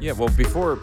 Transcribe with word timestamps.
Yeah, 0.00 0.12
well, 0.12 0.30
before 0.30 0.78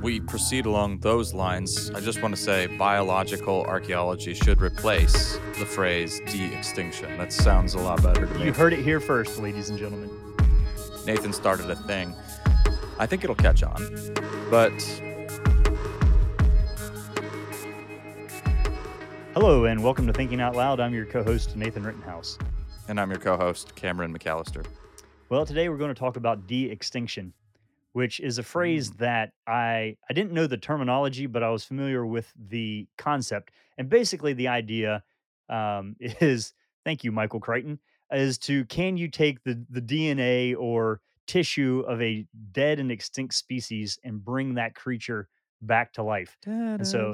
we 0.00 0.20
proceed 0.20 0.64
along 0.64 1.00
those 1.00 1.34
lines, 1.34 1.90
I 1.90 2.00
just 2.00 2.22
want 2.22 2.34
to 2.36 2.40
say 2.40 2.66
biological 2.68 3.64
archaeology 3.64 4.32
should 4.32 4.60
replace 4.60 5.38
the 5.58 5.66
phrase 5.66 6.20
de 6.26 6.54
extinction. 6.56 7.18
That 7.18 7.32
sounds 7.32 7.74
a 7.74 7.78
lot 7.80 8.00
better 8.02 8.26
to 8.26 8.34
me. 8.34 8.44
You 8.44 8.52
heard 8.52 8.72
it 8.72 8.80
here 8.84 9.00
first, 9.00 9.38
ladies 9.40 9.70
and 9.70 9.78
gentlemen. 9.78 10.08
Nathan 11.04 11.32
started 11.32 11.68
a 11.68 11.74
thing. 11.76 12.14
I 12.98 13.06
think 13.06 13.24
it'll 13.24 13.34
catch 13.34 13.62
on. 13.64 13.82
But 14.50 14.72
Hello, 19.34 19.64
and 19.64 19.82
welcome 19.82 20.06
to 20.06 20.12
Thinking 20.12 20.40
Out 20.40 20.54
Loud. 20.54 20.78
I'm 20.80 20.94
your 20.94 21.06
co 21.06 21.22
host, 21.24 21.56
Nathan 21.56 21.82
Rittenhouse. 21.82 22.38
and 22.88 23.00
I'm 23.00 23.10
your 23.10 23.20
co-host, 23.20 23.74
Cameron 23.74 24.16
McAllister. 24.16 24.64
Well, 25.28 25.46
today 25.46 25.68
we're 25.68 25.76
going 25.76 25.94
to 25.94 25.98
talk 25.98 26.16
about 26.16 26.46
de 26.48 26.68
extinction, 26.70 27.32
which 27.92 28.20
is 28.20 28.38
a 28.38 28.42
phrase 28.42 28.90
that 28.92 29.32
I, 29.46 29.96
I 30.08 30.12
didn't 30.12 30.32
know 30.32 30.46
the 30.46 30.56
terminology, 30.56 31.26
but 31.26 31.42
I 31.42 31.50
was 31.50 31.64
familiar 31.64 32.06
with 32.06 32.32
the 32.36 32.86
concept. 32.96 33.52
And 33.78 33.88
basically, 33.88 34.32
the 34.32 34.48
idea 34.48 35.02
um, 35.48 35.96
is 36.00 36.52
thank 36.84 37.04
you, 37.04 37.12
Michael 37.12 37.40
Crichton, 37.40 37.78
is 38.12 38.38
to 38.38 38.64
can 38.66 38.96
you 38.96 39.08
take 39.08 39.42
the, 39.44 39.64
the 39.70 39.80
DNA 39.82 40.56
or 40.56 41.00
tissue 41.26 41.84
of 41.86 42.00
a 42.02 42.26
dead 42.52 42.80
and 42.80 42.90
extinct 42.90 43.34
species 43.34 43.98
and 44.04 44.24
bring 44.24 44.54
that 44.54 44.74
creature 44.74 45.28
back 45.62 45.92
to 45.94 46.02
life? 46.02 46.36
And 46.46 46.86
so- 46.86 47.12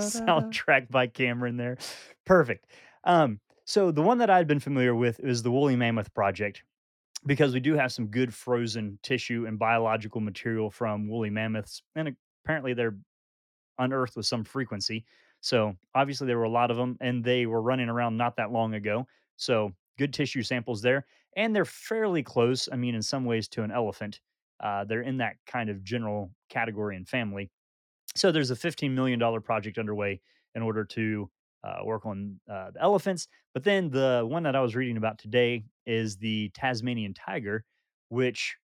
soundtrack 0.00 0.90
by 0.90 1.06
Cameron 1.06 1.56
there. 1.56 1.78
Perfect. 2.24 2.66
Um, 3.04 3.40
so 3.68 3.90
the 3.90 4.00
one 4.00 4.16
that 4.16 4.30
I'd 4.30 4.46
been 4.46 4.60
familiar 4.60 4.94
with 4.94 5.20
is 5.20 5.42
the 5.42 5.50
Woolly 5.50 5.76
Mammoth 5.76 6.14
Project 6.14 6.62
because 7.26 7.52
we 7.52 7.60
do 7.60 7.74
have 7.74 7.92
some 7.92 8.06
good 8.06 8.32
frozen 8.32 8.98
tissue 9.02 9.44
and 9.46 9.58
biological 9.58 10.22
material 10.22 10.70
from 10.70 11.06
woolly 11.06 11.28
mammoths, 11.28 11.82
and 11.94 12.16
apparently 12.42 12.72
they're 12.72 12.96
unearthed 13.78 14.16
with 14.16 14.24
some 14.24 14.42
frequency. 14.42 15.04
So 15.42 15.76
obviously 15.94 16.26
there 16.26 16.38
were 16.38 16.44
a 16.44 16.50
lot 16.50 16.70
of 16.70 16.78
them, 16.78 16.96
and 17.02 17.22
they 17.22 17.44
were 17.44 17.60
running 17.60 17.90
around 17.90 18.16
not 18.16 18.36
that 18.36 18.52
long 18.52 18.72
ago. 18.72 19.06
So 19.36 19.74
good 19.98 20.14
tissue 20.14 20.42
samples 20.42 20.80
there, 20.80 21.04
and 21.36 21.54
they're 21.54 21.66
fairly 21.66 22.22
close. 22.22 22.70
I 22.72 22.76
mean, 22.76 22.94
in 22.94 23.02
some 23.02 23.26
ways 23.26 23.48
to 23.48 23.64
an 23.64 23.70
elephant. 23.70 24.22
Uh, 24.60 24.84
they're 24.84 25.02
in 25.02 25.18
that 25.18 25.36
kind 25.46 25.68
of 25.68 25.84
general 25.84 26.30
category 26.48 26.96
and 26.96 27.06
family. 27.06 27.50
So 28.16 28.32
there's 28.32 28.50
a 28.50 28.56
$15 28.56 28.92
million 28.92 29.20
project 29.42 29.76
underway 29.76 30.22
in 30.54 30.62
order 30.62 30.86
to 30.86 31.28
uh, 31.64 31.80
work 31.84 32.06
on 32.06 32.40
uh, 32.50 32.70
the 32.70 32.80
elephants. 32.80 33.28
But 33.54 33.64
then 33.64 33.90
the 33.90 34.24
one 34.28 34.42
that 34.44 34.56
I 34.56 34.60
was 34.60 34.76
reading 34.76 34.96
about 34.96 35.18
today 35.18 35.64
is 35.86 36.16
the 36.16 36.50
Tasmanian 36.54 37.14
tiger, 37.14 37.64
which 38.08 38.56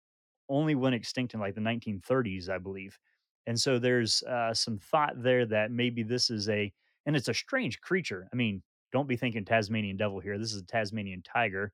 only 0.48 0.75
went 0.75 0.95
extinct 0.95 1.35
in 1.35 1.41
like 1.41 1.55
the 1.55 1.61
1930s, 1.61 2.48
I 2.48 2.59
believe. 2.59 2.98
And 3.47 3.59
so 3.61 3.79
there's 3.79 4.23
uh, 4.25 4.55
some 4.55 4.79
thought 4.79 5.15
there 5.23 5.47
that 5.47 5.70
maybe 5.70 6.03
this 6.03 6.31
is 6.31 6.48
a, 6.48 6.73
and 7.07 7.17
it's 7.17 7.29
a 7.29 7.35
strange 7.35 7.81
creature. 7.81 8.29
I 8.33 8.37
mean, 8.37 8.63
don't 8.93 9.09
be 9.09 9.17
thinking 9.17 9.45
Tasmanian 9.45 9.97
devil 9.97 10.20
here. 10.20 10.39
This 10.39 10.53
is 10.53 10.61
a 10.61 10.67
Tasmanian 10.67 11.23
tiger. 11.23 11.73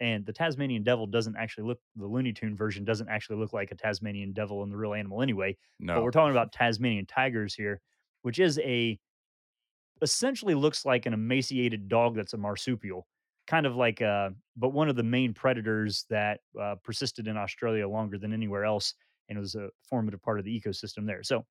And 0.00 0.24
the 0.24 0.32
Tasmanian 0.32 0.82
devil 0.82 1.06
doesn't 1.06 1.36
actually 1.36 1.64
look, 1.66 1.80
the 1.94 2.06
Looney 2.06 2.32
Tune 2.32 2.56
version 2.56 2.84
doesn't 2.84 3.08
actually 3.08 3.36
look 3.36 3.52
like 3.52 3.70
a 3.70 3.74
Tasmanian 3.74 4.32
devil 4.32 4.62
in 4.62 4.70
the 4.70 4.76
real 4.76 4.94
animal 4.94 5.22
anyway 5.22 5.56
but 5.92 5.96
No. 5.96 6.02
we're 6.02 6.10
talking 6.12 6.30
about 6.30 6.52
Tasmanian 6.52 7.04
tigers 7.06 7.54
here, 7.54 7.80
which 8.22 8.38
is 8.38 8.58
a 8.60 8.98
essentially 10.02 10.54
looks 10.54 10.84
like 10.84 11.06
an 11.06 11.12
emaciated 11.12 11.88
dog 11.88 12.16
that's 12.16 12.32
a 12.34 12.38
marsupial, 12.38 13.06
kind 13.46 13.66
of 13.66 13.76
like 13.76 14.02
uh, 14.02 14.30
but 14.56 14.70
one 14.70 14.88
of 14.88 14.96
the 14.96 15.02
main 15.02 15.34
predators 15.34 16.04
that 16.10 16.40
uh, 16.60 16.76
persisted 16.82 17.28
in 17.28 17.36
Australia 17.36 17.88
longer 17.88 18.18
than 18.18 18.32
anywhere 18.32 18.64
else, 18.64 18.94
and 19.28 19.38
was 19.38 19.54
a 19.54 19.70
formative 19.82 20.22
part 20.22 20.38
of 20.38 20.44
the 20.44 20.60
ecosystem 20.60 21.06
there. 21.06 21.22
So, 21.22 21.46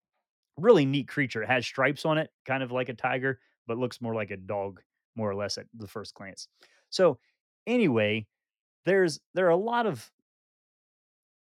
really 0.57 0.85
neat 0.85 1.07
creature. 1.07 1.43
It 1.43 1.49
has 1.49 1.65
stripes 1.65 2.05
on 2.05 2.17
it, 2.17 2.31
kind 2.45 2.63
of 2.63 2.71
like 2.71 2.89
a 2.89 2.93
tiger, 2.93 3.39
but 3.67 3.77
looks 3.77 4.01
more 4.01 4.15
like 4.15 4.31
a 4.31 4.37
dog, 4.37 4.81
more 5.15 5.29
or 5.29 5.35
less 5.35 5.57
at 5.57 5.67
the 5.73 5.87
first 5.87 6.13
glance. 6.15 6.47
So, 6.89 7.19
anyway, 7.67 8.27
there's 8.85 9.19
there 9.33 9.47
are 9.47 9.51
a 9.51 9.57
lot 9.57 9.85
of 9.85 10.11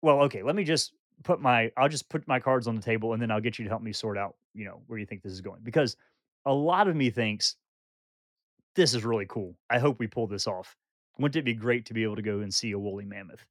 well, 0.01 0.21
okay, 0.23 0.43
let 0.43 0.55
me 0.55 0.63
just 0.63 0.93
put 1.23 1.41
my 1.41 1.71
I'll 1.77 1.89
just 1.89 2.09
put 2.09 2.27
my 2.27 2.39
cards 2.39 2.67
on 2.67 2.75
the 2.75 2.81
table 2.81 3.13
and 3.13 3.21
then 3.21 3.31
I'll 3.31 3.41
get 3.41 3.57
you 3.57 3.65
to 3.65 3.69
help 3.69 3.81
me 3.81 3.93
sort 3.93 4.17
out, 4.17 4.35
you 4.53 4.65
know, 4.65 4.81
where 4.87 4.99
you 4.99 5.05
think 5.05 5.23
this 5.23 5.31
is 5.31 5.41
going. 5.41 5.61
Because 5.63 5.97
a 6.45 6.53
lot 6.53 6.87
of 6.87 6.95
me 6.95 7.09
thinks 7.09 7.55
this 8.75 8.93
is 8.93 9.05
really 9.05 9.25
cool. 9.27 9.55
I 9.69 9.79
hope 9.79 9.99
we 9.99 10.07
pull 10.07 10.27
this 10.27 10.47
off. 10.47 10.75
Wouldn't 11.17 11.37
it 11.37 11.45
be 11.45 11.53
great 11.53 11.85
to 11.85 11.93
be 11.93 12.03
able 12.03 12.17
to 12.17 12.21
go 12.21 12.41
and 12.41 12.53
see 12.53 12.71
a 12.71 12.79
woolly 12.79 13.05
mammoth? 13.05 13.45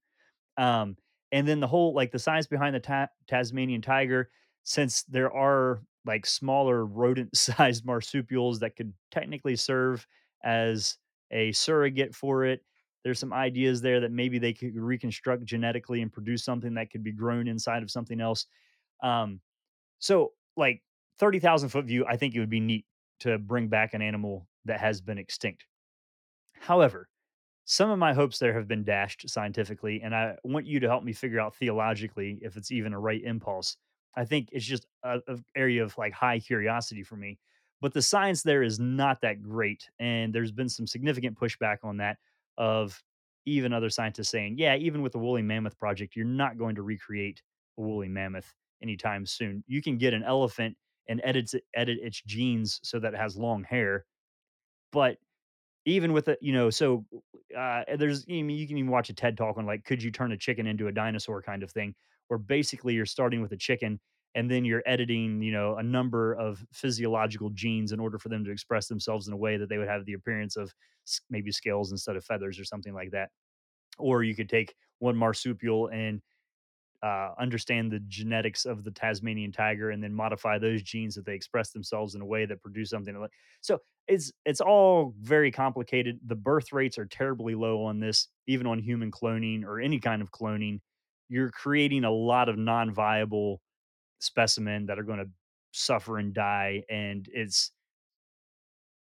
Um, 0.56 0.96
and 1.32 1.48
then 1.48 1.60
the 1.60 1.66
whole 1.66 1.94
like 1.94 2.12
the 2.12 2.18
science 2.18 2.46
behind 2.46 2.74
the 2.74 2.80
ta- 2.80 3.08
Tasmanian 3.26 3.82
tiger, 3.82 4.30
since 4.62 5.02
there 5.04 5.32
are 5.32 5.82
like 6.04 6.26
smaller 6.26 6.84
rodent-sized 6.84 7.84
marsupials 7.86 8.60
that 8.60 8.76
could 8.76 8.92
technically 9.10 9.56
serve 9.56 10.06
as 10.44 10.98
a 11.30 11.52
surrogate 11.52 12.14
for 12.14 12.44
it. 12.44 12.62
There's 13.02 13.18
some 13.18 13.32
ideas 13.32 13.80
there 13.80 14.00
that 14.00 14.12
maybe 14.12 14.38
they 14.38 14.52
could 14.52 14.76
reconstruct 14.76 15.44
genetically 15.44 16.02
and 16.02 16.12
produce 16.12 16.44
something 16.44 16.74
that 16.74 16.90
could 16.90 17.02
be 17.02 17.12
grown 17.12 17.48
inside 17.48 17.82
of 17.82 17.90
something 17.90 18.20
else. 18.20 18.46
Um, 19.02 19.40
so, 19.98 20.32
like 20.56 20.82
30,000 21.18 21.68
foot 21.68 21.84
view, 21.84 22.04
I 22.06 22.16
think 22.16 22.34
it 22.34 22.40
would 22.40 22.50
be 22.50 22.60
neat 22.60 22.84
to 23.20 23.38
bring 23.38 23.68
back 23.68 23.94
an 23.94 24.02
animal 24.02 24.48
that 24.64 24.80
has 24.80 25.00
been 25.00 25.18
extinct. 25.18 25.66
However, 26.60 27.08
some 27.64 27.90
of 27.90 27.98
my 27.98 28.12
hopes 28.12 28.38
there 28.38 28.52
have 28.54 28.68
been 28.68 28.84
dashed 28.84 29.28
scientifically, 29.28 30.02
and 30.02 30.14
I 30.14 30.36
want 30.44 30.66
you 30.66 30.80
to 30.80 30.88
help 30.88 31.04
me 31.04 31.12
figure 31.12 31.40
out 31.40 31.54
theologically 31.54 32.38
if 32.42 32.56
it's 32.56 32.70
even 32.70 32.92
a 32.92 32.98
right 33.00 33.22
impulse. 33.22 33.76
I 34.16 34.24
think 34.24 34.48
it's 34.52 34.64
just 34.64 34.86
a, 35.02 35.20
a 35.26 35.38
area 35.56 35.82
of 35.82 35.96
like 35.96 36.12
high 36.12 36.38
curiosity 36.38 37.02
for 37.02 37.16
me, 37.16 37.38
but 37.80 37.92
the 37.92 38.02
science 38.02 38.42
there 38.42 38.62
is 38.62 38.78
not 38.78 39.20
that 39.22 39.42
great, 39.42 39.88
and 39.98 40.34
there's 40.34 40.52
been 40.52 40.68
some 40.68 40.86
significant 40.86 41.38
pushback 41.38 41.78
on 41.82 41.98
that. 41.98 42.18
Of 42.56 43.02
even 43.46 43.72
other 43.72 43.90
scientists 43.90 44.28
saying, 44.28 44.56
yeah, 44.58 44.76
even 44.76 45.02
with 45.02 45.12
the 45.12 45.18
woolly 45.18 45.42
mammoth 45.42 45.78
project, 45.78 46.16
you're 46.16 46.24
not 46.24 46.56
going 46.56 46.76
to 46.76 46.82
recreate 46.82 47.42
a 47.78 47.82
woolly 47.82 48.08
mammoth 48.08 48.54
anytime 48.82 49.26
soon. 49.26 49.64
You 49.66 49.82
can 49.82 49.98
get 49.98 50.14
an 50.14 50.22
elephant 50.22 50.76
and 51.08 51.20
edit 51.24 51.54
it, 51.54 51.64
edit 51.74 51.98
its 52.02 52.22
genes 52.22 52.80
so 52.82 52.98
that 53.00 53.14
it 53.14 53.20
has 53.20 53.36
long 53.36 53.64
hair, 53.64 54.04
but 54.92 55.18
even 55.86 56.12
with 56.12 56.28
it, 56.28 56.38
you 56.40 56.52
know, 56.52 56.70
so 56.70 57.04
uh, 57.56 57.82
there's, 57.98 58.24
I 58.28 58.42
mean, 58.42 58.50
you 58.50 58.66
can 58.66 58.78
even 58.78 58.90
watch 58.90 59.10
a 59.10 59.14
TED 59.14 59.36
talk 59.36 59.58
on 59.58 59.66
like, 59.66 59.84
could 59.84 60.02
you 60.02 60.10
turn 60.10 60.32
a 60.32 60.36
chicken 60.36 60.66
into 60.66 60.88
a 60.88 60.92
dinosaur 60.92 61.42
kind 61.42 61.62
of 61.62 61.70
thing, 61.70 61.94
where 62.28 62.38
basically 62.38 62.94
you're 62.94 63.04
starting 63.06 63.42
with 63.42 63.52
a 63.52 63.56
chicken 63.56 64.00
and 64.34 64.50
then 64.50 64.64
you're 64.64 64.82
editing, 64.86 65.42
you 65.42 65.52
know, 65.52 65.76
a 65.76 65.82
number 65.82 66.32
of 66.32 66.64
physiological 66.72 67.50
genes 67.50 67.92
in 67.92 68.00
order 68.00 68.18
for 68.18 68.30
them 68.30 68.44
to 68.44 68.50
express 68.50 68.88
themselves 68.88 69.28
in 69.28 69.34
a 69.34 69.36
way 69.36 69.56
that 69.58 69.68
they 69.68 69.78
would 69.78 69.88
have 69.88 70.06
the 70.06 70.14
appearance 70.14 70.56
of 70.56 70.72
maybe 71.28 71.52
scales 71.52 71.92
instead 71.92 72.16
of 72.16 72.24
feathers 72.24 72.58
or 72.58 72.64
something 72.64 72.94
like 72.94 73.10
that. 73.10 73.28
Or 73.98 74.24
you 74.24 74.34
could 74.34 74.48
take 74.48 74.74
one 74.98 75.16
marsupial 75.16 75.88
and 75.88 76.22
uh, 77.04 77.34
understand 77.38 77.92
the 77.92 78.00
genetics 78.08 78.64
of 78.64 78.82
the 78.82 78.90
Tasmanian 78.90 79.52
tiger 79.52 79.90
and 79.90 80.02
then 80.02 80.14
modify 80.14 80.58
those 80.58 80.82
genes 80.82 81.14
that 81.14 81.26
they 81.26 81.34
express 81.34 81.70
themselves 81.70 82.14
in 82.14 82.22
a 82.22 82.24
way 82.24 82.46
that 82.46 82.62
produce 82.62 82.88
something 82.88 83.14
like 83.20 83.30
so 83.60 83.78
it's 84.08 84.32
it's 84.46 84.62
all 84.62 85.14
very 85.20 85.50
complicated. 85.50 86.18
The 86.26 86.34
birth 86.34 86.72
rates 86.72 86.96
are 86.98 87.04
terribly 87.04 87.54
low 87.54 87.84
on 87.84 88.00
this, 88.00 88.28
even 88.46 88.66
on 88.66 88.78
human 88.78 89.10
cloning 89.10 89.64
or 89.64 89.80
any 89.80 89.98
kind 90.00 90.22
of 90.22 90.30
cloning. 90.32 90.80
You're 91.28 91.50
creating 91.50 92.04
a 92.04 92.10
lot 92.10 92.48
of 92.48 92.56
non-viable 92.56 93.60
specimen 94.20 94.86
that 94.86 94.98
are 94.98 95.02
going 95.02 95.18
to 95.18 95.28
suffer 95.72 96.18
and 96.18 96.32
die 96.32 96.84
and 96.88 97.28
it's 97.32 97.72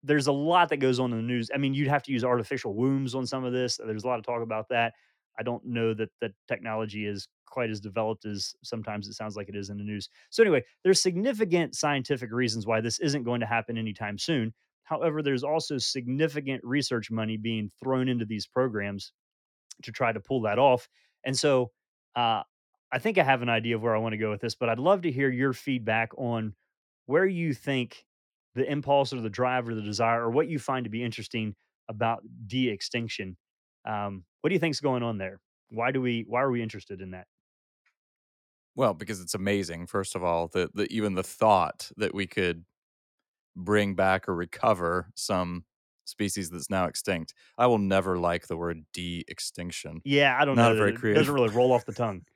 there's 0.02 0.26
a 0.26 0.32
lot 0.32 0.68
that 0.68 0.78
goes 0.78 1.00
on 1.00 1.12
in 1.12 1.16
the 1.16 1.22
news. 1.22 1.50
I 1.54 1.58
mean, 1.58 1.72
you'd 1.72 1.88
have 1.88 2.02
to 2.04 2.12
use 2.12 2.24
artificial 2.24 2.74
wombs 2.74 3.14
on 3.14 3.26
some 3.26 3.44
of 3.44 3.52
this. 3.52 3.78
There's 3.78 4.04
a 4.04 4.06
lot 4.06 4.18
of 4.18 4.24
talk 4.24 4.42
about 4.42 4.68
that. 4.68 4.92
I 5.38 5.42
don't 5.42 5.64
know 5.64 5.94
that 5.94 6.10
the 6.20 6.32
technology 6.46 7.06
is 7.06 7.26
quite 7.54 7.70
as 7.70 7.80
developed 7.80 8.24
as 8.24 8.54
sometimes 8.64 9.06
it 9.06 9.14
sounds 9.14 9.36
like 9.36 9.48
it 9.48 9.54
is 9.54 9.70
in 9.70 9.78
the 9.78 9.84
news. 9.84 10.08
So 10.30 10.42
anyway, 10.42 10.64
there's 10.82 11.00
significant 11.00 11.76
scientific 11.76 12.32
reasons 12.32 12.66
why 12.66 12.80
this 12.80 12.98
isn't 12.98 13.22
going 13.22 13.40
to 13.40 13.46
happen 13.46 13.78
anytime 13.78 14.18
soon. 14.18 14.52
However, 14.82 15.22
there's 15.22 15.44
also 15.44 15.78
significant 15.78 16.60
research 16.64 17.12
money 17.12 17.36
being 17.36 17.70
thrown 17.80 18.08
into 18.08 18.24
these 18.24 18.46
programs 18.46 19.12
to 19.84 19.92
try 19.92 20.12
to 20.12 20.18
pull 20.18 20.42
that 20.42 20.58
off. 20.58 20.88
And 21.24 21.36
so 21.36 21.70
uh, 22.16 22.42
I 22.92 22.98
think 22.98 23.18
I 23.18 23.22
have 23.22 23.42
an 23.42 23.48
idea 23.48 23.76
of 23.76 23.82
where 23.82 23.94
I 23.94 24.00
want 24.00 24.14
to 24.14 24.18
go 24.18 24.30
with 24.30 24.40
this, 24.40 24.56
but 24.56 24.68
I'd 24.68 24.80
love 24.80 25.02
to 25.02 25.12
hear 25.12 25.30
your 25.30 25.52
feedback 25.52 26.10
on 26.18 26.54
where 27.06 27.26
you 27.26 27.54
think 27.54 28.04
the 28.56 28.70
impulse 28.70 29.12
or 29.12 29.20
the 29.20 29.30
drive 29.30 29.68
or 29.68 29.74
the 29.74 29.82
desire 29.82 30.22
or 30.22 30.30
what 30.30 30.48
you 30.48 30.58
find 30.58 30.84
to 30.84 30.90
be 30.90 31.04
interesting 31.04 31.54
about 31.88 32.22
de-extinction. 32.46 33.36
Um, 33.86 34.24
what 34.40 34.50
do 34.50 34.54
you 34.54 34.60
think's 34.60 34.80
going 34.80 35.02
on 35.02 35.18
there? 35.18 35.40
Why 35.70 35.92
do 35.92 36.00
we 36.00 36.24
why 36.28 36.42
are 36.42 36.50
we 36.50 36.62
interested 36.62 37.00
in 37.00 37.12
that? 37.12 37.26
Well, 38.76 38.94
because 38.94 39.20
it's 39.20 39.34
amazing, 39.34 39.86
first 39.86 40.16
of 40.16 40.24
all, 40.24 40.48
that 40.48 40.74
the, 40.74 40.92
even 40.92 41.14
the 41.14 41.22
thought 41.22 41.90
that 41.96 42.14
we 42.14 42.26
could 42.26 42.64
bring 43.56 43.94
back 43.94 44.28
or 44.28 44.34
recover 44.34 45.10
some 45.14 45.64
species 46.04 46.50
that's 46.50 46.70
now 46.70 46.86
extinct. 46.86 47.34
I 47.56 47.66
will 47.66 47.78
never 47.78 48.18
like 48.18 48.46
the 48.46 48.56
word 48.56 48.84
de-extinction. 48.92 50.02
Yeah, 50.04 50.36
I 50.38 50.44
don't 50.44 50.56
Not 50.56 50.72
know 50.72 50.74
that 50.74 50.78
very 50.78 50.92
it 50.92 51.00
creative 51.00 51.18
doesn't 51.18 51.34
really 51.34 51.48
roll 51.50 51.72
off 51.72 51.86
the 51.86 51.92
tongue. 51.92 52.26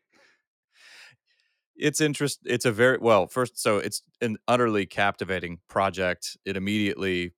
It's 1.76 2.00
interest 2.00 2.40
it's 2.44 2.64
a 2.64 2.72
very 2.72 2.98
well, 2.98 3.28
first 3.28 3.56
so 3.56 3.78
it's 3.78 4.02
an 4.20 4.36
utterly 4.48 4.84
captivating 4.84 5.60
project. 5.68 6.36
It 6.44 6.56
immediately 6.56 7.34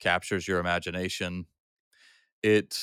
captures 0.00 0.46
your 0.48 0.60
imagination. 0.60 1.46
It 2.42 2.78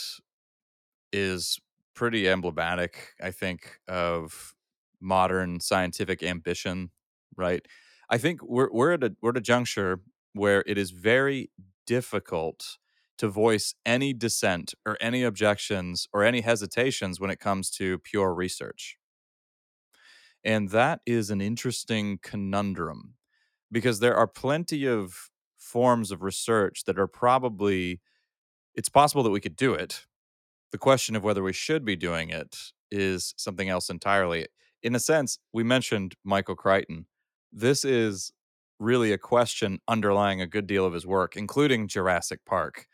is 1.12 1.60
pretty 1.94 2.28
emblematic, 2.28 3.14
I 3.22 3.32
think, 3.32 3.80
of 3.88 4.56
modern 5.02 5.60
scientific 5.60 6.24
ambition, 6.24 6.92
right? 7.36 7.66
I 8.10 8.18
think 8.18 8.42
we're 8.44 8.70
we're 8.72 8.94
at 8.94 9.04
a 9.04 9.16
we're 9.22 9.32
at 9.32 9.38
a 9.38 9.42
juncture 9.42 10.02
where 10.34 10.64
it 10.68 10.78
is 10.78 10.92
very 10.92 11.50
difficult 11.86 12.78
to 13.18 13.28
voice 13.28 13.74
any 13.86 14.14
dissent 14.14 14.74
or 14.86 14.98
any 15.02 15.24
objections 15.24 16.08
or 16.14 16.24
any 16.24 16.42
hesitations 16.42 17.20
when 17.20 17.32
it 17.32 17.40
comes 17.40 17.70
to 17.72 17.98
pure 18.00 18.34
research. 18.34 18.98
And 20.44 20.70
that 20.70 21.02
is 21.06 21.30
an 21.30 21.42
interesting 21.42 22.20
conundrum 22.22 23.16
because 23.72 24.00
there 24.00 24.16
are 24.16 24.28
plenty 24.28 24.88
of 24.88 25.30
forms 25.58 26.12
of 26.12 26.22
research 26.22 26.84
that 26.86 27.00
are 27.00 27.08
probably 27.08 28.02
it's 28.76 28.90
possible 28.90 29.24
that 29.24 29.32
we 29.32 29.42
could 29.42 29.56
do 29.56 29.74
it. 29.74 30.06
The 30.72 30.78
question 30.78 31.16
of 31.16 31.24
whether 31.24 31.44
we 31.44 31.54
should 31.54 31.84
be 31.86 31.96
doing 31.96 32.30
it 32.30 32.58
is 32.92 33.34
something 33.38 33.70
else 33.70 33.90
entirely. 33.90 34.48
In 34.84 34.96
a 34.96 35.00
sense, 35.00 35.40
we 35.54 35.64
mentioned 35.64 36.16
Michael 36.24 36.56
Crichton. 36.56 37.06
This 37.52 37.84
is 37.84 38.32
really 38.80 39.12
a 39.12 39.18
question 39.18 39.80
underlying 39.88 40.42
a 40.42 40.48
good 40.48 40.68
deal 40.68 40.86
of 40.86 40.94
his 40.94 41.06
work, 41.06 41.36
including 41.36 41.88
Jurassic 41.88 42.42
Park. 42.46 42.88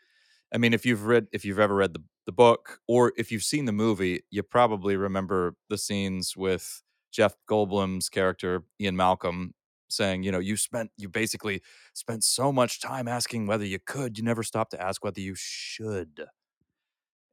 I 0.52 0.58
mean, 0.58 0.72
if 0.72 0.86
you've 0.86 1.06
read 1.06 1.26
if 1.32 1.44
you've 1.44 1.58
ever 1.58 1.74
read 1.74 1.94
the 1.94 2.02
the 2.26 2.32
book 2.32 2.78
or 2.88 3.12
if 3.16 3.30
you've 3.30 3.42
seen 3.42 3.66
the 3.66 3.72
movie, 3.72 4.22
you 4.30 4.42
probably 4.42 4.96
remember 4.96 5.54
the 5.68 5.78
scenes 5.78 6.36
with 6.36 6.82
Jeff 7.12 7.34
Goldblum's 7.48 8.08
character 8.08 8.64
Ian 8.80 8.96
Malcolm 8.96 9.54
saying, 9.88 10.22
you 10.22 10.32
know, 10.32 10.38
you 10.38 10.56
spent 10.56 10.90
you 10.96 11.08
basically 11.08 11.62
spent 11.92 12.24
so 12.24 12.52
much 12.52 12.80
time 12.80 13.08
asking 13.08 13.46
whether 13.46 13.64
you 13.64 13.78
could, 13.78 14.18
you 14.18 14.24
never 14.24 14.42
stopped 14.42 14.72
to 14.72 14.82
ask 14.82 15.04
whether 15.04 15.20
you 15.20 15.34
should. 15.36 16.24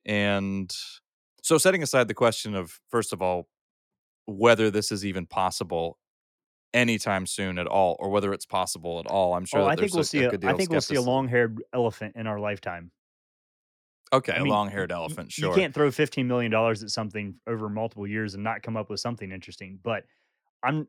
And 0.06 0.74
so 1.42 1.58
setting 1.58 1.84
aside 1.84 2.08
the 2.08 2.14
question 2.14 2.56
of 2.56 2.80
first 2.90 3.14
of 3.14 3.22
all 3.22 3.48
whether 4.26 4.72
this 4.72 4.92
is 4.92 5.06
even 5.06 5.26
possible 5.26 5.98
anytime 6.74 7.26
soon 7.26 7.58
at 7.60 7.68
all 7.68 7.98
or 8.00 8.10
whether 8.10 8.34
it's 8.34 8.46
possible 8.46 9.00
at 9.00 9.08
all, 9.08 9.34
I'm 9.36 9.46
sure 9.46 9.62
Oh, 9.62 9.64
that 9.64 9.72
I 9.72 9.76
think 9.76 9.94
we'll 9.94 10.02
a, 10.02 10.06
see 10.06 10.24
a 10.24 10.28
a 10.28 10.30
good 10.30 10.46
I 10.46 10.54
think 10.54 10.70
we'll 10.70 10.82
see 10.82 10.96
a 10.96 11.02
long-haired 11.02 11.62
elephant 11.74 12.16
in 12.16 12.28
our 12.28 12.40
lifetime. 12.40 12.92
Okay, 14.14 14.34
I 14.34 14.38
a 14.38 14.44
mean, 14.44 14.52
long-haired 14.52 14.92
y 14.92 14.96
elephant, 14.96 15.38
you 15.38 15.46
sure. 15.46 15.56
can't 15.56 15.74
throw 15.74 15.90
$15 15.90 16.26
million 16.26 16.54
at 16.54 16.90
something 16.90 17.36
over 17.48 17.70
multiple 17.70 18.06
years 18.08 18.34
and 18.34 18.44
not 18.44 18.62
come 18.62 18.76
up 18.78 18.90
with 18.90 19.00
something 19.00 19.32
interesting, 19.32 19.80
but 19.82 20.06
I'm 20.64 20.88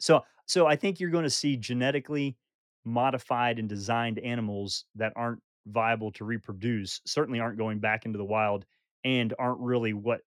so 0.00 0.22
so 0.46 0.66
I 0.66 0.76
think 0.76 1.00
you're 1.00 1.10
gonna 1.10 1.30
see 1.30 1.56
genetically 1.56 2.36
modified 2.84 3.58
and 3.58 3.68
designed 3.68 4.18
animals 4.20 4.84
that 4.96 5.12
aren't 5.16 5.42
viable 5.66 6.10
to 6.12 6.24
reproduce, 6.24 7.00
certainly 7.06 7.40
aren't 7.40 7.58
going 7.58 7.78
back 7.80 8.06
into 8.06 8.18
the 8.18 8.24
wild, 8.24 8.66
and 9.04 9.34
aren't 9.38 9.60
really 9.60 9.92
what 9.92 10.22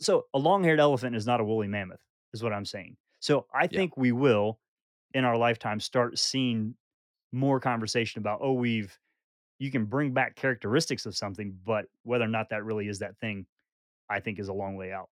so 0.00 0.26
a 0.34 0.38
long-haired 0.38 0.80
elephant 0.80 1.16
is 1.16 1.26
not 1.26 1.40
a 1.40 1.44
woolly 1.44 1.68
mammoth, 1.68 2.00
is 2.32 2.42
what 2.42 2.52
I'm 2.52 2.64
saying. 2.64 2.96
So 3.20 3.46
I 3.54 3.66
Yeah. 3.68 3.68
think 3.76 3.96
we 3.96 4.12
will, 4.12 4.60
in 5.14 5.24
our 5.24 5.36
lifetime, 5.36 5.80
start 5.80 6.18
seeing 6.18 6.76
more 7.32 7.60
conversation 7.60 8.20
about, 8.20 8.40
oh, 8.42 8.52
we've 8.52 8.98
you 9.58 9.70
can 9.70 9.86
bring 9.86 10.12
back 10.12 10.36
characteristics 10.36 11.06
of 11.06 11.16
something, 11.16 11.58
but 11.64 11.86
whether 12.02 12.24
or 12.24 12.28
not 12.28 12.50
that 12.50 12.64
really 12.64 12.88
is 12.88 12.98
that 13.00 13.18
thing, 13.18 13.46
I 14.10 14.20
think 14.20 14.38
is 14.38 14.48
a 14.48 14.52
long 14.54 14.76
way 14.76 14.92
out. 14.92 15.10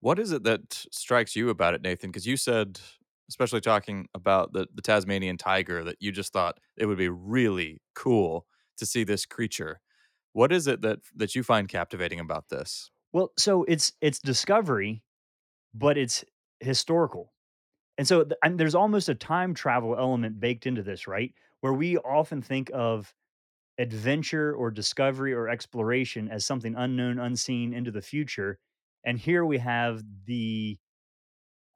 What 0.00 0.18
is 0.18 0.32
it 0.32 0.44
that 0.44 0.72
strikes 0.90 1.36
you 1.36 1.50
about 1.50 1.74
it, 1.74 1.82
Nathan? 1.82 2.10
Because 2.10 2.26
you 2.26 2.36
said, 2.36 2.80
especially 3.28 3.60
talking 3.60 4.08
about 4.14 4.52
the, 4.52 4.66
the 4.74 4.82
Tasmanian 4.82 5.36
tiger, 5.36 5.84
that 5.84 5.96
you 6.00 6.12
just 6.12 6.32
thought 6.32 6.58
it 6.76 6.86
would 6.86 6.98
be 6.98 7.08
really 7.08 7.82
cool 7.94 8.46
to 8.78 8.86
see 8.86 9.04
this 9.04 9.26
creature. 9.26 9.80
What 10.32 10.52
is 10.52 10.66
it 10.66 10.80
that 10.82 11.00
that 11.16 11.34
you 11.34 11.42
find 11.42 11.68
captivating 11.68 12.20
about 12.20 12.48
this? 12.48 12.90
Well, 13.12 13.32
so 13.36 13.64
it's 13.64 13.92
it's 14.00 14.18
discovery, 14.18 15.02
but 15.74 15.98
it's 15.98 16.24
historical. 16.60 17.34
And 17.98 18.08
so 18.08 18.24
th- 18.24 18.38
and 18.44 18.60
there's 18.60 18.74
almost 18.76 19.08
a 19.08 19.14
time 19.14 19.54
travel 19.54 19.96
element 19.96 20.40
baked 20.40 20.66
into 20.66 20.82
this, 20.82 21.06
right? 21.08 21.34
Where 21.60 21.74
we 21.74 21.98
often 21.98 22.42
think 22.42 22.70
of 22.74 23.14
adventure 23.78 24.54
or 24.54 24.70
discovery 24.70 25.34
or 25.34 25.48
exploration 25.48 26.28
as 26.30 26.46
something 26.46 26.76
unknown, 26.76 27.18
unseen 27.20 27.74
into 27.74 27.90
the 27.92 28.02
future. 28.02 28.58
And 29.04 29.18
here 29.18 29.44
we 29.46 29.58
have 29.58 30.02
the 30.26 30.78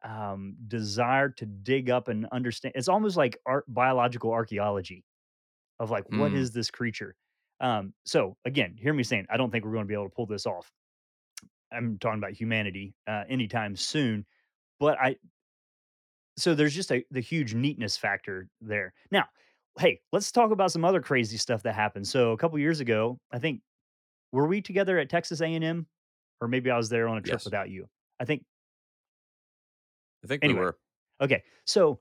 um, 0.02 0.56
desire 0.68 1.30
to 1.30 1.46
dig 1.46 1.88
up 1.90 2.08
and 2.08 2.26
understand. 2.26 2.74
It's 2.76 2.88
almost 2.88 3.16
like 3.16 3.38
art, 3.46 3.64
biological 3.68 4.32
archaeology 4.32 5.04
of 5.80 5.90
like, 5.90 6.04
what 6.10 6.32
Hmm. 6.32 6.34
is 6.34 6.52
this 6.52 6.70
creature? 6.70 7.16
Um, 7.60 7.94
so 8.06 8.36
again, 8.44 8.76
hear 8.78 8.94
me 8.94 9.04
saying, 9.04 9.26
I 9.30 9.36
don't 9.38 9.50
think 9.50 9.64
we're 9.64 9.72
going 9.72 9.84
to 9.86 9.88
be 9.88 9.94
able 9.94 10.10
to 10.10 10.14
pull 10.16 10.26
this 10.26 10.46
off. 10.46 10.72
I'm 11.74 11.98
talking 11.98 12.18
about 12.18 12.32
humanity 12.32 12.94
uh, 13.06 13.24
anytime 13.28 13.76
soon, 13.76 14.24
but 14.78 14.98
I 14.98 15.16
so 16.36 16.54
there's 16.54 16.74
just 16.74 16.92
a 16.92 17.04
the 17.10 17.20
huge 17.20 17.54
neatness 17.54 17.96
factor 17.96 18.48
there. 18.60 18.92
Now, 19.10 19.24
hey, 19.78 20.00
let's 20.12 20.32
talk 20.32 20.50
about 20.50 20.72
some 20.72 20.84
other 20.84 21.00
crazy 21.00 21.36
stuff 21.36 21.62
that 21.62 21.74
happened. 21.74 22.06
So 22.06 22.32
a 22.32 22.36
couple 22.36 22.58
years 22.58 22.80
ago, 22.80 23.18
I 23.32 23.38
think 23.38 23.60
were 24.32 24.46
we 24.46 24.60
together 24.60 24.98
at 24.98 25.08
Texas 25.08 25.40
A&M 25.40 25.86
or 26.40 26.48
maybe 26.48 26.70
I 26.70 26.76
was 26.76 26.88
there 26.88 27.08
on 27.08 27.18
a 27.18 27.20
trip 27.20 27.34
Yes, 27.34 27.44
without 27.44 27.70
you. 27.70 27.88
I 28.20 28.24
think 28.24 28.44
I 30.24 30.26
think 30.26 30.42
we 30.42 30.54
were. 30.54 30.76
Okay. 31.20 31.42
So 31.66 32.00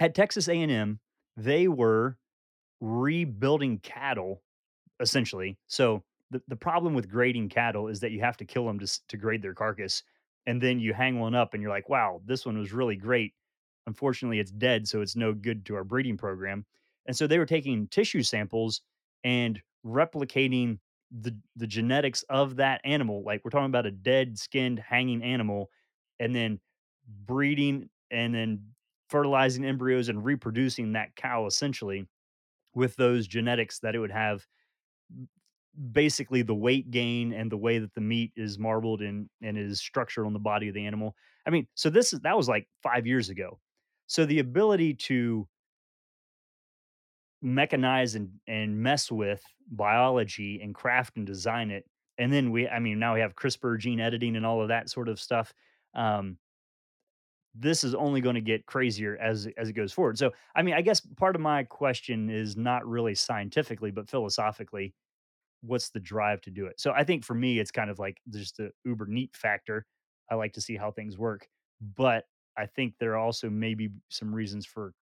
at 0.00 0.14
Texas 0.14 0.48
A&M, 0.48 0.98
they 1.36 1.68
were 1.68 2.18
rebuilding 2.80 3.78
cattle 3.78 4.42
essentially. 5.00 5.58
So 5.68 6.02
the, 6.48 6.56
problem 6.56 6.94
with 6.94 7.10
grading 7.10 7.48
cattle 7.48 7.88
is 7.88 8.00
that 8.00 8.12
you 8.12 8.20
have 8.20 8.36
to 8.38 8.44
kill 8.44 8.66
them 8.66 8.78
to, 8.78 9.00
to 9.08 9.16
grade 9.16 9.42
their 9.42 9.54
carcass. 9.54 10.02
And 10.46 10.60
then 10.60 10.80
you 10.80 10.92
hang 10.92 11.18
one 11.18 11.34
up 11.34 11.54
and 11.54 11.62
you're 11.62 11.70
like, 11.70 11.88
wow, 11.88 12.20
this 12.24 12.46
one 12.46 12.58
was 12.58 12.72
really 12.72 12.96
great. 12.96 13.32
Unfortunately, 13.86 14.38
it's 14.38 14.50
dead, 14.50 14.86
so 14.86 15.00
it's 15.00 15.16
no 15.16 15.32
good 15.32 15.64
to 15.66 15.74
our 15.74 15.84
breeding 15.84 16.16
program. 16.16 16.64
And 17.06 17.16
so 17.16 17.26
they 17.26 17.38
were 17.38 17.46
taking 17.46 17.88
tissue 17.88 18.22
samples 18.22 18.80
and 19.24 19.60
replicating 19.84 20.78
the 21.20 21.36
the 21.56 21.66
genetics 21.66 22.24
of 22.28 22.56
that 22.56 22.80
animal. 22.84 23.22
Like 23.24 23.42
we're 23.44 23.50
talking 23.50 23.66
about 23.66 23.86
a 23.86 23.90
dead 23.90 24.38
skinned 24.38 24.78
hanging 24.78 25.22
animal, 25.22 25.68
and 26.20 26.34
then 26.34 26.60
breeding 27.26 27.88
and 28.10 28.34
then 28.34 28.62
fertilizing 29.08 29.64
embryos 29.64 30.08
and 30.08 30.24
reproducing 30.24 30.92
that 30.92 31.14
cow 31.16 31.46
essentially 31.46 32.06
with 32.74 32.96
those 32.96 33.26
genetics 33.26 33.80
that 33.80 33.94
it 33.94 33.98
would 33.98 34.10
have 34.10 34.46
basically 35.92 36.42
the 36.42 36.54
weight 36.54 36.90
gain 36.90 37.32
and 37.32 37.50
the 37.50 37.56
way 37.56 37.78
that 37.78 37.94
the 37.94 38.00
meat 38.00 38.32
is 38.36 38.58
marbled 38.58 39.02
and 39.02 39.28
and 39.42 39.56
is 39.58 39.80
structured 39.80 40.26
on 40.26 40.32
the 40.32 40.38
body 40.38 40.68
of 40.68 40.74
the 40.74 40.84
animal. 40.84 41.14
I 41.46 41.50
mean, 41.50 41.66
so 41.74 41.90
this 41.90 42.12
is 42.12 42.20
that 42.20 42.36
was 42.36 42.48
like 42.48 42.68
5 42.82 43.06
years 43.06 43.30
ago. 43.30 43.58
So 44.06 44.26
the 44.26 44.40
ability 44.40 44.94
to 44.94 45.48
mechanize 47.44 48.14
and 48.14 48.30
and 48.46 48.78
mess 48.80 49.10
with 49.10 49.42
biology 49.70 50.60
and 50.62 50.74
craft 50.74 51.16
and 51.16 51.26
design 51.26 51.70
it 51.70 51.84
and 52.18 52.32
then 52.32 52.52
we 52.52 52.68
I 52.68 52.78
mean 52.78 52.98
now 53.00 53.14
we 53.14 53.20
have 53.20 53.34
CRISPR 53.34 53.78
gene 53.78 54.00
editing 54.00 54.36
and 54.36 54.46
all 54.46 54.62
of 54.62 54.68
that 54.68 54.88
sort 54.88 55.08
of 55.08 55.18
stuff. 55.18 55.52
Um 55.94 56.38
this 57.54 57.84
is 57.84 57.94
only 57.94 58.20
going 58.20 58.34
to 58.34 58.40
get 58.40 58.66
crazier 58.66 59.16
as 59.18 59.46
as 59.58 59.68
it 59.68 59.74
goes 59.74 59.92
forward. 59.92 60.16
So, 60.18 60.32
I 60.56 60.62
mean, 60.62 60.74
I 60.74 60.80
guess 60.80 61.00
part 61.00 61.34
of 61.36 61.42
my 61.42 61.64
question 61.64 62.30
is 62.30 62.56
not 62.56 62.86
really 62.86 63.14
scientifically, 63.14 63.90
but 63.90 64.08
philosophically, 64.08 64.94
what's 65.62 65.90
the 65.90 66.00
drive 66.00 66.40
to 66.42 66.50
do 66.50 66.66
it? 66.66 66.80
So 66.80 66.92
I 66.92 67.04
think 67.04 67.24
for 67.24 67.34
me, 67.34 67.58
it's 67.58 67.70
kind 67.70 67.90
of 67.90 67.98
like 67.98 68.20
just 68.30 68.56
the 68.58 68.72
uber 68.84 69.06
neat 69.06 69.36
factor. 69.36 69.86
I 70.30 70.34
like 70.36 70.52
to 70.54 70.60
see 70.60 70.76
how 70.76 70.90
things 70.90 71.18
work, 71.18 71.48
but 71.80 72.26
I 72.56 72.66
think 72.66 72.94
there 72.98 73.12
are 73.12 73.18
also 73.18 73.50
maybe 73.50 73.90
some 74.10 74.34
reasons 74.34 74.66
for. 74.66 74.94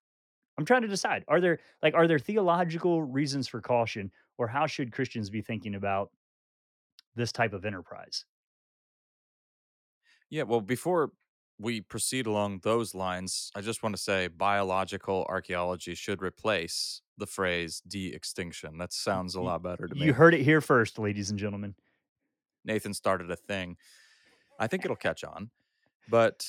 I'm 0.59 0.65
trying 0.67 0.83
to 0.83 0.89
decide: 0.89 1.25
are 1.29 1.41
there 1.41 1.61
like 1.83 1.95
are 1.95 2.07
there 2.09 2.19
theological 2.19 3.03
reasons 3.03 3.49
for 3.49 3.61
caution, 3.61 4.13
or 4.39 4.49
how 4.49 4.67
should 4.67 4.93
Christians 4.93 5.31
be 5.31 5.43
thinking 5.43 5.75
about 5.75 6.13
this 7.15 7.33
type 7.33 7.53
of 7.53 7.65
enterprise? 7.65 8.25
Yeah, 10.29 10.45
well, 10.45 10.61
before 10.61 11.13
we 11.61 11.83
proceed 11.83 12.27
along 12.27 12.61
those 12.63 12.95
lines, 12.95 13.51
I 13.55 13.61
just 13.61 13.83
want 13.83 13.95
to 13.95 14.01
say 14.01 14.29
biological 14.29 15.27
archaeology 15.29 15.95
should 15.95 16.23
replace 16.23 17.03
the 17.19 17.27
phrase 17.27 17.83
de-extinction. 17.87 18.79
That 18.79 18.95
sounds 18.95 19.35
a 19.35 19.43
lot 19.43 19.63
better 19.63 19.87
to 19.87 19.95
me. 19.95 20.07
You 20.07 20.15
heard 20.15 20.33
it 20.33 20.43
here 20.43 20.63
first, 20.63 20.99
ladies 20.99 21.29
and 21.29 21.39
gentlemen. 21.39 21.75
Nathan 22.65 22.95
started 22.95 23.31
a 23.31 23.37
thing. 23.37 23.77
I 24.59 24.69
think 24.69 24.85
it'll 24.85 24.97
catch 24.97 25.23
on. 25.23 25.51
But 26.09 26.47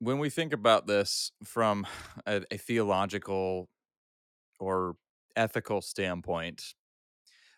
when 0.00 0.18
we 0.18 0.28
think 0.28 0.52
about 0.52 0.88
this 0.88 1.30
from 1.44 1.86
a, 2.26 2.42
a 2.50 2.56
theological 2.56 3.68
or 4.58 4.96
ethical 5.36 5.80
standpoint, 5.80 6.74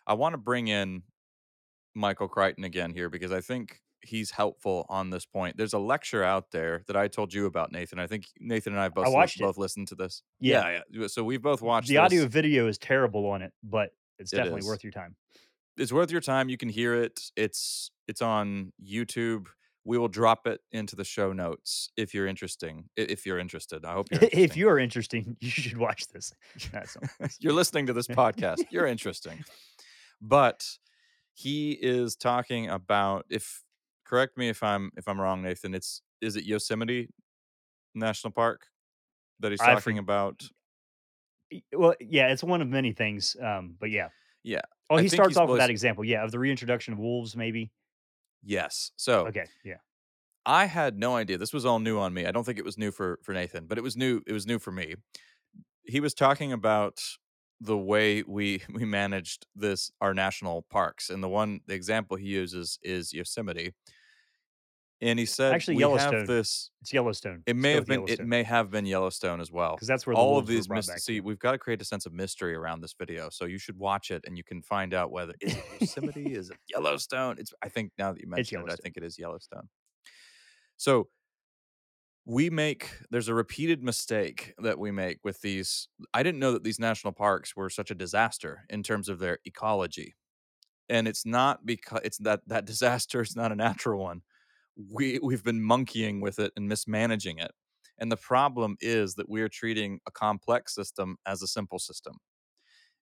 I 0.05 0.13
want 0.13 0.33
to 0.33 0.37
bring 0.37 0.67
in 0.67 1.01
Michael 1.95 2.27
Crichton 2.27 2.63
again 2.63 2.93
here 2.93 3.09
because 3.09 3.31
I 3.31 3.41
think 3.41 3.81
he's 4.01 4.31
helpful 4.31 4.85
on 4.89 5.09
this 5.09 5.25
point. 5.25 5.57
There's 5.57 5.73
a 5.73 5.79
lecture 5.79 6.23
out 6.23 6.51
there 6.51 6.83
that 6.87 6.95
I 6.95 7.07
told 7.07 7.33
you 7.33 7.45
about, 7.45 7.71
Nathan. 7.71 7.99
I 7.99 8.07
think 8.07 8.25
Nathan 8.39 8.73
and 8.73 8.81
I 8.81 8.85
I 8.85 8.89
both 8.89 9.05
lis- 9.07 9.13
watched 9.13 9.39
it. 9.39 9.43
both 9.43 9.57
listened 9.57 9.87
to 9.89 9.95
this. 9.95 10.21
Yeah. 10.39 10.69
Yeah, 10.69 10.79
yeah. 10.91 11.07
So 11.07 11.23
we've 11.23 11.41
both 11.41 11.61
watched 11.61 11.87
The 11.89 11.97
audio 11.97 12.25
video 12.27 12.67
is 12.67 12.77
terrible 12.77 13.25
on 13.27 13.41
it, 13.41 13.53
but 13.63 13.89
it's 14.19 14.31
It 14.33 14.37
definitely 14.37 14.59
is. 14.59 14.67
worth 14.67 14.83
your 14.83 14.91
time. 14.91 15.15
It's 15.77 15.91
worth 15.91 16.11
your 16.11 16.21
time. 16.21 16.49
You 16.49 16.57
can 16.57 16.69
hear 16.69 16.95
it. 16.95 17.19
It's 17.35 17.91
it's 18.07 18.21
on 18.21 18.71
YouTube. 18.83 19.47
We 19.85 19.97
will 19.97 20.07
drop 20.09 20.47
it 20.47 20.59
into 20.71 20.95
the 20.97 21.03
show 21.05 21.31
notes 21.31 21.89
if 21.95 22.13
you're 22.13 22.27
interesting. 22.27 22.89
If 22.97 23.25
you're 23.25 23.39
interested, 23.39 23.85
I 23.85 23.93
hope 23.93 24.07
you're. 24.11 24.19
if 24.33 24.57
you're 24.57 24.79
interesting, 24.79 25.37
you 25.39 25.49
should 25.49 25.77
watch 25.77 26.07
this. 26.07 26.33
You're 27.39 27.53
listening 27.53 27.85
to 27.87 27.93
this 27.93 28.07
podcast, 28.07 28.65
you're 28.69 28.87
interesting. 28.87 29.43
But 30.21 30.65
he 31.33 31.71
is 31.73 32.15
talking 32.15 32.69
about 32.69 33.25
if 33.29 33.61
correct 34.07 34.37
me 34.37 34.49
if 34.49 34.63
I'm 34.63 34.91
if 34.97 35.07
I'm 35.07 35.19
wrong, 35.19 35.41
Nathan. 35.41 35.73
It's 35.73 36.01
is 36.21 36.35
it 36.35 36.45
Yosemite 36.45 37.09
National 37.95 38.31
Park 38.31 38.67
that 39.39 39.51
he's 39.51 39.59
talking 39.61 39.97
about? 39.97 40.43
Well, 41.73 41.95
yeah, 41.99 42.27
it's 42.27 42.43
one 42.43 42.61
of 42.61 42.67
many 42.67 42.91
things. 42.93 43.35
Um, 43.41 43.75
but 43.79 43.89
yeah. 43.89 44.09
Yeah. 44.43 44.61
Oh, 44.89 44.97
I 44.97 45.01
he 45.01 45.09
starts 45.09 45.37
off 45.37 45.49
with 45.49 45.59
that 45.59 45.69
example. 45.69 46.03
Yeah, 46.05 46.23
of 46.23 46.31
the 46.31 46.39
reintroduction 46.39 46.93
of 46.93 46.99
wolves, 46.99 47.35
maybe. 47.35 47.71
Yes. 48.43 48.91
So 48.95 49.27
Okay. 49.27 49.45
Yeah. 49.63 49.77
I 50.45 50.65
had 50.65 50.97
no 50.97 51.15
idea. 51.15 51.37
This 51.37 51.53
was 51.53 51.65
all 51.65 51.79
new 51.79 51.99
on 51.99 52.13
me. 52.13 52.25
I 52.25 52.31
don't 52.31 52.43
think 52.45 52.57
it 52.57 52.65
was 52.65 52.77
new 52.77 52.91
for 52.91 53.19
for 53.23 53.33
Nathan, 53.33 53.67
but 53.67 53.77
it 53.77 53.81
was 53.81 53.97
new. 53.97 54.21
It 54.25 54.33
was 54.33 54.47
new 54.47 54.59
for 54.59 54.71
me. 54.71 54.95
He 55.83 55.99
was 55.99 56.13
talking 56.13 56.53
about 56.53 57.01
the 57.59 57.77
way 57.77 58.23
we 58.23 58.61
we 58.73 58.85
managed 58.85 59.47
this 59.55 59.91
our 60.01 60.13
national 60.13 60.63
parks, 60.63 61.09
and 61.09 61.23
the 61.23 61.29
one 61.29 61.61
the 61.67 61.73
example 61.75 62.17
he 62.17 62.27
uses 62.27 62.79
is 62.81 63.13
Yosemite. 63.13 63.73
And 64.99 65.19
he 65.19 65.25
said, 65.27 65.53
Actually, 65.53 65.75
we 65.75 65.81
Yellowstone. 65.81 66.13
have 66.13 66.27
this. 66.27 66.71
It's 66.81 66.91
Yellowstone. 66.91 67.43
It 67.45 67.55
Let's 67.55 67.61
may 67.61 67.71
have 67.73 67.85
been. 67.85 67.99
It 68.07 68.19
Yellowstone. 68.19 68.29
may 68.29 68.43
have 68.43 68.71
been 68.71 68.85
Yellowstone 68.87 69.41
as 69.41 69.51
well. 69.51 69.77
'Cause 69.77 69.87
that's 69.87 70.07
where 70.07 70.15
the 70.15 70.19
all 70.19 70.39
of 70.39 70.47
these 70.47 70.67
back 70.67 70.97
see 70.99 71.19
we've 71.21 71.37
got 71.39 71.51
to 71.51 71.59
create 71.59 71.81
a 71.81 71.85
sense 71.85 72.05
of 72.07 72.13
mystery 72.13 72.55
around 72.55 72.81
this 72.81 72.93
video 72.93 73.29
so 73.29 73.45
you 73.45 73.59
should 73.59 73.77
watch 73.77 74.09
it 74.09 74.23
and 74.25 74.37
you 74.37 74.43
can 74.43 74.61
find 74.61 74.93
out 74.95 75.11
whether 75.11 75.33
is 75.39 75.55
it 75.55 75.63
yosemite 75.81 76.33
is 76.33 76.49
it 76.49 76.57
yellowstone 76.67 77.37
it's 77.37 77.53
i 77.61 77.69
think 77.69 77.91
now 77.99 78.11
that 78.11 78.21
you 78.21 78.27
mentioned 78.27 78.63
it 78.67 78.71
i 78.71 78.75
think 78.75 78.97
it 78.97 79.03
is 79.03 79.19
yellowstone 79.19 79.69
so 80.77 81.09
we 82.25 82.49
make 82.49 82.89
there's 83.09 83.27
a 83.29 83.33
repeated 83.33 83.83
mistake 83.83 84.53
that 84.57 84.77
we 84.79 84.91
make 84.91 85.19
with 85.23 85.41
these 85.41 85.87
i 86.13 86.21
didn't 86.23 86.39
know 86.39 86.51
that 86.51 86.63
these 86.63 86.79
national 86.79 87.13
parks 87.13 87.55
were 87.55 87.69
such 87.69 87.91
a 87.91 87.95
disaster 87.95 88.65
in 88.69 88.83
terms 88.83 89.07
of 89.09 89.19
their 89.19 89.39
ecology 89.45 90.15
and 90.89 91.07
it's 91.07 91.25
not 91.25 91.65
because 91.65 92.01
it's 92.03 92.17
that 92.19 92.41
that 92.47 92.65
disaster 92.65 93.21
is 93.21 93.35
not 93.35 93.51
a 93.51 93.55
natural 93.55 94.01
one 94.01 94.21
we 94.91 95.19
we've 95.21 95.43
been 95.43 95.61
monkeying 95.63 96.21
with 96.21 96.39
it 96.39 96.53
and 96.55 96.67
mismanaging 96.67 97.39
it. 97.39 97.51
And 97.99 98.11
the 98.11 98.17
problem 98.17 98.77
is 98.79 99.15
that 99.15 99.29
we're 99.29 99.49
treating 99.49 99.99
a 100.07 100.11
complex 100.11 100.75
system 100.75 101.17
as 101.25 101.41
a 101.41 101.47
simple 101.47 101.79
system. 101.79 102.17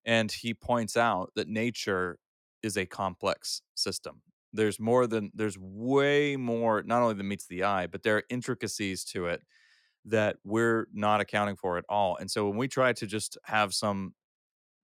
And 0.04 0.30
he 0.32 0.54
points 0.54 0.96
out 0.96 1.32
that 1.36 1.48
nature 1.48 2.18
is 2.62 2.76
a 2.76 2.86
complex 2.86 3.62
system. 3.74 4.22
There's 4.52 4.80
more 4.80 5.06
than 5.06 5.30
there's 5.34 5.58
way 5.58 6.36
more 6.36 6.82
not 6.82 7.02
only 7.02 7.14
than 7.14 7.28
meets 7.28 7.46
the 7.46 7.64
eye 7.64 7.86
but 7.86 8.02
there 8.02 8.16
are 8.16 8.24
intricacies 8.30 9.04
to 9.04 9.26
it 9.26 9.42
that 10.06 10.36
we're 10.44 10.86
not 10.92 11.20
accounting 11.20 11.56
for 11.56 11.78
at 11.78 11.84
all. 11.88 12.16
And 12.16 12.30
so 12.30 12.48
when 12.48 12.56
we 12.56 12.68
try 12.68 12.92
to 12.92 13.06
just 13.06 13.36
have 13.44 13.74
some 13.74 14.14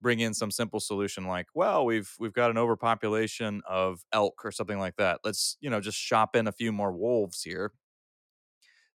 bring 0.02 0.20
in 0.20 0.32
some 0.34 0.50
simple 0.50 0.80
solution 0.80 1.26
like 1.26 1.46
well 1.54 1.84
we've 1.84 2.14
we've 2.18 2.32
got 2.32 2.50
an 2.50 2.56
overpopulation 2.58 3.60
of 3.68 4.02
elk 4.12 4.44
or 4.44 4.50
something 4.50 4.78
like 4.78 4.96
that 4.96 5.20
let's 5.24 5.56
you 5.60 5.68
know 5.70 5.80
just 5.80 5.98
shop 5.98 6.34
in 6.34 6.46
a 6.46 6.52
few 6.52 6.72
more 6.72 6.92
wolves 6.92 7.42
here 7.42 7.72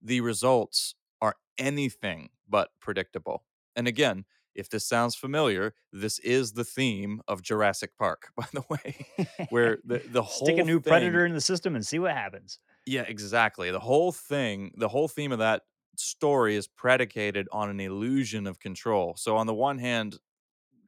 the 0.02 0.22
results 0.22 0.96
are 1.22 1.36
anything 1.58 2.30
but 2.48 2.70
predictable 2.80 3.44
and 3.76 3.88
again 3.88 4.26
if 4.54 4.70
this 4.70 4.88
sounds 4.88 5.16
familiar 5.16 5.74
this 5.92 6.18
is 6.20 6.54
the 6.54 6.64
theme 6.64 7.22
of 7.28 7.42
Jurassic 7.42 7.92
Park 7.98 8.30
by 8.38 8.46
the 8.54 8.64
way 8.70 9.06
where 9.50 9.80
the 9.84 10.02
the 10.10 10.22
whole 10.24 10.46
Stick 10.48 10.58
a 10.60 10.64
new 10.64 10.80
thing- 10.80 10.92
predator 10.92 11.26
in 11.26 11.34
the 11.34 11.42
system 11.42 11.76
and 11.76 11.86
see 11.86 12.00
what 12.00 12.12
happens. 12.14 12.60
yeah, 12.86 13.02
exactly. 13.02 13.72
The 13.72 13.80
whole 13.80 14.12
thing, 14.12 14.72
the 14.78 14.88
whole 14.88 15.08
theme 15.08 15.32
of 15.32 15.40
that 15.40 15.64
story 15.98 16.56
is 16.56 16.68
predicated 16.68 17.48
on 17.52 17.70
an 17.70 17.80
illusion 17.80 18.48
of 18.48 18.60
control. 18.60 19.16
So, 19.18 19.36
on 19.38 19.48
the 19.48 19.54
one 19.54 19.78
hand, 19.80 20.18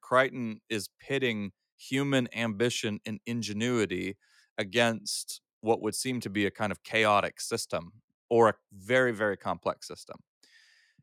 Crichton 0.08 0.62
is 0.70 0.90
pitting 1.00 1.52
human 1.78 2.28
ambition 2.36 3.00
and 3.06 3.20
ingenuity 3.26 4.18
against 4.58 5.42
what 5.62 5.82
would 5.82 5.96
seem 5.96 6.20
to 6.22 6.30
be 6.30 6.46
a 6.46 6.52
kind 6.52 6.72
of 6.72 6.84
chaotic 6.84 7.40
system 7.42 8.02
or 8.30 8.50
a 8.50 8.54
very, 8.74 9.12
very 9.14 9.38
complex 9.38 9.88
system. 9.88 10.18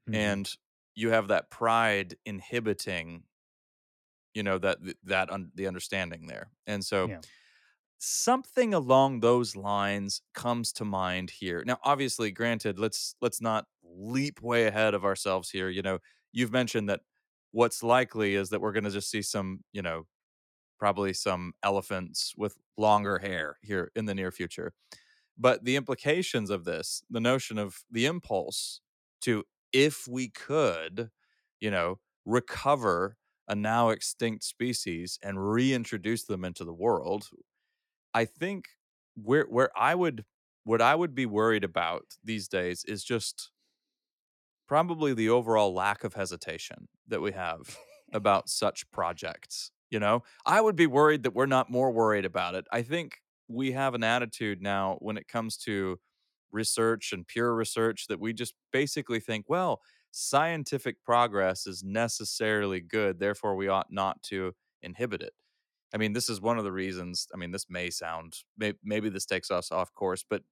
Mhm. 0.07 0.35
And 0.37 0.51
you 0.95 1.11
have 1.11 1.29
that 1.29 1.51
pride 1.51 2.17
inhibiting, 2.25 3.25
you 4.35 4.43
know, 4.43 4.59
that 4.59 4.79
that 5.05 5.31
un, 5.31 5.51
the 5.55 5.67
understanding 5.67 6.27
there. 6.27 6.51
And 6.67 6.85
so, 6.85 7.11
Yeah. 7.11 7.23
something 7.99 8.75
along 8.75 9.21
those 9.21 9.57
lines 9.57 10.23
comes 10.35 10.73
to 10.73 10.85
mind 10.85 11.31
here 11.31 11.65
now 11.67 11.79
obviously 11.85 12.31
granted 12.33 12.79
let's 12.79 13.17
let's 13.23 13.41
not 13.41 13.67
leap 13.83 14.43
way 14.43 14.67
ahead 14.67 14.95
of 14.95 15.05
ourselves 15.05 15.51
here 15.51 15.69
you 15.71 15.83
know 15.83 15.99
you've 16.33 16.53
mentioned 16.53 16.89
that 16.89 17.01
what's 17.55 17.83
likely 17.85 18.37
is 18.37 18.51
that 18.51 18.61
we're 18.63 18.73
going 18.75 18.85
to 18.85 18.91
just 18.93 19.11
see 19.11 19.23
some 19.23 19.61
you 19.73 19.83
know 19.83 20.07
probably 20.79 21.13
some 21.13 21.55
elephants 21.63 22.35
with 22.37 22.57
longer 22.77 23.19
hair 23.19 23.59
here 23.63 23.91
in 23.97 24.07
the 24.07 24.15
near 24.15 24.31
future. 24.33 24.73
But 25.39 25.65
the 25.65 25.77
implications 25.77 26.51
of 26.51 26.65
this 26.65 27.03
the 27.11 27.21
notion 27.21 27.59
of 27.59 27.85
the 27.91 28.07
impulse 28.07 28.81
to 29.23 29.45
if 29.73 30.07
we 30.09 30.29
could 30.31 31.11
you 31.61 31.71
know 31.71 32.01
recover 32.27 33.17
a 33.49 33.55
now 33.57 33.91
extinct 33.91 34.45
species 34.45 35.19
and 35.23 35.51
reintroduce 35.53 36.25
them 36.25 36.45
into 36.45 36.65
the 36.65 36.75
world 36.75 37.29
I 38.15 38.25
think 38.25 38.67
where 39.17 39.45
where 39.45 39.71
I 39.77 39.95
would 39.95 40.25
what 40.65 40.81
I 40.81 40.95
would 40.95 41.15
be 41.15 41.27
worried 41.27 41.65
about 41.65 42.05
these 42.23 42.49
days 42.49 42.85
is 42.87 43.05
just 43.05 43.51
probably 44.67 45.15
the 45.15 45.29
overall 45.29 45.75
lack 45.75 46.05
of 46.05 46.15
hesitation 46.15 46.89
that 47.09 47.21
we 47.21 47.33
have 47.33 47.77
about 48.13 48.49
such 48.49 48.91
projects. 48.91 49.71
You 49.91 50.01
know, 50.01 50.23
I 50.45 50.61
would 50.61 50.77
be 50.77 50.87
worried 50.87 51.23
that 51.23 51.35
we're 51.35 51.47
not 51.47 51.71
more 51.71 51.91
worried 51.91 52.25
about 52.25 52.55
it. 52.55 52.65
I 52.73 52.83
think 52.83 53.19
we 53.49 53.73
have 53.73 53.95
an 53.95 54.03
attitude 54.03 54.63
now 54.63 54.97
when 55.01 55.17
it 55.17 55.29
comes 55.29 55.57
to 55.59 55.99
research 56.51 57.13
and 57.13 57.27
pure 57.27 57.55
research 57.55 58.07
that 58.09 58.21
we 58.21 58.33
just 58.33 58.55
basically 58.73 59.21
think, 59.21 59.45
well, 59.49 59.81
scientific 60.11 61.03
progress 61.05 61.67
is 61.67 61.83
necessarily 61.85 62.81
good, 62.81 63.19
therefore 63.19 63.57
we 63.57 63.69
ought 63.69 63.93
not 63.93 64.23
to 64.23 64.53
inhibit 64.83 65.21
it. 65.21 65.33
I 65.93 65.97
mean, 65.97 66.13
this 66.13 66.29
is 66.29 66.41
one 66.41 66.59
of 66.59 66.65
the 66.65 66.73
reasons. 66.73 67.29
I 67.33 67.37
mean, 67.37 67.51
this 67.51 67.67
may 67.69 67.91
sound 67.91 68.39
may, 68.57 68.75
maybe 68.83 69.09
this 69.09 69.27
takes 69.27 69.51
us 69.51 69.71
off 69.71 69.93
course, 69.93 70.25
but 70.29 70.43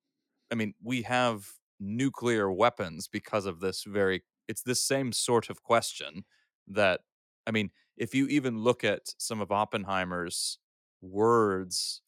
I 0.51 0.55
mean, 0.55 0.75
we 0.83 1.03
have 1.03 1.47
nuclear 1.83 2.53
weapons 2.53 3.09
because 3.09 3.47
of 3.47 3.61
this 3.61 3.85
very. 3.85 4.23
It's 4.49 4.63
this 4.63 4.85
same 4.85 5.13
sort 5.13 5.51
of 5.51 5.63
question 5.63 6.25
that 6.69 7.01
I 7.47 7.51
mean, 7.51 7.71
if 7.97 8.15
you 8.15 8.27
even 8.29 8.59
look 8.61 8.85
at 8.85 9.15
some 9.19 9.41
of 9.41 9.53
Oppenheimer's 9.53 10.59
words 11.01 12.03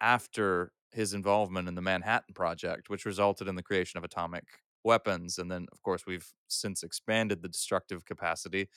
after 0.00 0.72
his 0.92 1.14
involvement 1.14 1.68
in 1.68 1.74
the 1.74 1.82
Manhattan 1.82 2.34
Project, 2.34 2.90
which 2.90 3.04
resulted 3.06 3.48
in 3.48 3.54
the 3.56 3.62
creation 3.62 3.98
of 3.98 4.04
atomic 4.04 4.44
weapons, 4.84 5.38
and 5.38 5.50
then 5.50 5.66
of 5.72 5.82
course 5.82 6.06
we've 6.06 6.32
since 6.48 6.82
expanded 6.82 7.42
the 7.42 7.48
destructive 7.48 8.04
capacity. 8.04 8.68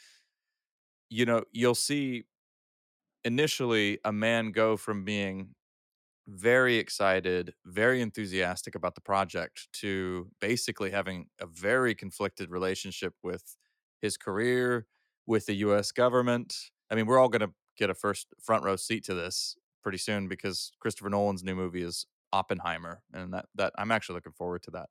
You 1.10 1.26
know, 1.26 1.44
you'll 1.52 1.76
see 1.76 2.26
initially 3.24 4.00
a 4.04 4.12
man 4.12 4.52
go 4.52 4.78
from 4.78 5.04
being 5.04 5.56
very 6.28 6.78
excited, 6.78 7.54
very 7.66 8.02
enthusiastic 8.02 8.76
about 8.76 8.96
the 8.96 9.02
project 9.02 9.68
to 9.74 10.30
basically 10.40 10.92
having 10.92 11.28
a 11.40 11.46
very 11.46 11.94
conflicted 11.94 12.50
relationship 12.50 13.14
with 13.24 13.58
his 14.02 14.18
career, 14.18 14.88
with 15.26 15.46
the 15.46 15.56
US 15.56 15.92
government. 15.92 16.56
I 16.90 16.96
mean, 16.96 17.06
we're 17.06 17.20
all 17.20 17.30
going 17.30 17.42
to 17.42 17.54
get 17.78 17.90
a 17.90 17.94
first 17.94 18.28
front 18.42 18.64
row 18.64 18.76
seat 18.76 19.04
to 19.06 19.14
this 19.14 19.56
pretty 19.82 19.98
soon 19.98 20.28
because 20.28 20.72
Christopher 20.80 21.10
Nolan's 21.10 21.44
new 21.44 21.56
movie 21.56 21.84
is 21.84 22.06
Oppenheimer 22.32 23.04
and 23.14 23.34
that 23.34 23.46
that 23.56 23.74
I'm 23.78 23.92
actually 23.92 24.16
looking 24.16 24.34
forward 24.34 24.64
to 24.64 24.72
that. 24.72 24.90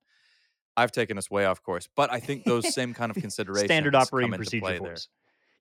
I've 0.77 0.93
taken 0.93 1.19
us 1.19 1.31
way 1.31 1.45
off 1.45 1.63
course, 1.63 1.89
but 1.97 2.11
I 2.13 2.21
think 2.21 2.45
those 2.45 2.73
same 2.75 2.95
kind 2.95 3.11
of 3.11 3.17
considerations 3.17 3.69
Standard 3.69 3.93
come 3.93 4.03
operating 4.03 4.33
into 4.33 4.39
procedure 4.39 4.79
there. 4.81 4.97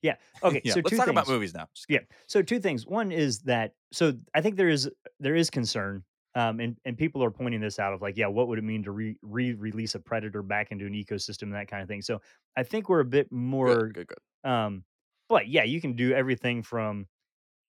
Yeah. 0.01 0.15
Okay. 0.43 0.62
yeah, 0.65 0.74
so 0.74 0.81
let's 0.84 0.96
talk 0.98 1.05
things. 1.05 1.10
about 1.10 1.27
movies 1.27 1.53
now. 1.53 1.67
Yeah. 1.88 2.00
So 2.27 2.41
two 2.41 2.60
things. 2.60 2.86
One 2.86 3.12
is 3.12 3.39
that 3.41 3.74
so 3.91 4.13
I 4.34 4.41
think 4.41 4.55
there 4.55 4.70
is 4.70 4.89
there 5.20 5.36
is 5.36 5.50
concern, 5.50 6.03
um, 6.36 6.60
and 6.60 6.77
and 6.86 6.98
people 6.98 7.24
are 7.24 7.31
pointing 7.31 7.62
this 7.62 7.79
out 7.79 7.93
of 7.93 8.01
like, 8.01 8.17
yeah, 8.17 8.27
what 8.27 8.48
would 8.48 8.58
it 8.58 8.63
mean 8.63 8.84
to 8.84 8.91
re 8.91 9.17
re 9.22 9.53
release 9.53 9.96
a 9.96 10.00
predator 10.00 10.41
back 10.41 10.72
into 10.72 10.86
an 10.86 10.93
ecosystem 10.93 11.43
and 11.43 11.53
that 11.55 11.67
kind 11.67 11.81
of 11.81 11.88
thing. 11.88 12.01
So 12.01 12.22
I 12.58 12.63
think 12.63 12.89
we're 12.89 13.01
a 13.01 13.05
bit 13.05 13.31
more 13.31 13.91
Good, 13.91 13.93
good, 13.93 14.08
good. 14.08 14.50
um 14.50 14.84
But 15.29 15.48
yeah, 15.48 15.63
you 15.63 15.79
can 15.81 15.93
do 15.96 16.13
everything 16.13 16.63
from 16.63 17.08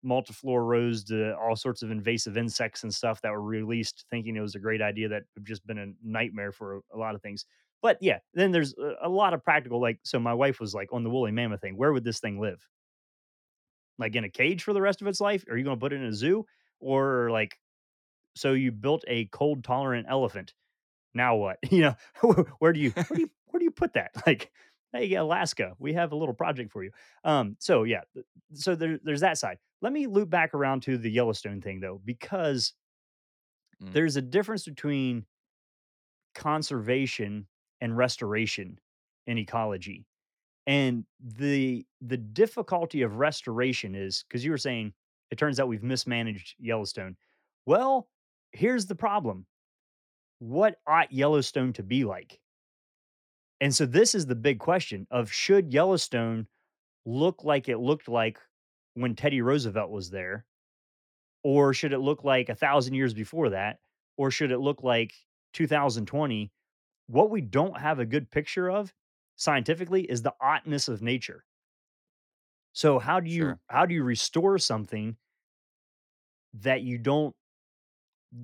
multiflora 0.04 0.66
rose 0.66 1.02
to 1.04 1.34
all 1.38 1.56
sorts 1.56 1.82
of 1.82 1.90
invasive 1.90 2.36
insects 2.36 2.82
and 2.82 2.94
stuff 2.94 3.22
that 3.22 3.32
were 3.32 3.42
released 3.42 4.04
thinking 4.10 4.36
it 4.36 4.40
was 4.40 4.54
a 4.54 4.58
great 4.58 4.82
idea 4.82 5.08
that 5.08 5.22
have 5.34 5.44
just 5.44 5.66
been 5.66 5.78
a 5.78 5.86
nightmare 6.02 6.52
for 6.52 6.76
a, 6.76 6.80
a 6.94 6.98
lot 6.98 7.14
of 7.14 7.22
things. 7.22 7.46
But 7.84 7.98
yeah, 8.00 8.20
then 8.32 8.50
there's 8.50 8.74
a, 9.02 9.10
lot 9.10 9.34
of 9.34 9.44
practical 9.44 9.78
like 9.78 9.98
so 10.04 10.18
my 10.18 10.32
wife 10.32 10.58
was 10.58 10.74
like 10.74 10.90
on 10.94 11.04
the 11.04 11.10
woolly 11.10 11.32
mammoth 11.32 11.60
thing, 11.60 11.76
where 11.76 11.92
would 11.92 12.02
this 12.02 12.18
thing 12.18 12.40
live? 12.40 12.66
Like 13.98 14.16
in 14.16 14.24
a 14.24 14.30
cage 14.30 14.62
for 14.62 14.72
the 14.72 14.80
rest 14.80 15.02
of 15.02 15.06
its 15.06 15.20
life? 15.20 15.44
Are 15.50 15.58
you 15.58 15.64
going 15.64 15.76
to 15.76 15.80
put 15.80 15.92
it 15.92 15.96
in 15.96 16.06
a 16.06 16.12
zoo 16.14 16.46
or 16.80 17.28
like 17.30 17.58
so 18.36 18.54
you 18.54 18.72
built 18.72 19.04
a 19.06 19.26
cold 19.26 19.64
tolerant 19.64 20.06
elephant. 20.08 20.54
Now 21.12 21.36
what? 21.36 21.58
You 21.70 21.94
know, 22.22 22.44
where 22.58 22.72
do 22.72 22.80
you 22.80 22.92
where 22.92 23.16
do 23.16 23.20
you 23.20 23.30
where 23.48 23.58
do 23.58 23.64
you 23.64 23.70
put 23.70 23.92
that? 23.92 24.12
Like, 24.26 24.50
hey, 24.94 25.12
Alaska, 25.16 25.74
we 25.78 25.92
have 25.92 26.12
a 26.12 26.16
little 26.16 26.34
project 26.34 26.72
for 26.72 26.84
you. 26.84 26.90
Um, 27.22 27.56
so 27.58 27.82
yeah, 27.82 28.00
so 28.54 28.76
there, 28.76 28.98
there's 29.04 29.20
that 29.20 29.36
side. 29.36 29.58
Let 29.82 29.92
me 29.92 30.06
loop 30.06 30.30
back 30.30 30.54
around 30.54 30.84
to 30.84 30.96
the 30.96 31.10
Yellowstone 31.10 31.60
thing 31.60 31.80
though, 31.80 32.00
because 32.02 32.72
Mm, 33.82 33.92
there's 33.92 34.16
a 34.16 34.22
difference 34.22 34.64
between 34.64 35.26
conservation 36.34 37.46
and 37.80 37.96
restoration 37.96 38.78
in 39.26 39.38
ecology. 39.38 40.06
And 40.66 41.04
the 41.20 41.84
the 42.00 42.16
difficulty 42.16 43.02
of 43.02 43.16
restoration 43.16 43.94
is 43.94 44.24
because 44.26 44.44
you 44.44 44.50
were 44.50 44.58
saying 44.58 44.92
it 45.30 45.38
turns 45.38 45.60
out 45.60 45.68
we've 45.68 45.82
mismanaged 45.82 46.54
Yellowstone. 46.58 47.16
Well, 47.66 48.08
here's 48.52 48.86
the 48.86 48.94
problem 48.94 49.46
what 50.38 50.78
ought 50.86 51.12
Yellowstone 51.12 51.72
to 51.74 51.82
be 51.82 52.04
like? 52.04 52.38
And 53.60 53.74
so 53.74 53.86
this 53.86 54.14
is 54.14 54.26
the 54.26 54.34
big 54.34 54.58
question 54.58 55.06
of 55.10 55.32
should 55.32 55.72
Yellowstone 55.72 56.46
look 57.06 57.44
like 57.44 57.68
it 57.68 57.78
looked 57.78 58.08
like 58.08 58.38
when 58.94 59.14
Teddy 59.14 59.40
Roosevelt 59.42 59.90
was 59.90 60.10
there? 60.10 60.44
Or 61.42 61.74
should 61.74 61.92
it 61.92 61.98
look 61.98 62.24
like 62.24 62.48
a 62.48 62.54
thousand 62.54 62.94
years 62.94 63.14
before 63.14 63.50
that? 63.50 63.78
Or 64.16 64.30
should 64.30 64.50
it 64.50 64.58
look 64.58 64.82
like 64.82 65.14
2020? 65.52 66.50
What 67.06 67.30
we 67.30 67.40
don't 67.40 67.78
have 67.78 67.98
a 67.98 68.06
good 68.06 68.30
picture 68.30 68.70
of 68.70 68.92
scientifically 69.36 70.02
is 70.02 70.22
the 70.22 70.34
oughtness 70.40 70.88
of 70.88 71.02
nature. 71.02 71.44
So 72.72 72.98
how 72.98 73.20
do 73.20 73.30
you 73.30 73.42
sure. 73.42 73.60
how 73.68 73.86
do 73.86 73.94
you 73.94 74.02
restore 74.02 74.58
something 74.58 75.16
that 76.60 76.82
you 76.82 76.98
don't 76.98 77.34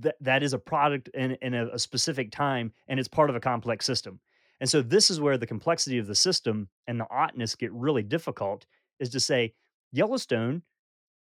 that 0.00 0.16
that 0.20 0.42
is 0.42 0.52
a 0.52 0.58
product 0.58 1.08
in 1.14 1.32
in 1.42 1.54
a, 1.54 1.68
a 1.68 1.78
specific 1.78 2.30
time 2.30 2.72
and 2.88 3.00
it's 3.00 3.08
part 3.08 3.30
of 3.30 3.36
a 3.36 3.40
complex 3.40 3.84
system. 3.84 4.20
And 4.60 4.68
so 4.68 4.82
this 4.82 5.10
is 5.10 5.20
where 5.20 5.38
the 5.38 5.46
complexity 5.46 5.98
of 5.98 6.06
the 6.06 6.14
system 6.14 6.68
and 6.86 7.00
the 7.00 7.10
oughtness 7.10 7.54
get 7.54 7.72
really 7.72 8.02
difficult 8.02 8.66
is 8.98 9.08
to 9.10 9.20
say 9.20 9.54
Yellowstone, 9.92 10.62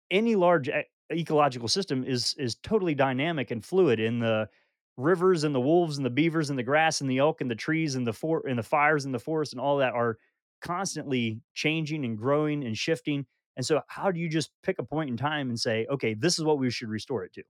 any 0.09 0.35
large 0.35 0.69
ecological 1.11 1.67
system 1.67 2.03
is 2.03 2.33
is 2.37 2.55
totally 2.55 2.95
dynamic 2.95 3.51
and 3.51 3.63
fluid 3.63 3.99
in 3.99 4.19
the 4.19 4.49
rivers 4.97 5.43
and 5.43 5.55
the 5.55 5.61
wolves 5.61 5.97
and 5.97 6.05
the 6.05 6.09
beavers 6.09 6.49
and 6.49 6.59
the 6.59 6.63
grass 6.63 7.01
and 7.01 7.09
the 7.09 7.17
elk 7.17 7.41
and 7.41 7.49
the 7.49 7.55
trees 7.55 7.95
and 7.95 8.05
the 8.05 8.13
for 8.13 8.45
and 8.47 8.57
the 8.57 8.63
fires 8.63 9.05
and 9.05 9.13
the 9.13 9.19
forest 9.19 9.53
and 9.53 9.61
all 9.61 9.77
that 9.77 9.93
are 9.93 10.17
constantly 10.61 11.41
changing 11.53 12.05
and 12.05 12.17
growing 12.17 12.63
and 12.63 12.77
shifting. 12.77 13.25
And 13.57 13.65
so 13.65 13.81
how 13.87 14.11
do 14.11 14.19
you 14.19 14.29
just 14.29 14.51
pick 14.63 14.79
a 14.79 14.83
point 14.83 15.09
in 15.09 15.17
time 15.17 15.49
and 15.49 15.59
say, 15.59 15.85
okay, 15.91 16.13
this 16.13 16.37
is 16.37 16.45
what 16.45 16.59
we 16.59 16.69
should 16.69 16.89
restore 16.89 17.23
it 17.23 17.33
to? 17.33 17.43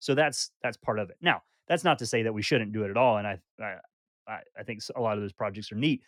So 0.00 0.14
that's 0.14 0.50
that's 0.62 0.76
part 0.76 0.98
of 0.98 1.10
it. 1.10 1.16
Now, 1.20 1.42
that's 1.68 1.84
not 1.84 1.98
to 2.00 2.06
say 2.06 2.22
that 2.22 2.32
we 2.32 2.42
shouldn't 2.42 2.72
do 2.72 2.84
it 2.84 2.90
at 2.90 2.96
all, 2.96 3.16
and 3.16 3.26
I 3.26 3.38
I 3.58 4.40
I 4.58 4.62
think 4.62 4.82
a 4.94 5.00
lot 5.00 5.16
of 5.16 5.22
those 5.22 5.32
projects 5.32 5.72
are 5.72 5.76
neat, 5.76 6.02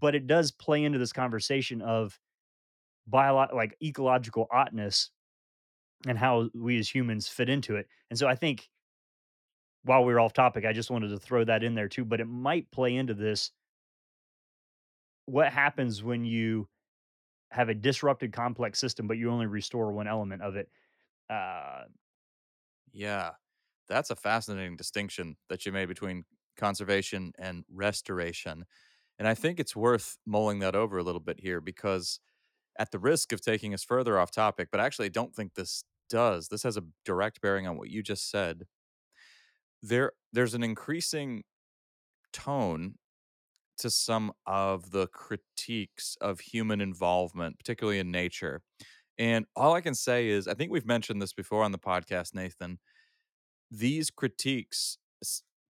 but 0.00 0.14
it 0.14 0.26
does 0.26 0.50
play 0.50 0.84
into 0.84 0.98
this 0.98 1.12
conversation 1.12 1.80
of 1.80 2.18
bio 3.06 3.46
like 3.54 3.76
ecological 3.82 4.48
oughtness 4.52 5.10
and 6.06 6.18
how 6.18 6.50
we 6.54 6.78
as 6.78 6.88
humans 6.88 7.28
fit 7.28 7.48
into 7.48 7.76
it. 7.76 7.86
And 8.10 8.18
so 8.18 8.26
I 8.26 8.34
think 8.34 8.68
while 9.86 10.04
we 10.04 10.12
are 10.14 10.20
off 10.20 10.32
topic, 10.34 10.64
I 10.66 10.72
just 10.74 10.90
wanted 10.90 11.08
to 11.10 11.18
throw 11.18 11.44
that 11.44 11.62
in 11.64 11.74
there 11.74 11.88
too, 11.88 12.04
but 12.04 12.20
it 12.20 12.26
might 12.26 12.70
play 12.72 12.96
into 12.96 13.14
this. 13.14 13.52
What 15.26 15.52
happens 15.52 16.02
when 16.02 16.24
you 16.24 16.68
have 17.52 17.68
a 17.68 17.74
disrupted 17.74 18.32
complex 18.32 18.78
system, 18.78 19.08
but 19.08 19.18
you 19.18 19.30
only 19.30 19.46
restore 19.46 19.92
one 19.92 20.08
element 20.08 20.42
of 20.42 20.56
it? 20.56 20.70
Uh, 21.30 21.84
Yeah. 22.92 23.32
That's 23.88 24.10
a 24.10 24.16
fascinating 24.16 24.76
distinction 24.76 25.36
that 25.48 25.66
you 25.66 25.72
made 25.72 25.86
between 25.86 26.24
conservation 26.56 27.32
and 27.38 27.64
restoration. 27.70 28.66
And 29.18 29.28
I 29.28 29.34
think 29.34 29.60
it's 29.60 29.76
worth 29.76 30.18
mulling 30.26 30.60
that 30.60 30.76
over 30.76 30.98
a 30.98 31.02
little 31.04 31.20
bit 31.20 31.40
here 31.40 31.60
because, 31.60 32.20
at 32.78 32.92
the 32.92 32.98
risk 33.00 33.32
of 33.32 33.40
taking 33.42 33.74
us 33.74 33.84
further 33.84 34.18
off 34.18 34.32
topic, 34.32 34.70
but 34.72 34.80
actually, 34.80 35.06
I 35.06 35.10
don't 35.10 35.34
think 35.34 35.54
this 35.54 35.84
does. 36.10 36.48
This 36.48 36.64
has 36.64 36.76
a 36.78 36.84
direct 37.04 37.40
bearing 37.42 37.66
on 37.66 37.78
what 37.78 37.90
you 37.90 38.02
just 38.02 38.30
said. 38.30 38.66
There, 39.88 40.12
there's 40.32 40.54
an 40.54 40.62
increasing 40.62 41.44
tone 42.32 42.96
to 43.78 43.90
some 43.90 44.32
of 44.46 44.90
the 44.90 45.06
critiques 45.08 46.16
of 46.20 46.40
human 46.40 46.80
involvement, 46.80 47.58
particularly 47.58 47.98
in 47.98 48.10
nature. 48.10 48.62
And 49.18 49.46
all 49.56 49.74
I 49.74 49.82
can 49.82 49.94
say 49.94 50.28
is, 50.28 50.48
I 50.48 50.54
think 50.54 50.72
we've 50.72 50.86
mentioned 50.86 51.22
this 51.22 51.32
before 51.34 51.62
on 51.64 51.72
the 51.72 51.78
podcast, 51.78 52.34
Nathan. 52.34 52.78
These 53.70 54.10
critiques 54.10 54.98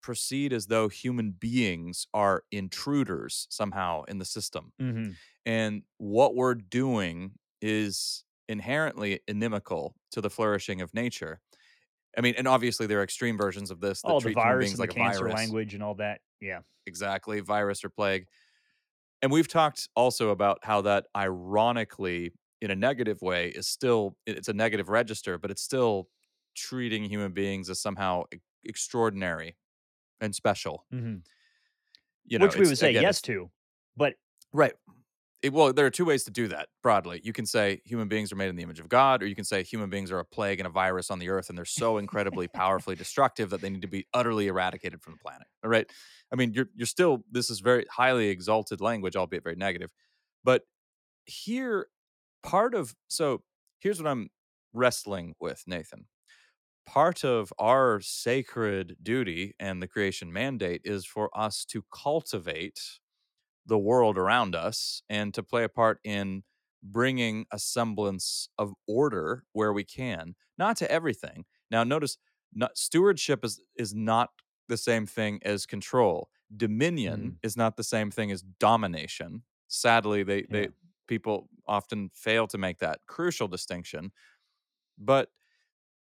proceed 0.02 0.52
as 0.52 0.66
though 0.66 0.88
human 0.88 1.32
beings 1.32 2.06
are 2.14 2.44
intruders 2.52 3.46
somehow 3.50 4.04
in 4.04 4.18
the 4.18 4.24
system. 4.24 4.72
mhm. 4.80 5.18
And 5.44 5.84
what 5.98 6.34
we're 6.34 6.54
doing 6.54 7.38
is 7.60 8.24
inherently 8.48 9.20
inimical 9.28 9.96
to 10.12 10.20
the 10.20 10.30
flourishing 10.30 10.80
of 10.80 10.94
nature. 10.94 11.40
I 12.16 12.22
mean, 12.22 12.34
and 12.38 12.48
obviously 12.48 12.86
there 12.86 13.00
are 13.00 13.02
extreme 13.02 13.36
versions 13.36 13.70
of 13.70 13.80
this 13.80 14.02
that 14.02 14.08
all 14.08 14.20
the 14.20 14.24
treat 14.24 14.36
human 14.36 14.48
virus 14.48 14.64
beings 14.66 14.72
and 14.72 14.80
like 14.80 14.90
a 14.90 14.94
cancer 14.94 15.20
virus. 15.20 15.34
language 15.34 15.74
and 15.74 15.82
all 15.82 15.94
that. 15.96 16.20
Yeah. 16.40 16.60
Exactly, 16.86 17.40
virus 17.40 17.84
or 17.84 17.90
plague. 17.90 18.26
And 19.22 19.30
we've 19.32 19.48
talked 19.48 19.88
also 19.96 20.30
about 20.30 20.58
how 20.62 20.82
that 20.82 21.06
ironically, 21.16 22.32
in 22.60 22.70
a 22.70 22.76
negative 22.76 23.20
way, 23.22 23.48
is 23.48 23.66
still 23.66 24.16
it's 24.26 24.48
a 24.48 24.52
negative 24.52 24.88
register, 24.88 25.36
but 25.38 25.50
it's 25.50 25.62
still 25.62 26.08
treating 26.54 27.04
human 27.04 27.32
beings 27.32 27.68
as 27.68 27.80
somehow 27.80 28.24
e- 28.34 28.38
extraordinary 28.64 29.56
and 30.20 30.34
special. 30.34 30.86
Mhm. 30.92 31.22
You 32.24 32.38
know, 32.38 32.46
Which 32.46 32.56
we 32.56 32.66
would 32.66 32.78
say 32.78 32.90
again, 32.90 33.02
yes 33.02 33.20
to, 33.22 33.50
but 33.96 34.14
right. 34.52 34.74
It, 35.46 35.52
well, 35.52 35.72
there 35.72 35.86
are 35.86 35.90
two 35.90 36.04
ways 36.04 36.24
to 36.24 36.32
do 36.32 36.48
that 36.48 36.68
broadly. 36.82 37.20
You 37.22 37.32
can 37.32 37.46
say 37.46 37.80
human 37.84 38.08
beings 38.08 38.32
are 38.32 38.36
made 38.36 38.48
in 38.48 38.56
the 38.56 38.64
image 38.64 38.80
of 38.80 38.88
God, 38.88 39.22
or 39.22 39.26
you 39.26 39.36
can 39.36 39.44
say 39.44 39.62
human 39.62 39.88
beings 39.88 40.10
are 40.10 40.18
a 40.18 40.24
plague 40.24 40.58
and 40.58 40.66
a 40.66 40.70
virus 40.70 41.08
on 41.08 41.20
the 41.20 41.28
earth, 41.28 41.48
and 41.48 41.56
they're 41.56 41.64
so 41.64 41.98
incredibly 41.98 42.48
powerfully 42.54 42.96
destructive 42.96 43.50
that 43.50 43.60
they 43.60 43.70
need 43.70 43.82
to 43.82 43.88
be 43.88 44.06
utterly 44.12 44.48
eradicated 44.48 45.00
from 45.00 45.12
the 45.12 45.18
planet. 45.18 45.46
All 45.62 45.70
right. 45.70 45.88
I 46.32 46.36
mean, 46.36 46.52
you're 46.52 46.68
you're 46.74 46.86
still 46.86 47.24
this 47.30 47.48
is 47.48 47.60
very 47.60 47.86
highly 47.90 48.28
exalted 48.28 48.80
language, 48.80 49.14
albeit 49.14 49.44
very 49.44 49.56
negative. 49.56 49.92
But 50.42 50.62
here, 51.24 51.86
part 52.42 52.74
of 52.74 52.96
so 53.06 53.42
here's 53.78 54.02
what 54.02 54.10
I'm 54.10 54.30
wrestling 54.72 55.34
with, 55.38 55.62
Nathan. 55.66 56.06
Part 56.86 57.24
of 57.24 57.52
our 57.58 58.00
sacred 58.00 58.96
duty 59.00 59.54
and 59.60 59.80
the 59.80 59.88
creation 59.88 60.32
mandate 60.32 60.80
is 60.84 61.04
for 61.06 61.30
us 61.38 61.64
to 61.66 61.84
cultivate 61.92 62.80
the 63.66 63.78
world 63.78 64.18
around 64.18 64.54
us 64.54 65.02
and 65.08 65.34
to 65.34 65.42
play 65.42 65.64
a 65.64 65.68
part 65.68 66.00
in 66.04 66.42
bringing 66.82 67.46
a 67.50 67.58
semblance 67.58 68.48
of 68.58 68.72
order 68.86 69.44
where 69.52 69.72
we 69.72 69.84
can 69.84 70.34
not 70.58 70.76
to 70.76 70.90
everything 70.90 71.44
now 71.70 71.82
notice 71.82 72.18
not, 72.52 72.76
stewardship 72.76 73.44
is 73.44 73.60
is 73.76 73.94
not 73.94 74.30
the 74.68 74.76
same 74.76 75.06
thing 75.06 75.40
as 75.42 75.66
control 75.66 76.30
dominion 76.56 77.32
Mhm. 77.32 77.38
is 77.42 77.56
not 77.56 77.76
the 77.76 77.82
same 77.84 78.10
thing 78.10 78.30
as 78.30 78.42
domination 78.42 79.42
sadly 79.68 80.22
they 80.22 80.42
yeah. 80.48 80.62
they 80.62 80.68
people 81.08 81.48
often 81.66 82.10
fail 82.14 82.46
to 82.46 82.58
make 82.58 82.78
that 82.78 83.00
crucial 83.06 83.48
distinction 83.48 84.12
but 84.98 85.30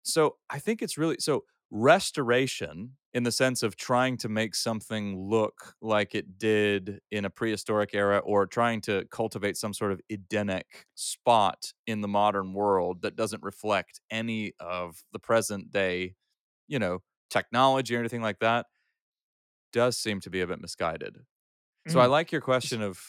so 0.04 0.38
I 0.50 0.60
think 0.60 0.82
it's 0.82 0.98
really 0.98 1.18
so 1.20 1.46
restoration 1.72 2.98
in 3.14 3.24
the 3.24 3.32
sense 3.32 3.64
of 3.64 3.76
trying 3.76 4.18
to 4.18 4.30
make 4.30 4.54
something 4.56 5.18
look 5.20 5.76
like 5.82 6.14
it 6.14 6.38
did 6.38 7.00
in 7.12 7.26
a 7.26 7.30
prehistoric 7.30 7.96
era 7.96 8.20
or 8.20 8.46
trying 8.46 8.82
to 8.82 9.06
cultivate 9.12 9.58
some 9.58 9.74
sort 9.74 9.92
of 9.92 10.02
Edenic 10.12 10.86
spot 10.96 11.74
in 11.88 12.02
the 12.02 12.08
modern 12.08 12.54
world 12.54 13.02
that 13.02 13.16
doesn't 13.16 13.42
reflect 13.44 14.02
any 14.12 14.54
of 14.60 15.04
the 15.14 15.20
present 15.20 15.72
day, 15.72 16.16
you 16.68 16.80
know, 16.80 17.00
technology 17.30 17.96
or 17.96 18.00
anything 18.00 18.22
like 18.22 18.40
that 18.40 18.68
does 19.72 19.98
seem 19.98 20.20
to 20.22 20.30
be 20.30 20.42
a 20.42 20.48
bit 20.48 20.62
misguided. 20.62 21.20
So 21.88 22.00
I 22.00 22.06
Mhm. 22.06 22.08
like 22.08 22.32
your 22.32 22.42
question 22.42 22.82
of 22.82 23.02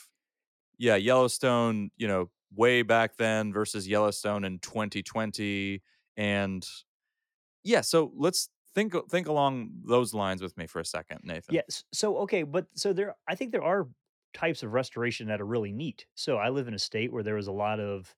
yeah, 0.78 0.96
Yellowstone, 0.96 1.90
you 1.96 2.08
know, 2.08 2.30
way 2.54 2.82
back 2.82 3.16
then 3.16 3.52
versus 3.52 3.88
Yellowstone 3.88 4.44
in 4.44 4.60
2020 4.60 5.82
and 6.16 6.68
yeah, 7.64 7.80
so 7.80 8.12
let's 8.16 8.48
think 8.78 8.94
think 9.10 9.26
along 9.26 9.70
those 9.84 10.14
lines 10.14 10.40
with 10.40 10.56
me 10.56 10.66
for 10.66 10.80
a 10.80 10.84
second, 10.84 11.20
Nathan. 11.24 11.54
yes. 11.54 11.84
So, 11.92 12.18
okay, 12.18 12.42
but 12.44 12.66
so 12.74 12.92
there 12.92 13.16
I 13.26 13.34
think 13.34 13.52
there 13.52 13.62
are 13.62 13.88
types 14.34 14.62
of 14.62 14.72
restoration 14.72 15.26
that 15.28 15.40
are 15.40 15.46
really 15.46 15.72
neat. 15.72 16.06
So 16.14 16.36
I 16.36 16.50
live 16.50 16.68
in 16.68 16.74
a 16.74 16.78
state 16.78 17.12
where 17.12 17.22
there 17.22 17.34
was 17.34 17.48
a 17.48 17.52
lot 17.52 17.80
of 17.80 18.14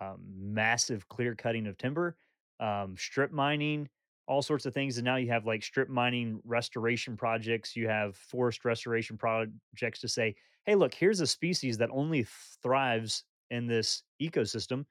um, 0.00 0.18
massive 0.36 1.08
clear 1.08 1.34
cutting 1.34 1.66
of 1.66 1.76
timber, 1.76 2.16
um, 2.60 2.94
strip 2.96 3.32
mining, 3.32 3.88
all 4.28 4.42
sorts 4.42 4.66
of 4.66 4.74
things. 4.74 4.98
And 4.98 5.04
now 5.04 5.16
you 5.16 5.28
have 5.30 5.46
like 5.46 5.62
strip 5.62 5.88
mining 5.88 6.40
restoration 6.44 7.16
projects. 7.16 7.74
You 7.74 7.88
have 7.88 8.16
forest 8.16 8.64
restoration 8.64 9.16
projects 9.16 10.00
to 10.00 10.08
say, 10.08 10.36
hey, 10.66 10.74
look, 10.74 10.94
here's 10.94 11.20
a 11.20 11.26
species 11.26 11.78
that 11.78 11.90
only 11.90 12.26
thrives 12.62 13.24
in 13.50 13.66
this 13.66 14.02
ecosystem. 14.22 14.84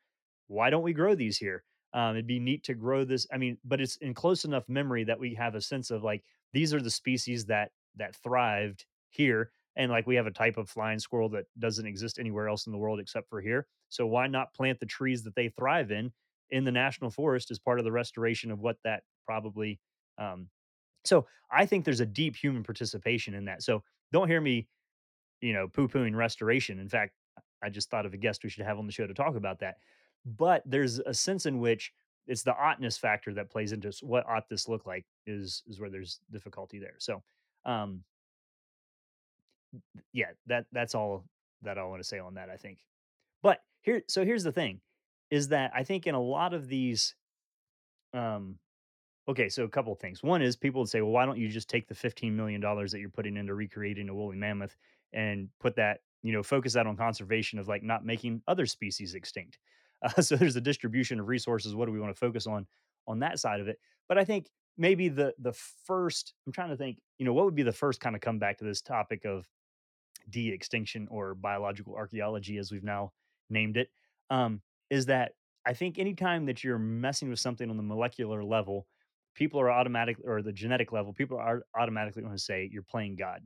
Why 0.48 0.70
don't 0.70 0.84
we 0.84 0.94
grow 0.94 1.16
these 1.16 1.38
here? 1.38 1.64
Um, 1.94 2.16
it'd 2.16 2.28
be 2.28 2.40
neat 2.40 2.64
to 2.66 2.74
grow 2.74 3.06
this. 3.06 3.26
I 3.32 3.38
mean, 3.38 3.58
but 3.64 3.82
it's 3.82 3.98
in 3.98 4.14
close 4.14 4.46
enough 4.46 4.68
memory 4.68 5.04
that 5.06 5.20
we 5.20 5.34
have 5.36 5.56
a 5.56 5.62
sense 5.62 5.90
of 5.92 6.04
like 6.04 6.24
these 6.54 6.74
are 6.74 6.82
the 6.82 6.92
species 6.92 7.46
that 7.46 7.72
that 7.96 8.16
thrived 8.16 8.86
here 9.10 9.52
and 9.76 9.92
like 9.92 10.06
we 10.08 10.16
have 10.16 10.28
a 10.28 10.32
type 10.32 10.58
of 10.58 10.70
flying 10.70 11.00
squirrel 11.00 11.30
that 11.30 11.46
doesn't 11.60 11.86
exist 11.86 12.20
anywhere 12.20 12.48
else 12.50 12.66
in 12.66 12.72
the 12.72 12.78
world 12.78 13.00
except 13.00 13.30
for 13.30 13.42
here. 13.42 13.68
So 13.90 14.06
why 14.06 14.28
not 14.28 14.54
plant 14.54 14.80
the 14.80 14.86
trees 14.86 15.24
that 15.24 15.36
they 15.36 15.50
thrive 15.50 15.92
in 15.92 16.12
in 16.50 16.64
the 16.64 16.72
national 16.72 17.12
forest 17.12 17.52
as 17.52 17.60
part 17.60 17.80
of 17.80 17.86
the 17.86 17.92
restoration 17.92 18.52
of 18.52 18.60
what 18.60 18.78
that 18.84 19.04
probably 19.26 19.80
um 20.18 20.50
so 21.06 21.28
I 21.52 21.66
think 21.66 21.86
there's 21.86 22.02
a 22.02 22.06
deep 22.06 22.36
human 22.36 22.64
participation 22.64 23.34
in 23.34 23.46
that. 23.46 23.64
So 23.64 23.84
don't 24.12 24.28
hear 24.28 24.42
me, 24.42 24.68
you 25.42 25.54
know, 25.54 25.68
poo-pooing 25.68 26.16
restoration. 26.16 26.80
In 26.80 26.90
fact, 26.90 27.14
I 27.62 27.70
just 27.70 27.90
thought 27.90 28.06
of 28.06 28.14
a 28.14 28.18
guest 28.18 28.44
we 28.44 28.50
should 28.50 28.66
have 28.66 28.78
on 28.78 28.86
the 28.86 28.92
show 28.92 29.08
to 29.08 29.14
talk 29.14 29.36
about 29.36 29.60
that. 29.60 29.78
But 30.28 30.64
there's 30.66 31.00
a 31.00 31.14
sense 31.14 31.46
in 31.46 31.60
which 31.60 31.94
it's 32.28 32.44
the 32.44 32.54
oughtness 32.54 32.98
factor 32.98 33.34
that 33.36 33.50
plays 33.50 33.72
into 33.72 33.94
what 34.02 34.28
ought 34.28 34.50
this 34.50 34.68
look 34.68 34.86
like 34.86 35.06
is 35.26 35.64
is 35.68 35.80
where 35.80 35.90
there's 35.90 36.20
difficulty 36.32 36.80
there. 36.80 36.96
So 37.00 37.24
um 37.66 38.04
yeah, 40.14 40.32
that 40.48 40.66
that's 40.72 40.96
all 40.96 41.26
that 41.62 41.78
I 41.78 41.84
want 41.86 42.02
to 42.02 42.08
say 42.08 42.20
on 42.20 42.36
that, 42.36 42.50
I 42.50 42.58
think. 42.58 42.80
But 43.42 43.62
here 43.82 44.04
so 44.08 44.26
here's 44.26 44.44
the 44.44 44.52
thing 44.52 44.82
is 45.32 45.50
that 45.50 45.72
I 45.74 45.84
think 45.84 46.08
in 46.08 46.16
a 46.16 46.22
lot 46.22 46.54
of 46.54 46.68
these 46.68 47.16
um 48.14 48.60
okay, 49.30 49.50
so 49.50 49.64
a 49.64 49.70
couple 49.70 49.94
of 49.94 50.00
things. 50.00 50.24
One 50.24 50.42
is 50.42 50.56
people 50.58 50.82
would 50.82 50.90
say, 50.90 51.02
"Well, 51.02 51.12
why 51.12 51.26
don't 51.26 51.40
you 51.40 51.50
just 51.50 51.70
take 51.70 51.88
the 51.88 51.96
15 51.96 52.36
million 52.36 52.62
dollars 52.62 52.92
that 52.92 53.00
you're 53.00 53.10
putting 53.10 53.38
into 53.38 53.56
recreating 53.56 54.10
a 54.10 54.16
woolly 54.16 54.38
mammoth 54.38 54.76
and 55.14 55.50
put 55.60 55.76
that, 55.78 56.02
you 56.24 56.34
know, 56.34 56.44
focus 56.44 56.74
that 56.74 56.88
on 56.88 56.98
conservation 56.98 57.60
of 57.60 57.68
like 57.70 57.84
not 57.84 58.06
making 58.06 58.42
other 58.48 58.66
species 58.66 59.16
extinct." 59.16 59.60
Uh, 60.04 60.22
so 60.22 60.36
there's 60.36 60.56
a 60.56 60.62
distribution 60.62 61.20
of 61.20 61.28
resources. 61.28 61.76
What 61.76 61.86
do 61.86 61.92
we 61.92 62.00
want 62.00 62.14
to 62.16 62.20
focus 62.20 62.48
on 62.48 62.68
on 63.08 63.20
that 63.20 63.40
side 63.40 63.60
of 63.60 63.68
it? 63.68 63.80
But 64.08 64.18
I 64.18 64.26
think 64.26 64.50
maybe 64.78 65.10
the 65.10 65.34
the 65.40 65.54
first 65.54 66.34
I'm 66.46 66.54
trying 66.54 66.70
to 66.70 66.78
think, 66.78 67.00
you 67.18 67.26
know, 67.26 67.34
what 67.34 67.46
would 67.46 67.56
be 67.56 67.64
the 67.64 67.72
first 67.72 68.00
kind 68.00 68.16
of 68.16 68.22
come 68.22 68.40
back 68.40 68.58
to 68.60 68.66
this 68.66 68.82
topic 68.82 69.26
of 69.26 69.48
de-extinction 70.30 71.08
or 71.10 71.36
biological 71.36 71.96
archaeology, 71.96 72.58
as 72.58 72.72
we've 72.72 72.84
now 72.84 73.12
named 73.50 73.78
it, 73.78 73.90
um, 74.30 74.62
is 74.90 75.06
that 75.06 75.34
I 75.66 75.74
think 75.74 76.00
anytime 76.00 76.46
that 76.46 76.64
you're 76.64 76.80
messing 76.80 77.30
with 77.30 77.40
something 77.40 77.70
on 77.70 77.78
the 77.78 77.84
molecular 77.84 78.44
level, 78.44 78.88
people 79.36 79.60
are 79.60 79.72
automatic 79.72 80.18
or 80.26 80.42
the 80.42 80.52
genetic 80.52 80.92
level, 80.92 81.14
people 81.14 81.38
are 81.38 81.64
automatically 81.78 82.22
going 82.22 82.36
to 82.36 82.42
say 82.42 82.70
you're 82.72 82.84
playing 82.84 83.16
God. 83.16 83.42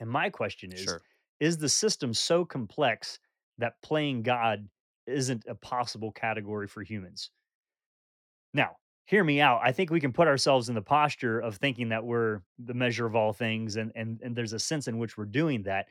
And 0.00 0.08
my 0.10 0.30
question 0.30 0.72
is, 0.72 0.80
Sure. 0.82 1.02
is 1.40 1.58
the 1.58 1.68
system 1.68 2.14
so 2.14 2.44
complex 2.44 3.18
that 3.58 3.80
playing 3.82 4.22
God 4.22 4.68
isn't 5.06 5.44
a 5.46 5.54
possible 5.54 6.12
category 6.12 6.66
for 6.66 6.82
humans? 6.82 7.30
Now, 8.54 8.76
hear 9.06 9.24
me 9.24 9.40
out. 9.40 9.60
I 9.62 9.72
think 9.72 9.90
we 9.90 10.00
can 10.00 10.12
put 10.12 10.28
ourselves 10.28 10.68
in 10.68 10.74
the 10.74 10.82
posture 10.82 11.40
of 11.40 11.56
thinking 11.56 11.88
that 11.90 12.04
we're 12.04 12.42
the 12.58 12.74
measure 12.74 13.06
of 13.06 13.14
all 13.16 13.32
things, 13.32 13.76
and 13.76 13.92
and 13.94 14.20
and 14.22 14.36
there's 14.36 14.52
a 14.52 14.58
sense 14.58 14.88
in 14.88 14.98
which 14.98 15.16
we're 15.16 15.24
doing 15.26 15.62
that. 15.64 15.88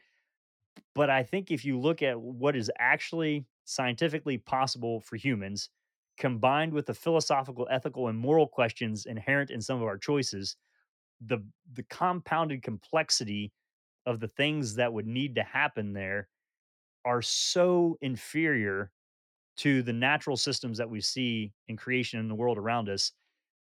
But 0.96 1.10
I 1.10 1.24
think 1.24 1.52
if 1.52 1.66
you 1.66 1.80
look 1.80 2.02
at 2.02 2.20
what 2.20 2.56
is 2.56 2.72
actually 2.80 3.46
scientifically 3.66 4.38
possible 4.38 5.02
for 5.02 5.16
humans, 5.16 5.70
combined 6.18 6.74
with 6.74 6.86
the 6.86 6.94
philosophical, 6.94 7.68
ethical, 7.72 8.08
and 8.08 8.18
moral 8.18 8.48
questions 8.48 9.06
inherent 9.06 9.52
in 9.52 9.62
some 9.62 9.78
of 9.82 9.88
our 9.88 9.98
choices, 9.98 10.56
the 11.22 11.40
the 11.74 11.84
compounded 11.84 12.64
complexity 12.64 13.54
of 14.06 14.20
the 14.20 14.28
things 14.28 14.76
that 14.76 14.94
would 14.94 15.08
need 15.08 15.36
to 15.36 15.44
happen 15.44 15.94
there 15.94 16.28
are 17.06 17.22
so 17.22 17.98
inferior 18.02 18.92
to 19.58 19.82
the 19.84 19.94
natural 19.94 20.38
systems 20.38 20.78
that 20.78 20.90
we 20.90 21.02
see 21.02 21.52
in 21.68 21.78
creation 21.78 22.20
in 22.20 22.28
the 22.28 22.36
world 22.36 22.58
around 22.58 22.90
us 22.90 23.12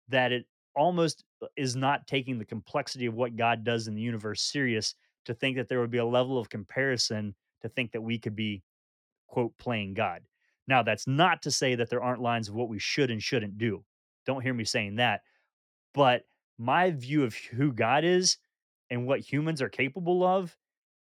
that 0.08 0.32
it 0.32 0.46
almost 0.76 1.24
uh, 1.42 1.46
is 1.56 1.76
not 1.76 2.06
taking 2.06 2.38
the 2.38 2.44
complexity 2.44 3.06
of 3.06 3.14
what 3.14 3.36
God 3.36 3.64
does 3.64 3.86
in 3.86 3.94
the 3.94 4.02
universe 4.02 4.42
serious 4.42 4.94
to 5.24 5.34
think 5.34 5.56
that 5.56 5.68
there 5.68 5.80
would 5.80 5.90
be 5.90 5.98
a 5.98 6.04
level 6.04 6.38
of 6.38 6.48
comparison 6.48 7.34
to 7.62 7.68
think 7.68 7.92
that 7.92 8.00
we 8.00 8.18
could 8.18 8.36
be 8.36 8.62
quote 9.28 9.56
playing 9.58 9.94
God. 9.94 10.22
Now 10.66 10.82
that's 10.82 11.06
not 11.06 11.42
to 11.42 11.50
say 11.50 11.74
that 11.74 11.90
there 11.90 12.02
aren't 12.02 12.22
lines 12.22 12.48
of 12.48 12.54
what 12.54 12.68
we 12.68 12.78
should 12.78 13.10
and 13.10 13.22
shouldn't 13.22 13.58
do. 13.58 13.84
Don't 14.26 14.42
hear 14.42 14.54
me 14.54 14.64
saying 14.64 14.96
that, 14.96 15.22
but 15.92 16.24
my 16.58 16.90
view 16.90 17.24
of 17.24 17.34
who 17.34 17.72
God 17.72 18.04
is 18.04 18.38
and 18.90 19.06
what 19.06 19.20
humans 19.20 19.60
are 19.60 19.68
capable 19.68 20.24
of 20.24 20.56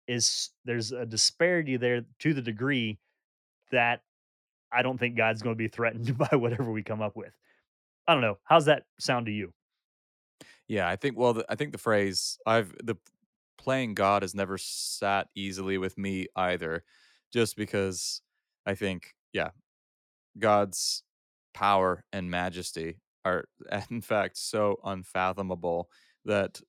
is 0.09 0.51
there's 0.65 0.93
a 0.93 1.07
disparity 1.07 1.77
there 1.77 2.03
to 2.21 2.35
the 2.35 2.43
degree 2.43 2.99
that 3.71 4.03
I 4.77 4.83
don't 4.83 4.99
think 4.99 5.17
God's 5.17 5.43
going 5.43 5.55
to 5.55 5.59
be 5.59 5.69
threatened 5.69 6.17
by 6.31 6.37
whatever 6.37 6.71
we 6.71 6.83
come 6.83 7.01
up 7.01 7.17
with. 7.17 7.33
I 8.07 8.13
don't 8.13 8.23
know. 8.23 8.39
How's 8.45 8.67
that 8.67 8.85
sound 9.01 9.27
to 9.27 9.33
you? 9.33 9.53
Yeah, 10.69 10.89
I 10.89 10.97
think 10.97 11.17
well, 11.17 11.35
the, 11.35 11.47
I 11.49 11.55
think 11.55 11.73
the 11.73 11.79
phrase 11.79 12.39
I've 12.47 12.75
the 12.83 12.97
playing 13.59 13.95
God 13.95 14.23
has 14.23 14.35
never 14.35 14.59
sat 14.59 15.29
easily 15.35 15.79
with 15.79 15.97
me 15.97 16.27
either, 16.37 16.85
just 17.33 17.57
because 17.57 18.21
I 18.65 18.75
think 18.75 19.15
yeah, 19.33 19.51
God's 20.39 21.03
power 21.55 22.05
and 22.13 22.31
majesty 22.31 22.99
are 23.25 23.47
in 23.91 24.03
fact 24.03 24.37
so 24.37 24.79
unfathomable 24.85 25.89
that 26.25 26.61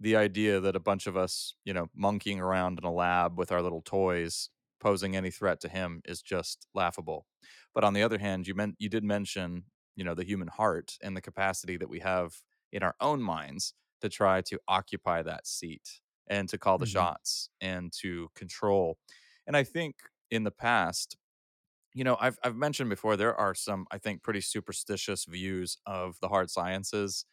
the 0.00 0.16
idea 0.16 0.60
that 0.60 0.76
a 0.76 0.80
bunch 0.80 1.06
of 1.06 1.16
us, 1.16 1.54
you 1.64 1.74
know, 1.74 1.88
monkeying 1.94 2.40
around 2.40 2.78
in 2.78 2.84
a 2.84 2.92
lab 2.92 3.38
with 3.38 3.52
our 3.52 3.60
little 3.60 3.82
toys 3.82 4.48
posing 4.80 5.16
any 5.16 5.30
threat 5.30 5.60
to 5.60 5.68
him 5.68 6.02
is 6.04 6.22
just 6.22 6.66
laughable. 6.74 7.26
But 7.74 7.84
on 7.84 7.92
the 7.94 8.02
other 8.02 8.18
hand, 8.18 8.46
you 8.46 8.54
meant 8.54 8.76
you 8.78 8.88
did 8.88 9.04
mention, 9.04 9.66
you 9.96 10.04
know, 10.04 10.14
the 10.14 10.24
human 10.24 10.48
heart 10.48 10.96
and 11.02 11.16
the 11.16 11.20
capacity 11.20 11.76
that 11.76 11.88
we 11.88 12.00
have 12.00 12.42
in 12.72 12.82
our 12.82 12.96
own 13.00 13.22
minds 13.22 13.74
to 14.00 14.08
try 14.08 14.40
to 14.42 14.58
occupy 14.68 15.22
that 15.22 15.46
seat 15.46 16.00
and 16.28 16.48
to 16.48 16.58
call 16.58 16.78
the 16.78 16.86
Mhm. 16.86 17.06
shots 17.06 17.50
and 17.60 17.92
to 18.00 18.28
control. 18.34 18.98
And 19.46 19.56
I 19.56 19.64
think 19.64 19.96
in 20.30 20.44
the 20.44 20.50
past, 20.50 21.16
you 21.94 22.04
know, 22.04 22.16
I've 22.20 22.38
I've 22.44 22.56
mentioned 22.56 22.90
before 22.90 23.16
there 23.16 23.34
are 23.34 23.54
some 23.54 23.86
I 23.90 23.98
think 23.98 24.22
pretty 24.22 24.40
superstitious 24.40 25.24
views 25.24 25.76
of 25.86 26.18
the 26.20 26.28
hard 26.28 26.50
sciences 26.50 27.24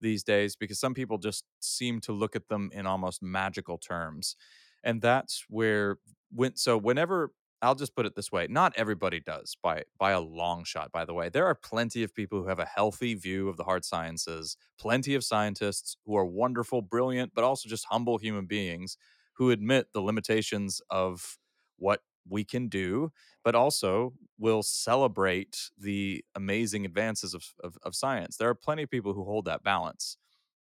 these 0.00 0.24
days 0.24 0.56
because 0.56 0.80
some 0.80 0.94
people 0.94 1.18
just 1.18 1.44
seem 1.60 2.00
to 2.02 2.12
look 2.12 2.36
at 2.36 2.48
them 2.48 2.70
in 2.74 2.86
almost 2.86 3.22
magical 3.22 3.78
terms. 3.78 4.36
And 4.84 5.02
that's 5.02 5.46
where 5.48 5.98
when 6.32 6.56
so 6.56 6.76
whenever 6.78 7.32
I'll 7.62 7.74
just 7.74 7.94
put 7.94 8.06
it 8.06 8.16
this 8.16 8.32
way, 8.32 8.46
not 8.48 8.72
everybody 8.76 9.20
does 9.20 9.56
by 9.62 9.84
by 9.98 10.12
a 10.12 10.20
long 10.20 10.64
shot 10.64 10.92
by 10.92 11.04
the 11.04 11.14
way. 11.14 11.28
There 11.28 11.46
are 11.46 11.54
plenty 11.54 12.02
of 12.02 12.14
people 12.14 12.42
who 12.42 12.48
have 12.48 12.58
a 12.58 12.64
healthy 12.64 13.14
view 13.14 13.48
of 13.48 13.56
the 13.56 13.64
hard 13.64 13.84
sciences, 13.84 14.56
plenty 14.78 15.14
of 15.14 15.24
scientists 15.24 15.96
who 16.06 16.16
are 16.16 16.24
wonderful, 16.24 16.82
brilliant, 16.82 17.32
but 17.34 17.44
also 17.44 17.68
just 17.68 17.86
humble 17.90 18.18
human 18.18 18.46
beings 18.46 18.96
who 19.34 19.50
admit 19.50 19.88
the 19.92 20.00
limitations 20.00 20.80
of 20.90 21.38
what 21.76 22.00
we 22.28 22.44
can 22.44 22.68
do, 22.68 23.10
but 23.42 23.54
also 23.54 24.14
will 24.38 24.62
celebrate 24.62 25.70
the 25.78 26.24
amazing 26.34 26.84
advances 26.84 27.34
of, 27.34 27.54
of, 27.64 27.78
of 27.82 27.94
science. 27.94 28.36
There 28.36 28.48
are 28.48 28.54
plenty 28.54 28.82
of 28.82 28.90
people 28.90 29.14
who 29.14 29.24
hold 29.24 29.46
that 29.46 29.62
balance. 29.62 30.16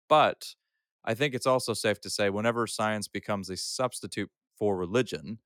But 0.09 0.55
I 1.05 1.15
think 1.15 1.35
it's 1.35 1.47
also 1.47 1.73
safe 1.75 2.01
to 2.03 2.11
say 2.11 2.31
whenever 2.31 2.67
science 2.67 3.09
becomes 3.09 3.49
a 3.51 3.57
substitute 3.57 4.31
for 4.59 4.77
religion, 4.77 5.39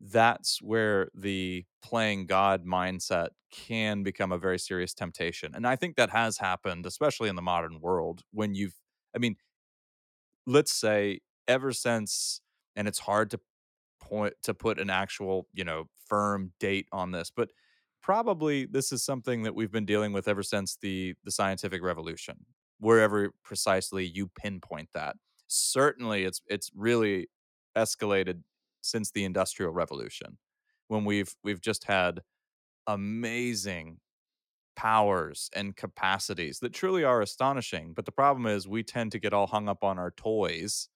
that's 0.00 0.60
where 0.62 1.08
the 1.14 1.64
playing 1.82 2.26
God 2.26 2.66
mindset 2.66 3.28
can 3.50 4.02
become 4.02 4.32
a 4.32 4.38
very 4.38 4.58
serious 4.58 4.94
temptation. 4.94 5.54
And 5.54 5.66
I 5.66 5.76
think 5.76 5.96
that 5.96 6.10
has 6.10 6.38
happened, 6.38 6.86
especially 6.86 7.28
in 7.28 7.36
the 7.36 7.42
modern 7.42 7.80
world, 7.80 8.22
when 8.32 8.54
you've, 8.54 8.74
I 9.14 9.18
mean, 9.18 9.36
let's 10.46 10.72
say 10.72 11.20
ever 11.48 11.72
since, 11.72 12.40
and 12.74 12.86
it's 12.88 13.00
hard 13.00 13.30
to 13.30 13.40
point 14.00 14.34
to 14.42 14.54
put 14.54 14.78
an 14.78 14.90
actual, 14.90 15.48
you 15.52 15.64
know, 15.64 15.84
firm 16.06 16.52
date 16.60 16.86
on 16.92 17.10
this, 17.12 17.30
but 17.34 17.50
probably 18.02 18.66
this 18.66 18.92
is 18.92 19.04
something 19.04 19.42
that 19.42 19.54
we've 19.54 19.72
been 19.72 19.86
dealing 19.86 20.12
with 20.12 20.28
ever 20.28 20.42
since 20.42 20.76
the 20.80 21.14
the 21.24 21.30
scientific 21.30 21.82
revolution, 21.82 22.46
wherever 22.78 23.32
precisely 23.42 24.04
you 24.04 24.28
pinpoint 24.28 24.90
that. 24.94 25.16
Certainly 25.48 26.24
it's 26.24 26.40
it's 26.46 26.70
really 26.74 27.28
escalated 27.76 28.42
since 28.82 29.10
the 29.10 29.24
industrial 29.24 29.72
revolution 29.72 30.38
when 30.88 31.04
we've 31.04 31.36
we've 31.42 31.60
just 31.60 31.84
had 31.84 32.22
amazing 32.86 34.00
powers 34.76 35.50
and 35.54 35.76
capacities 35.76 36.60
that 36.60 36.72
truly 36.74 37.04
are 37.04 37.22
astonishing, 37.22 37.94
but 37.94 38.04
the 38.06 38.12
problem 38.12 38.46
is 38.46 38.68
we 38.68 38.82
tend 38.82 39.12
to 39.12 39.18
get 39.18 39.32
all 39.32 39.46
hung 39.48 39.68
up 39.68 39.84
on 39.84 39.98
our 39.98 40.10
toys 40.12 40.88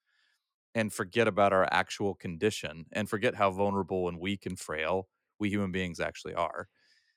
and 0.74 0.92
forget 0.92 1.28
about 1.28 1.52
our 1.52 1.68
actual 1.72 2.14
condition 2.14 2.86
and 2.92 3.10
forget 3.10 3.34
how 3.34 3.50
vulnerable 3.50 4.08
and 4.08 4.20
weak 4.20 4.46
and 4.46 4.58
frail 4.58 5.08
we 5.38 5.50
human 5.50 5.72
beings 5.72 6.00
actually 6.00 6.34
are. 6.34 6.68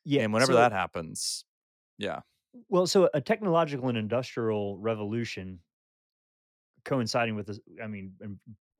Yeah, 0.06 0.22
And 0.22 0.34
whenever 0.34 0.54
so 0.56 0.56
that 0.56 0.72
happens 0.74 1.46
yeah. 1.98 2.22
well, 2.70 2.88
so 2.88 3.10
a 3.14 3.22
technological 3.22 3.90
and 3.90 3.98
industrial 3.98 4.78
revolution 4.78 5.62
coinciding 6.86 7.36
with 7.36 7.48
this 7.48 7.60
I 7.82 7.88
mean, 7.88 8.16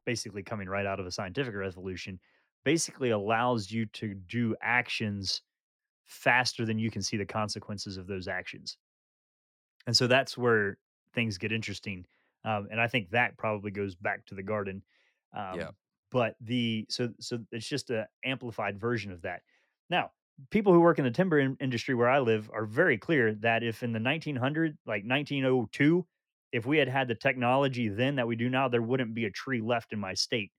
basically 0.06 0.44
coming 0.44 0.68
right 0.68 0.86
out 0.86 1.00
of 1.00 1.06
a 1.06 1.12
scientific 1.12 1.56
revolution, 1.56 2.20
basically 2.64 3.12
allows 3.12 3.72
you 3.72 3.86
to 3.88 4.14
do 4.14 4.56
actions 4.62 5.42
faster 6.06 6.66
than 6.66 6.80
you 6.80 6.92
can 6.92 7.02
see 7.02 7.18
the 7.18 7.26
consequences 7.26 7.98
of 7.98 8.08
those 8.08 8.28
actions. 8.28 8.78
And 9.88 9.96
so 9.96 10.08
that's 10.08 10.38
where 10.38 10.78
things 11.14 11.38
get 11.38 11.52
interesting. 11.52 12.06
Um, 12.46 12.68
and 12.72 12.80
I 12.80 12.88
think 12.88 13.10
that 13.12 13.38
probably 13.38 13.72
goes 13.72 13.96
back 13.96 14.26
to 14.28 14.36
the 14.36 14.44
garden. 14.44 14.84
Yeah. 15.34 15.52
Um, 15.52 15.70
but 16.12 16.36
the 16.42 16.86
so 16.90 17.10
so 17.20 17.40
it's 17.52 17.68
just 17.68 17.90
a 17.90 18.08
amplified 18.24 18.80
version 18.80 19.12
of 19.12 19.24
that. 19.24 19.42
Now, 19.90 20.12
people 20.52 20.72
who 20.72 20.80
work 20.80 21.00
in 21.00 21.06
the 21.06 21.12
timber 21.12 21.40
in- 21.40 21.58
industry 21.60 21.96
where 21.96 22.10
I 22.10 22.20
live 22.20 22.52
are 22.54 22.66
very 22.66 22.98
clear 23.00 23.34
that 23.36 23.64
if 23.64 23.82
in 23.82 23.94
the 23.94 24.00
1900 24.00 24.78
like 24.86 25.04
1902 25.06 26.06
if 26.54 26.66
we 26.68 26.80
had 26.80 26.90
had 26.90 27.10
the 27.10 27.16
technology 27.16 27.90
then 27.90 28.16
that 28.18 28.28
we 28.28 28.38
do 28.38 28.50
now 28.50 28.70
there 28.70 28.84
wouldn't 28.84 29.16
be 29.16 29.26
a 29.26 29.32
tree 29.32 29.62
left 29.62 29.94
in 29.94 30.00
my 30.00 30.16
state 30.16 30.52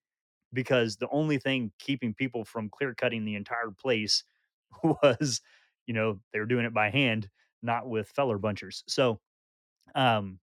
because 0.53 0.97
the 0.97 1.09
only 1.11 1.39
thing 1.39 1.73
keeping 1.79 2.15
people 2.15 2.45
from 2.45 2.71
clear 2.71 2.95
cutting 2.95 3.25
the 3.25 3.37
entire 3.37 3.71
place 3.71 4.25
was 4.85 5.41
you 5.87 5.95
know 5.95 6.21
they 6.33 6.41
were 6.41 6.47
doing 6.47 6.67
it 6.67 6.75
by 6.75 6.91
hand 6.91 7.31
not 7.63 7.89
with 7.89 8.09
feller 8.11 8.39
bunchers 8.39 8.85
so 8.89 9.21
um, 9.95 10.41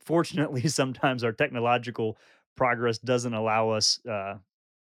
fortunately, 0.00 0.62
sometimes 0.68 1.24
our 1.24 1.32
technological 1.32 2.18
progress 2.56 2.98
doesn't 2.98 3.34
allow 3.34 3.70
us 3.70 4.04
uh, 4.06 4.38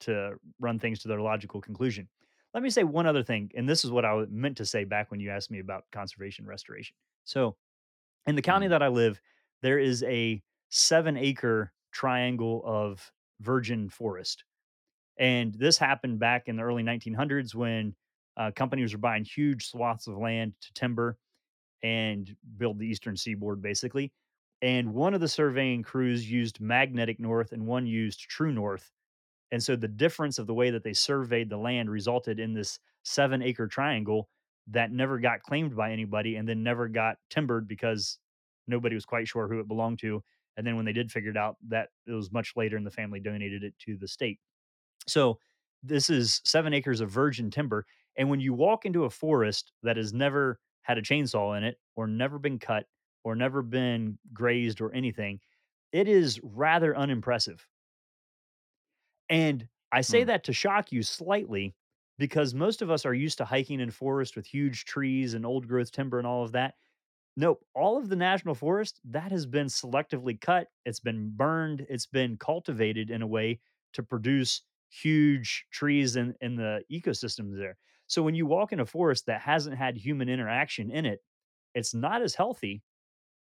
to 0.01 0.35
run 0.59 0.79
things 0.79 0.99
to 0.99 1.07
their 1.07 1.21
logical 1.21 1.61
conclusion. 1.61 2.07
Let 2.53 2.63
me 2.63 2.69
say 2.69 2.83
one 2.83 3.05
other 3.05 3.23
thing, 3.23 3.51
and 3.55 3.67
this 3.67 3.83
is 3.83 3.91
what 3.91 4.05
I 4.05 4.25
meant 4.29 4.57
to 4.57 4.65
say 4.65 4.85
back 4.85 5.11
when 5.11 5.19
you 5.19 5.29
asked 5.29 5.51
me 5.51 5.59
about 5.59 5.83
conservation 5.91 6.45
restoration. 6.45 6.95
So, 7.25 7.57
in 8.27 8.35
the 8.35 8.41
county 8.41 8.67
that 8.67 8.83
I 8.83 8.87
live, 8.87 9.19
there 9.61 9.79
is 9.79 10.03
a 10.03 10.41
seven 10.69 11.17
acre 11.17 11.71
triangle 11.91 12.61
of 12.65 13.11
virgin 13.41 13.89
forest. 13.89 14.43
And 15.17 15.53
this 15.53 15.77
happened 15.77 16.19
back 16.19 16.47
in 16.47 16.57
the 16.57 16.63
early 16.63 16.83
1900s 16.83 17.55
when 17.55 17.95
uh, 18.37 18.51
companies 18.55 18.93
were 18.93 18.99
buying 18.99 19.23
huge 19.23 19.67
swaths 19.67 20.07
of 20.07 20.17
land 20.17 20.53
to 20.61 20.73
timber 20.73 21.17
and 21.83 22.35
build 22.57 22.79
the 22.79 22.87
eastern 22.87 23.15
seaboard 23.15 23.61
basically. 23.61 24.11
And 24.61 24.93
one 24.93 25.13
of 25.13 25.21
the 25.21 25.27
surveying 25.27 25.83
crews 25.83 26.29
used 26.29 26.59
magnetic 26.59 27.19
north 27.19 27.51
and 27.51 27.65
one 27.65 27.85
used 27.85 28.19
true 28.21 28.51
north. 28.51 28.91
And 29.51 29.61
so 29.61 29.75
the 29.75 29.87
difference 29.87 30.39
of 30.39 30.47
the 30.47 30.53
way 30.53 30.71
that 30.71 30.83
they 30.83 30.93
surveyed 30.93 31.49
the 31.49 31.57
land 31.57 31.89
resulted 31.89 32.39
in 32.39 32.53
this 32.53 32.79
seven 33.03 33.41
acre 33.41 33.67
triangle 33.67 34.27
that 34.67 34.91
never 34.91 35.19
got 35.19 35.41
claimed 35.43 35.75
by 35.75 35.91
anybody 35.91 36.35
and 36.35 36.47
then 36.47 36.63
never 36.63 36.87
got 36.87 37.17
timbered 37.29 37.67
because 37.67 38.19
nobody 38.67 38.95
was 38.95 39.05
quite 39.05 39.27
sure 39.27 39.47
who 39.47 39.59
it 39.59 39.67
belonged 39.67 39.99
to. 39.99 40.23
And 40.57 40.65
then 40.65 40.75
when 40.75 40.85
they 40.85 40.93
did 40.93 41.11
figure 41.11 41.31
it 41.31 41.37
out, 41.37 41.57
that 41.67 41.89
it 42.07 42.11
was 42.11 42.31
much 42.31 42.55
later 42.55 42.77
and 42.77 42.85
the 42.85 42.91
family 42.91 43.19
donated 43.19 43.63
it 43.63 43.77
to 43.79 43.97
the 43.97 44.07
state. 44.07 44.39
So 45.07 45.39
this 45.83 46.09
is 46.09 46.41
seven 46.45 46.73
acres 46.73 47.01
of 47.01 47.09
virgin 47.11 47.51
timber. 47.51 47.85
And 48.17 48.29
when 48.29 48.39
you 48.39 48.53
walk 48.53 48.85
into 48.85 49.03
a 49.05 49.09
forest 49.09 49.71
that 49.83 49.97
has 49.97 50.13
never 50.13 50.59
had 50.81 50.97
a 50.97 51.01
chainsaw 51.01 51.57
in 51.57 51.63
it, 51.63 51.79
or 51.95 52.07
never 52.07 52.39
been 52.39 52.59
cut, 52.59 52.87
or 53.23 53.35
never 53.35 53.61
been 53.61 54.17
grazed, 54.33 54.81
or 54.81 54.93
anything, 54.93 55.39
it 55.91 56.07
is 56.07 56.39
rather 56.43 56.95
unimpressive. 56.95 57.67
And 59.29 59.67
I 59.91 60.01
say 60.01 60.23
Hmm. 60.23 60.25
that 60.25 60.43
to 60.45 60.53
shock 60.53 60.91
you 60.91 61.03
slightly 61.03 61.75
because 62.17 62.53
most 62.53 62.81
of 62.81 62.89
us 62.91 63.05
are 63.05 63.13
used 63.13 63.37
to 63.39 63.45
hiking 63.45 63.79
in 63.79 63.91
forest 63.91 64.35
with 64.35 64.45
huge 64.45 64.85
trees 64.85 65.33
and 65.33 65.45
old 65.45 65.67
growth 65.67 65.91
timber 65.91 66.17
and 66.17 66.27
all 66.27 66.43
of 66.43 66.53
that. 66.53 66.75
Nope. 67.37 67.65
All 67.75 67.97
of 67.97 68.09
the 68.09 68.15
national 68.15 68.55
forest 68.55 69.01
that 69.05 69.31
has 69.31 69.45
been 69.45 69.67
selectively 69.67 70.39
cut, 70.39 70.69
it's 70.85 70.99
been 71.01 71.31
burned, 71.35 71.85
it's 71.89 72.05
been 72.05 72.37
cultivated 72.37 73.09
in 73.11 73.21
a 73.21 73.27
way 73.27 73.59
to 73.93 74.03
produce 74.03 74.61
huge 74.89 75.67
trees 75.71 76.15
in, 76.15 76.35
in 76.41 76.55
the 76.55 76.83
ecosystems 76.91 77.57
there. 77.57 77.77
So 78.07 78.23
when 78.23 78.35
you 78.35 78.45
walk 78.45 78.71
in 78.71 78.79
a 78.79 78.85
forest 78.85 79.25
that 79.25 79.41
hasn't 79.41 79.77
had 79.77 79.97
human 79.97 80.29
interaction 80.29 80.91
in 80.91 81.05
it, 81.05 81.23
it's 81.73 81.93
not 81.93 82.21
as 82.21 82.35
healthy 82.35 82.83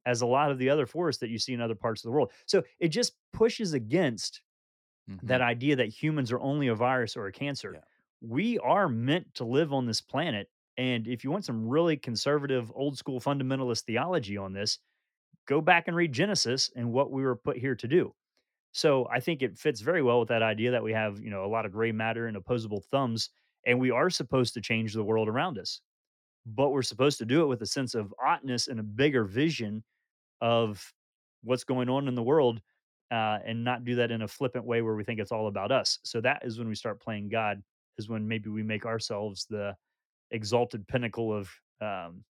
as 0.06 0.22
a 0.22 0.26
lot 0.28 0.52
of 0.52 0.58
the 0.58 0.70
other 0.70 0.86
forests 0.86 1.20
that 1.20 1.30
you 1.30 1.40
see 1.40 1.54
in 1.54 1.62
other 1.62 1.76
parts 1.76 2.02
of 2.04 2.10
the 2.10 2.12
world. 2.14 2.32
So 2.46 2.64
it 2.80 2.90
just 2.90 3.14
pushes 3.34 3.74
against 3.74 4.42
that 5.22 5.42
Mhm. 5.42 5.44
idea 5.44 5.76
that 5.78 5.90
humans 5.90 6.32
are 6.32 6.40
only 6.42 6.68
a 6.68 6.76
virus 6.76 7.18
or 7.18 7.28
a 7.28 7.32
cancer. 7.32 7.74
Yeah. 7.74 7.82
We 8.22 8.60
are 8.60 8.90
meant 8.90 9.34
to 9.36 9.46
live 9.46 9.74
on 9.74 9.86
this 9.86 10.02
planet. 10.02 10.50
And 10.78 11.08
if 11.08 11.24
you 11.24 11.32
want 11.32 11.46
some 11.46 11.68
really 11.68 11.98
conservative, 11.98 12.72
old 12.76 12.98
school 12.98 13.20
fundamentalist 13.20 13.82
theology 13.82 14.38
on 14.38 14.54
this, 14.54 14.80
go 15.48 15.62
back 15.62 15.88
and 15.88 15.96
read 15.96 16.14
Genesis 16.14 16.70
and 16.76 16.92
what 16.92 17.12
we 17.12 17.24
were 17.24 17.36
put 17.36 17.58
here 17.58 17.76
to 17.76 17.88
do. 17.88 18.14
So 18.72 19.08
I 19.12 19.20
think 19.20 19.42
it 19.42 19.58
fits 19.58 19.82
very 19.82 20.04
well 20.04 20.20
with 20.20 20.30
that 20.30 20.44
idea 20.44 20.72
that 20.72 20.84
we 20.84 20.94
have, 20.94 21.20
you 21.20 21.32
know, 21.32 21.46
a 21.46 21.48
lot 21.48 21.66
of 21.66 21.72
gray 21.72 21.92
matter 21.92 22.28
and 22.28 22.38
opposable 22.38 22.84
thumbs, 22.92 23.30
and 23.66 23.80
we 23.80 23.92
are 23.92 24.10
supposed 24.10 24.54
to 24.54 24.62
change 24.62 24.94
the 24.94 25.04
world 25.04 25.28
around 25.28 25.58
us. 25.58 25.82
But 26.46 26.70
we're 26.70 26.84
supposed 26.84 27.18
to 27.20 27.26
do 27.26 27.42
it 27.42 27.48
with 27.48 27.62
a 27.62 27.66
sense 27.66 27.96
of 27.96 28.14
oughtness 28.24 28.68
and 28.68 28.80
a 28.80 28.84
bigger 28.84 29.24
vision 29.24 29.84
of 30.42 30.94
what's 31.44 31.64
going 31.64 31.90
on 31.90 32.08
in 32.08 32.16
the 32.16 32.24
world 32.24 32.62
uh, 33.12 33.40
and 33.46 33.64
not 33.64 33.84
do 33.84 33.96
that 33.96 34.12
in 34.12 34.22
a 34.22 34.28
flippant 34.28 34.66
way 34.66 34.82
where 34.82 34.96
we 34.96 35.04
think 35.04 35.20
it's 35.20 35.32
all 35.32 35.48
about 35.48 35.72
us. 35.72 36.00
So 36.04 36.22
that 36.22 36.44
is 36.46 36.60
when 36.60 36.68
we 36.68 36.76
start 36.76 37.02
playing 37.02 37.30
God, 37.30 37.64
is 37.98 38.10
when 38.10 38.28
maybe 38.28 38.50
we 38.50 38.64
make 38.64 38.86
ourselves 38.86 39.46
the 39.46 39.76
exalted 40.32 40.88
pinnacle 40.88 41.34
of 41.34 41.52
um, 41.82 42.26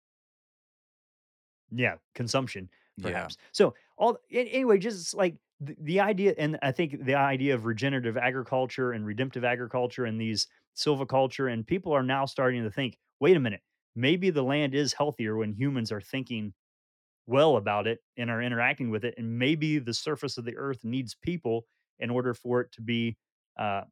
yeah, 1.71 1.97
consumption, 2.15 2.69
Yeah. 2.97 3.03
perhaps. 3.03 3.37
So 3.53 3.75
all 3.97 4.19
anyway, 4.31 4.79
just 4.79 5.15
like 5.15 5.37
the, 5.61 5.77
the 5.81 6.01
idea, 6.01 6.35
and 6.37 6.59
I 6.63 6.73
think 6.73 7.05
the 7.05 7.15
idea 7.15 7.55
of 7.55 7.65
regenerative 7.65 8.17
agriculture 8.17 8.93
and 8.93 9.07
redemptive 9.07 9.45
agriculture 9.45 10.05
and 10.05 10.21
these 10.21 10.49
silviculture, 10.77 11.53
and 11.53 11.67
people 11.67 11.93
are 11.93 12.03
now 12.03 12.27
starting 12.27 12.63
to 12.65 12.71
think, 12.71 12.99
wait 13.21 13.37
a 13.37 13.41
minute, 13.41 13.63
maybe 13.95 14.31
the 14.31 14.43
land 14.43 14.75
is 14.75 14.93
healthier 14.93 15.37
when 15.37 15.53
humans 15.53 15.91
are 15.93 16.01
thinking 16.01 16.53
well 17.27 17.57
about 17.57 17.87
it 17.87 18.01
and 18.17 18.31
are 18.31 18.43
interacting 18.43 18.91
with 18.91 19.05
it, 19.05 19.15
and 19.19 19.39
maybe 19.39 19.79
the 19.79 19.95
surface 19.95 20.39
of 20.39 20.45
the 20.45 20.57
earth 20.57 20.85
needs 20.85 21.15
people 21.15 21.67
in 21.99 22.11
order 22.11 22.35
for 22.35 22.61
it 22.63 22.73
to 22.73 22.83
be 22.83 23.17
uh, 23.59 23.83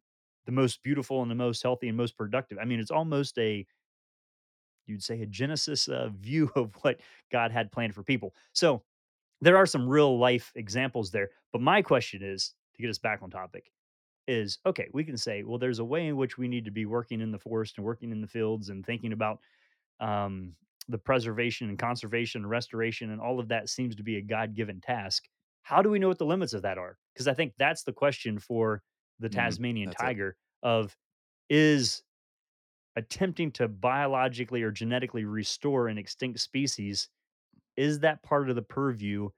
the 0.47 0.53
most 0.53 0.83
beautiful 0.83 1.23
and 1.23 1.31
the 1.31 1.35
most 1.35 1.63
healthy 1.63 1.89
and 1.89 1.97
most 1.97 2.17
productive. 2.17 2.59
I 2.61 2.65
mean, 2.65 2.81
it's 2.81 2.91
almost 2.91 3.39
a 3.39 3.67
you'd 4.87 5.03
say 5.03 5.23
a 5.23 5.27
Genesis 5.27 5.89
uh, 5.89 6.09
view 6.19 6.51
of 6.57 6.75
what 6.83 7.01
God 7.33 7.53
had 7.53 7.73
planned 7.73 7.95
for 7.95 8.03
people. 8.03 8.35
So 8.53 8.83
there 9.41 9.57
are 9.57 9.67
some 9.67 9.89
real 9.89 10.19
life 10.19 10.53
examples 10.55 11.11
there. 11.11 11.31
But 11.53 11.63
my 11.63 11.83
question 11.83 12.23
is 12.23 12.55
to 12.77 12.83
get 12.83 12.91
us 12.91 12.99
back 12.99 13.21
on 13.23 13.31
topic 13.31 13.71
is 14.29 14.59
okay, 14.67 14.89
we 14.93 15.03
can 15.03 15.17
say, 15.17 15.43
well, 15.43 15.59
there's 15.59 15.79
a 15.79 15.85
way 15.85 16.07
in 16.07 16.17
which 16.17 16.39
we 16.39 16.47
need 16.47 16.65
to 16.65 16.71
be 16.71 16.87
working 16.87 17.21
in 17.21 17.33
the 17.33 17.39
forest 17.39 17.75
and 17.77 17.87
working 17.87 18.13
in 18.13 18.21
the 18.21 18.27
fields 18.27 18.69
and 18.69 18.85
thinking 18.85 19.13
about 19.13 19.39
um, 19.99 20.53
the 20.89 20.99
preservation 20.99 21.69
and 21.69 21.79
conservation 21.79 22.43
and 22.43 22.51
restoration 22.51 23.11
and 23.11 23.21
all 23.21 23.41
of 23.41 23.49
that 23.49 23.69
seems 23.69 23.97
to 23.97 24.03
be 24.03 24.17
a 24.17 24.23
God 24.23 24.55
given 24.55 24.81
task. 24.81 25.25
How 25.63 25.83
do 25.83 25.91
we 25.91 25.99
know 25.99 26.09
what 26.09 26.19
the 26.19 26.27
limits 26.27 26.53
of 26.53 26.63
that 26.63 26.79
are? 26.79 26.97
Because 27.13 27.29
I 27.29 27.35
think 27.35 27.55
that's 27.59 27.83
the 27.83 27.93
question 27.93 28.39
for 28.39 28.83
the 29.21 29.31
Mhm. 29.31 29.61
Tasmanian 29.71 29.91
That's 29.91 30.03
it. 30.03 30.15
tiger 30.15 30.37
of 30.65 30.97
is 31.51 32.05
attempting 32.97 33.53
to 33.53 33.69
biologically 33.69 34.63
or 34.63 34.71
genetically 34.71 35.25
restore 35.25 35.89
an 35.89 35.99
extinct 35.99 36.41
species 36.41 37.09
is 37.77 38.01
that 38.01 38.23
part 38.23 38.51
of 38.51 38.57
the 38.57 38.63
purview 38.63 39.31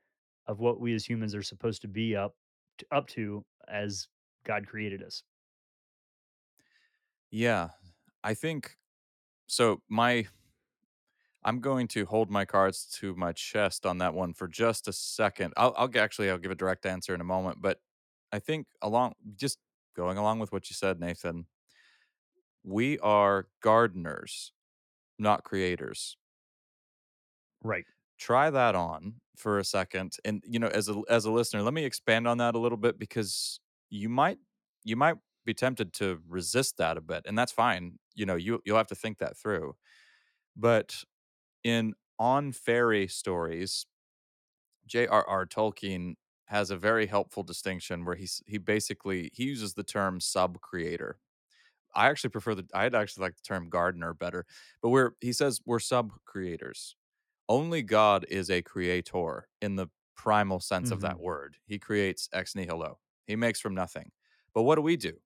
of 0.47 0.61
what 0.61 0.81
we 0.81 0.95
as 0.95 1.07
humans 1.09 1.35
are 1.35 1.42
supposed 1.42 1.83
to 1.83 1.88
be 1.88 2.16
up 2.16 2.37
to, 2.79 2.87
up 2.92 3.09
to 3.09 3.45
as 3.68 4.09
God 4.45 4.66
created 4.66 5.03
us. 5.03 5.25
Yeah. 7.31 7.71
I 8.23 8.35
think 8.35 8.77
so 9.49 9.83
my 9.88 10.29
I'm 11.45 11.61
going 11.61 11.88
to 11.88 12.07
hold 12.07 12.31
my 12.31 12.45
cards 12.45 12.87
to 13.01 13.14
my 13.16 13.33
chest 13.33 13.85
on 13.85 13.99
that 13.99 14.14
one 14.14 14.33
for 14.33 14.47
just 14.47 14.87
a 14.87 14.92
second. 14.92 15.55
I'll 15.57 15.75
I'll 15.77 15.90
actually, 15.99 16.31
I'll 16.31 16.38
give 16.38 16.53
a 16.53 16.57
direct 16.57 16.87
answer 16.87 17.14
in 17.14 17.21
a 17.21 17.25
moment, 17.25 17.61
but 17.61 17.81
I 18.31 18.38
think 18.38 18.68
along 18.81 19.14
just 19.37 19.59
going 19.94 20.18
along 20.18 20.38
with 20.38 20.52
what 20.52 20.70
you 20.70 20.74
said, 20.74 21.00
Nathan, 21.00 21.46
we 22.64 22.98
are 23.00 23.48
gardeners, 23.61 24.52
not 25.18 25.44
creators. 25.44 26.16
Right. 27.62 27.85
Try 28.18 28.50
that 28.50 28.74
on 28.74 29.14
for 29.37 29.59
a 29.59 29.64
second, 29.64 30.16
and, 30.24 30.42
you 30.46 30.59
know, 30.59 30.68
as 30.68 30.88
a 30.88 31.02
as 31.09 31.24
a 31.24 31.31
listener, 31.33 31.62
let 31.62 31.74
me 31.74 31.85
expand 31.85 32.28
on 32.28 32.38
that 32.38 32.55
a 32.55 32.59
little 32.59 32.78
bit 32.78 32.98
because 32.98 33.59
you 33.90 34.09
might 34.09 34.38
you 34.85 34.94
might 34.96 35.16
be 35.44 35.55
tempted 35.55 35.92
to 35.94 36.20
resist 36.28 36.76
that 36.76 36.96
a 36.96 37.00
bit, 37.00 37.22
and 37.26 37.37
that's 37.37 37.50
fine. 37.52 37.98
You 38.14 38.26
know, 38.26 38.37
you 38.37 38.61
you'll 38.64 38.76
have 38.76 38.87
to 38.88 38.94
think 38.94 39.18
that 39.18 39.37
through. 39.37 39.74
But 40.57 41.05
in 41.64 41.94
On 42.18 42.52
Fairy 42.52 43.09
Stories, 43.09 43.87
J.R.R. 44.87 45.46
Tolkien 45.46 46.16
has 46.46 46.70
a 46.70 46.76
very 46.76 47.07
helpful 47.07 47.42
distinction 47.42 48.05
where 48.05 48.16
he's 48.16 48.42
he 48.46 48.59
basically 48.59 49.31
he 49.35 49.44
uses 49.44 49.74
the 49.74 49.85
term 49.85 50.20
sub 50.20 50.61
creator. 50.61 51.18
I 51.94 52.09
actually 52.09 52.31
prefer 52.31 52.55
the 52.55 52.68
I'd 52.74 52.94
actually 52.94 53.22
like 53.22 53.37
the 53.37 53.42
term 53.42 53.68
gardener 53.68 54.14
better, 54.14 54.46
but 54.83 54.90
we're 54.90 55.12
he 55.20 55.33
says 55.33 55.61
we're 55.66 55.78
sub 55.81 56.12
creators. 56.24 56.96
Only 57.48 57.83
God 57.83 58.26
is 58.28 58.50
a 58.50 58.62
creator 58.62 59.48
in 59.62 59.76
the 59.76 59.88
primal 60.16 60.61
sense 60.61 60.90
of 60.92 61.00
that 61.02 61.18
Mhm. 61.18 61.20
word. 61.20 61.59
He 61.66 61.78
creates 61.78 62.28
ex 62.33 62.55
nihilo. 62.57 63.00
He 63.26 63.37
makes 63.37 63.61
from 63.61 63.74
nothing. 63.74 64.12
But 64.55 64.62
what 64.64 64.76
do 64.76 64.83
we 64.83 64.96
do? 64.96 65.20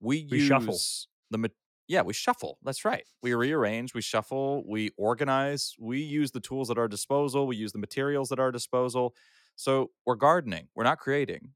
We 0.00 0.16
We 0.30 0.38
shuffle. 0.38 0.86
the 1.30 1.50
yeah, 1.86 2.00
we 2.02 2.14
shuffle. 2.14 2.58
That's 2.62 2.84
right. 2.86 3.06
We 3.22 3.34
rearrange, 3.34 3.92
we 3.94 4.00
shuffle, 4.00 4.64
we 4.66 4.90
organize, 4.96 5.74
we 5.78 6.00
use 6.02 6.30
the 6.30 6.40
tools 6.40 6.70
at 6.70 6.78
our 6.78 6.88
disposal, 6.88 7.46
we 7.46 7.56
use 7.56 7.72
the 7.72 7.78
materials 7.78 8.32
at 8.32 8.38
our 8.40 8.50
disposal. 8.50 9.14
So 9.56 9.92
we're 10.06 10.16
gardening. 10.16 10.68
We're 10.74 10.84
not 10.84 10.98
creating. 10.98 11.52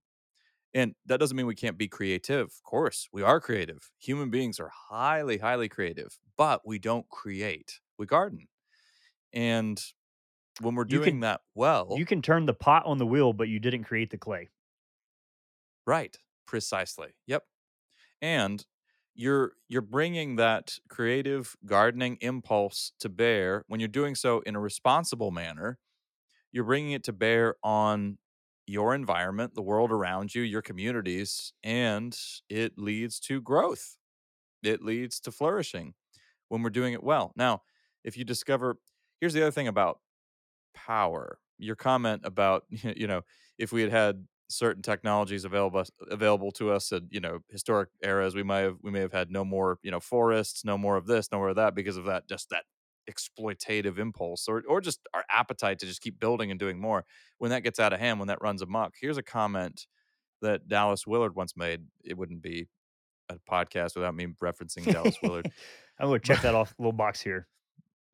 And 0.74 0.94
that 1.06 1.18
doesn't 1.18 1.36
mean 1.36 1.46
we 1.46 1.54
can't 1.54 1.78
be 1.78 1.88
creative. 1.88 2.46
Of 2.46 2.62
course, 2.62 3.08
we 3.12 3.22
are 3.22 3.40
creative. 3.40 3.90
Human 3.98 4.30
beings 4.30 4.60
are 4.60 4.70
highly, 4.72 5.38
highly 5.38 5.68
creative, 5.68 6.18
but 6.36 6.66
we 6.66 6.78
don't 6.78 7.08
create. 7.08 7.80
We 7.98 8.06
garden. 8.06 8.48
And 9.32 9.82
when 10.60 10.74
we're 10.74 10.84
You 10.86 10.98
doing 10.98 11.00
can 11.00 11.20
that 11.20 11.42
well, 11.54 11.96
you 11.96 12.04
can 12.06 12.22
turn 12.22 12.46
the 12.46 12.54
pot 12.54 12.84
on 12.86 12.98
the 12.98 13.06
wheel, 13.06 13.32
but 13.32 13.48
you 13.48 13.60
didn't 13.60 13.84
create 13.84 14.10
the 14.10 14.18
clay. 14.18 14.48
right, 15.86 16.16
precisely. 16.46 17.10
Yep. 17.26 17.44
And 18.22 18.66
you're 19.14 19.54
you're 19.68 19.82
bringing 19.82 20.36
that 20.36 20.78
creative 20.88 21.56
gardening 21.66 22.18
impulse 22.20 22.92
to 23.00 23.08
bear 23.08 23.64
when 23.68 23.80
you're 23.80 23.88
doing 23.88 24.14
so 24.14 24.40
in 24.40 24.56
a 24.56 24.60
responsible 24.60 25.30
manner. 25.30 25.78
You're 26.52 26.64
bringing 26.64 26.92
it 26.92 27.04
to 27.04 27.12
bear 27.12 27.56
on 27.62 28.18
your 28.66 28.94
environment, 28.94 29.54
the 29.54 29.62
world 29.62 29.90
around 29.90 30.34
you, 30.34 30.42
your 30.42 30.62
communities, 30.62 31.52
and 31.62 32.16
it 32.48 32.78
leads 32.78 33.18
to 33.20 33.40
growth. 33.40 33.96
It 34.62 34.82
leads 34.82 35.20
to 35.20 35.32
flourishing 35.32 35.94
when 36.48 36.62
we're 36.62 36.70
doing 36.70 36.94
it 36.94 37.04
well. 37.04 37.32
Now, 37.36 37.62
if 38.04 38.16
you 38.16 38.24
discover, 38.24 38.78
here's 39.20 39.34
the 39.34 39.42
other 39.42 39.50
thing 39.52 39.68
about 39.68 40.00
power. 40.74 41.38
Your 41.58 41.76
comment 41.76 42.22
about, 42.24 42.64
you 42.70 43.06
know, 43.06 43.22
if 43.58 43.72
we 43.72 43.82
had 43.82 43.90
had 43.90 44.26
certain 44.50 44.82
technologies 44.82 45.44
available 45.44 45.84
available 46.10 46.50
to 46.52 46.70
us 46.70 46.92
at, 46.92 47.02
you 47.10 47.20
know, 47.20 47.40
historic 47.50 47.90
eras, 48.02 48.34
we 48.34 48.42
might 48.42 48.60
have 48.60 48.78
we 48.82 48.90
may 48.90 49.00
have 49.00 49.12
had 49.12 49.30
no 49.30 49.44
more, 49.44 49.78
you 49.82 49.90
know, 49.90 50.00
forests, 50.00 50.64
no 50.64 50.78
more 50.78 50.96
of 50.96 51.06
this, 51.06 51.30
no 51.32 51.38
more 51.38 51.50
of 51.50 51.56
that 51.56 51.74
because 51.74 51.96
of 51.96 52.04
that 52.06 52.28
just 52.28 52.50
that 52.50 52.64
exploitative 53.10 53.98
impulse 53.98 54.48
or 54.48 54.62
or 54.68 54.80
just 54.80 55.00
our 55.14 55.24
appetite 55.30 55.78
to 55.80 55.86
just 55.86 56.00
keep 56.00 56.18
building 56.20 56.50
and 56.50 56.58
doing 56.60 56.80
more. 56.80 57.04
When 57.38 57.50
that 57.50 57.62
gets 57.62 57.80
out 57.80 57.92
of 57.92 58.00
hand, 58.00 58.18
when 58.18 58.28
that 58.28 58.42
runs 58.42 58.62
amok. 58.62 58.94
Here's 59.00 59.16
a 59.18 59.22
comment 59.22 59.86
that 60.42 60.68
Dallas 60.68 61.06
Willard 61.06 61.34
once 61.34 61.56
made. 61.56 61.82
It 62.04 62.16
wouldn't 62.16 62.42
be 62.42 62.68
a 63.28 63.36
podcast 63.50 63.94
without 63.94 64.14
me 64.14 64.26
referencing 64.42 64.90
Dallas 64.90 65.16
Willard. 65.22 65.50
I'm 66.00 66.08
gonna 66.08 66.18
check 66.20 66.42
that 66.42 66.54
off 66.54 66.74
little 66.78 66.92
box 66.92 67.20
here. 67.20 67.46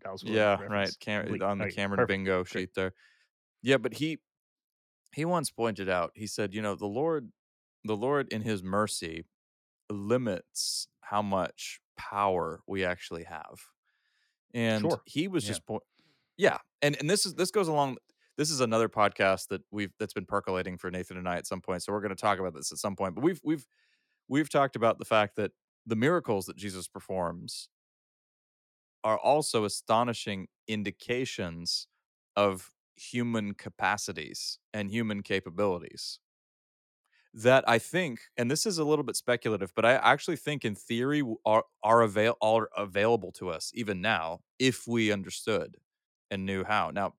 Dallas 0.02 0.24
Willard 0.24 0.36
Yeah, 0.36 0.66
right. 0.66 0.90
Cam- 1.00 1.42
on 1.42 1.58
the 1.58 1.70
Cameron 1.70 1.98
perfect. 1.98 2.08
bingo 2.08 2.44
sheet 2.44 2.70
there. 2.74 2.92
Yeah, 3.62 3.76
but 3.78 3.94
he 3.94 4.18
he 5.14 5.24
once 5.24 5.50
pointed 5.50 5.88
out. 5.88 6.10
He 6.14 6.26
said, 6.26 6.52
you 6.54 6.60
know, 6.62 6.74
the 6.74 6.86
Lord, 6.86 7.30
the 7.84 7.96
Lord 7.96 8.32
in 8.32 8.42
His 8.42 8.62
mercy 8.62 9.24
limits 9.90 10.88
how 11.02 11.22
much 11.22 11.80
power 11.96 12.60
we 12.66 12.84
actually 12.84 13.24
have, 13.24 13.60
and 14.54 14.82
Sure. 14.82 15.02
he 15.06 15.28
was 15.28 15.44
Yeah. 15.44 15.48
just 15.48 15.66
point. 15.66 15.82
Yeah, 16.38 16.58
and 16.82 16.96
and 17.00 17.10
this 17.10 17.26
is 17.26 17.34
this 17.34 17.50
goes 17.50 17.68
along. 17.68 17.98
This 18.36 18.50
is 18.50 18.60
another 18.60 18.88
podcast 18.88 19.48
that 19.48 19.62
we've 19.70 19.92
that's 19.98 20.14
been 20.14 20.26
percolating 20.26 20.78
for 20.78 20.90
Nathan 20.90 21.16
and 21.18 21.28
I 21.28 21.36
at 21.36 21.46
some 21.46 21.60
point. 21.60 21.82
So 21.82 21.92
we're 21.92 22.00
going 22.00 22.10
to 22.10 22.20
talk 22.20 22.38
about 22.38 22.54
this 22.54 22.72
at 22.72 22.78
some 22.78 22.96
point. 22.96 23.14
But 23.14 23.22
we've 23.24 23.40
we've 23.44 23.66
we've 24.28 24.48
talked 24.50 24.76
about 24.76 24.98
the 24.98 25.04
fact 25.04 25.36
that 25.36 25.52
the 25.86 25.96
miracles 25.96 26.46
that 26.46 26.56
Jesus 26.56 26.88
performs 26.88 27.68
are 29.04 29.18
also 29.18 29.64
astonishing 29.64 30.48
indications 30.66 31.86
of 32.36 32.72
human 32.96 33.54
capacities 33.54 34.58
and 34.72 34.90
human 34.90 35.22
capabilities 35.22 36.20
that 37.34 37.64
I 37.68 37.78
think, 37.78 38.20
and 38.36 38.50
this 38.50 38.64
is 38.64 38.78
a 38.78 38.84
little 38.84 39.04
bit 39.04 39.16
speculative, 39.16 39.72
but 39.74 39.84
I 39.84 39.94
actually 39.94 40.36
think 40.36 40.64
in 40.64 40.74
theory 40.74 41.22
are 41.44 41.64
are 41.82 42.02
avail 42.02 42.36
are 42.40 42.68
available 42.76 43.32
to 43.32 43.50
us 43.50 43.72
even 43.74 44.00
now 44.00 44.40
if 44.58 44.86
we 44.86 45.12
understood 45.12 45.76
and 46.30 46.46
knew 46.46 46.64
how. 46.64 46.90
Now, 46.90 47.14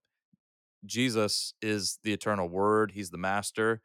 Jesus 0.86 1.54
is 1.62 2.00
the 2.04 2.14
eternal 2.14 2.50
word, 2.50 2.92
he's 2.92 3.10
the 3.10 3.18
master. 3.18 3.82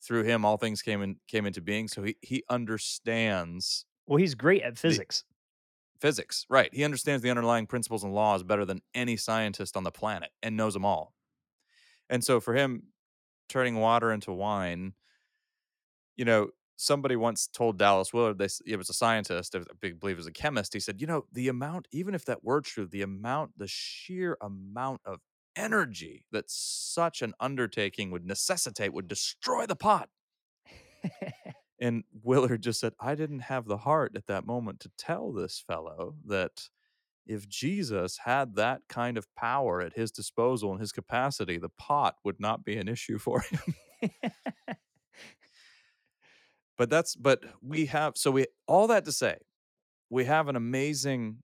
Through 0.00 0.24
him 0.24 0.44
all 0.44 0.56
things 0.56 0.82
came 0.82 1.02
in 1.02 1.16
came 1.28 1.46
into 1.46 1.60
being, 1.60 1.88
so 1.88 2.02
he 2.02 2.16
he 2.22 2.44
understands 2.48 3.84
Well, 4.06 4.18
he's 4.18 4.34
great 4.34 4.62
at 4.62 4.74
the 4.74 4.80
physics. 4.80 5.24
Physics, 6.00 6.46
right. 6.48 6.72
He 6.72 6.84
understands 6.84 7.22
the 7.22 7.30
underlying 7.30 7.66
principles 7.66 8.04
and 8.04 8.14
laws 8.14 8.44
better 8.44 8.64
than 8.64 8.82
any 8.94 9.16
scientist 9.16 9.76
on 9.76 9.82
the 9.82 9.90
planet 9.90 10.30
and 10.42 10.56
knows 10.56 10.74
them 10.74 10.84
all. 10.84 11.12
And 12.08 12.24
so 12.24 12.40
for 12.40 12.54
him, 12.54 12.84
turning 13.48 13.76
water 13.76 14.12
into 14.12 14.32
wine, 14.32 14.94
you 16.18 16.26
know, 16.26 16.48
somebody 16.76 17.16
once 17.16 17.46
told 17.46 17.78
Dallas 17.78 18.12
Willard, 18.12 18.38
they, 18.38 18.48
it 18.66 18.76
was 18.76 18.90
a 18.90 18.94
scientist, 18.94 19.56
I 19.56 19.60
big- 19.80 19.98
believe 19.98 20.16
it 20.16 20.18
was 20.18 20.26
a 20.26 20.32
chemist. 20.32 20.74
He 20.74 20.80
said, 20.80 21.00
you 21.00 21.06
know, 21.06 21.24
the 21.32 21.48
amount, 21.48 21.88
even 21.90 22.14
if 22.14 22.26
that 22.26 22.44
were 22.44 22.60
true, 22.60 22.86
the 22.86 23.02
amount, 23.02 23.52
the 23.56 23.66
sheer 23.66 24.36
amount 24.42 25.00
of 25.06 25.20
energy 25.56 26.26
that 26.30 26.44
such 26.48 27.22
an 27.22 27.32
undertaking 27.40 28.10
would 28.10 28.26
necessitate 28.26 28.92
would 28.92 29.08
destroy 29.08 29.64
the 29.64 29.74
pot. 29.76 30.10
And 31.80 32.04
Willard 32.22 32.62
just 32.62 32.80
said, 32.80 32.94
I 33.00 33.14
didn't 33.14 33.40
have 33.40 33.66
the 33.66 33.76
heart 33.76 34.12
at 34.16 34.26
that 34.26 34.46
moment 34.46 34.80
to 34.80 34.90
tell 34.98 35.32
this 35.32 35.62
fellow 35.64 36.16
that 36.26 36.68
if 37.26 37.48
Jesus 37.48 38.18
had 38.24 38.56
that 38.56 38.82
kind 38.88 39.16
of 39.16 39.32
power 39.36 39.80
at 39.80 39.92
his 39.92 40.10
disposal 40.10 40.72
and 40.72 40.80
his 40.80 40.92
capacity, 40.92 41.58
the 41.58 41.68
pot 41.68 42.16
would 42.24 42.40
not 42.40 42.64
be 42.64 42.76
an 42.76 42.88
issue 42.88 43.18
for 43.18 43.42
him. 43.42 44.10
but 46.78 46.90
that's, 46.90 47.16
but 47.16 47.44
we 47.62 47.86
have, 47.86 48.16
so 48.16 48.30
we, 48.30 48.46
all 48.66 48.86
that 48.88 49.04
to 49.06 49.12
say, 49.12 49.38
we 50.10 50.24
have 50.26 50.48
an 50.48 50.56
amazing 50.56 51.42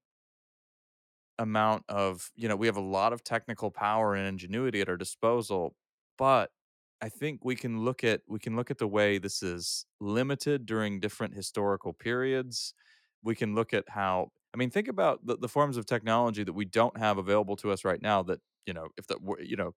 amount 1.38 1.84
of, 1.88 2.30
you 2.36 2.48
know, 2.48 2.56
we 2.56 2.66
have 2.66 2.76
a 2.76 2.80
lot 2.80 3.12
of 3.12 3.24
technical 3.24 3.70
power 3.70 4.14
and 4.14 4.26
ingenuity 4.26 4.80
at 4.80 4.88
our 4.88 4.96
disposal, 4.96 5.74
but 6.16 6.50
I 7.00 7.08
think 7.08 7.44
we 7.44 7.56
can 7.56 7.80
look 7.84 8.04
at 8.04 8.22
we 8.28 8.38
can 8.38 8.56
look 8.56 8.70
at 8.70 8.78
the 8.78 8.86
way 8.86 9.18
this 9.18 9.42
is 9.42 9.84
limited 10.00 10.64
during 10.64 11.00
different 11.00 11.34
historical 11.34 11.92
periods. 11.92 12.72
We 13.22 13.34
can 13.34 13.54
look 13.54 13.74
at 13.74 13.84
how 13.88 14.28
I 14.54 14.56
mean, 14.56 14.70
think 14.70 14.86
about 14.88 15.26
the, 15.26 15.36
the 15.36 15.48
forms 15.48 15.76
of 15.76 15.86
technology 15.86 16.44
that 16.44 16.52
we 16.52 16.64
don't 16.64 16.96
have 16.96 17.18
available 17.18 17.56
to 17.56 17.72
us 17.72 17.84
right 17.84 18.00
now 18.00 18.22
that, 18.24 18.40
you 18.66 18.72
know, 18.72 18.88
if 18.96 19.06
that 19.08 19.18
you 19.40 19.56
know, 19.56 19.74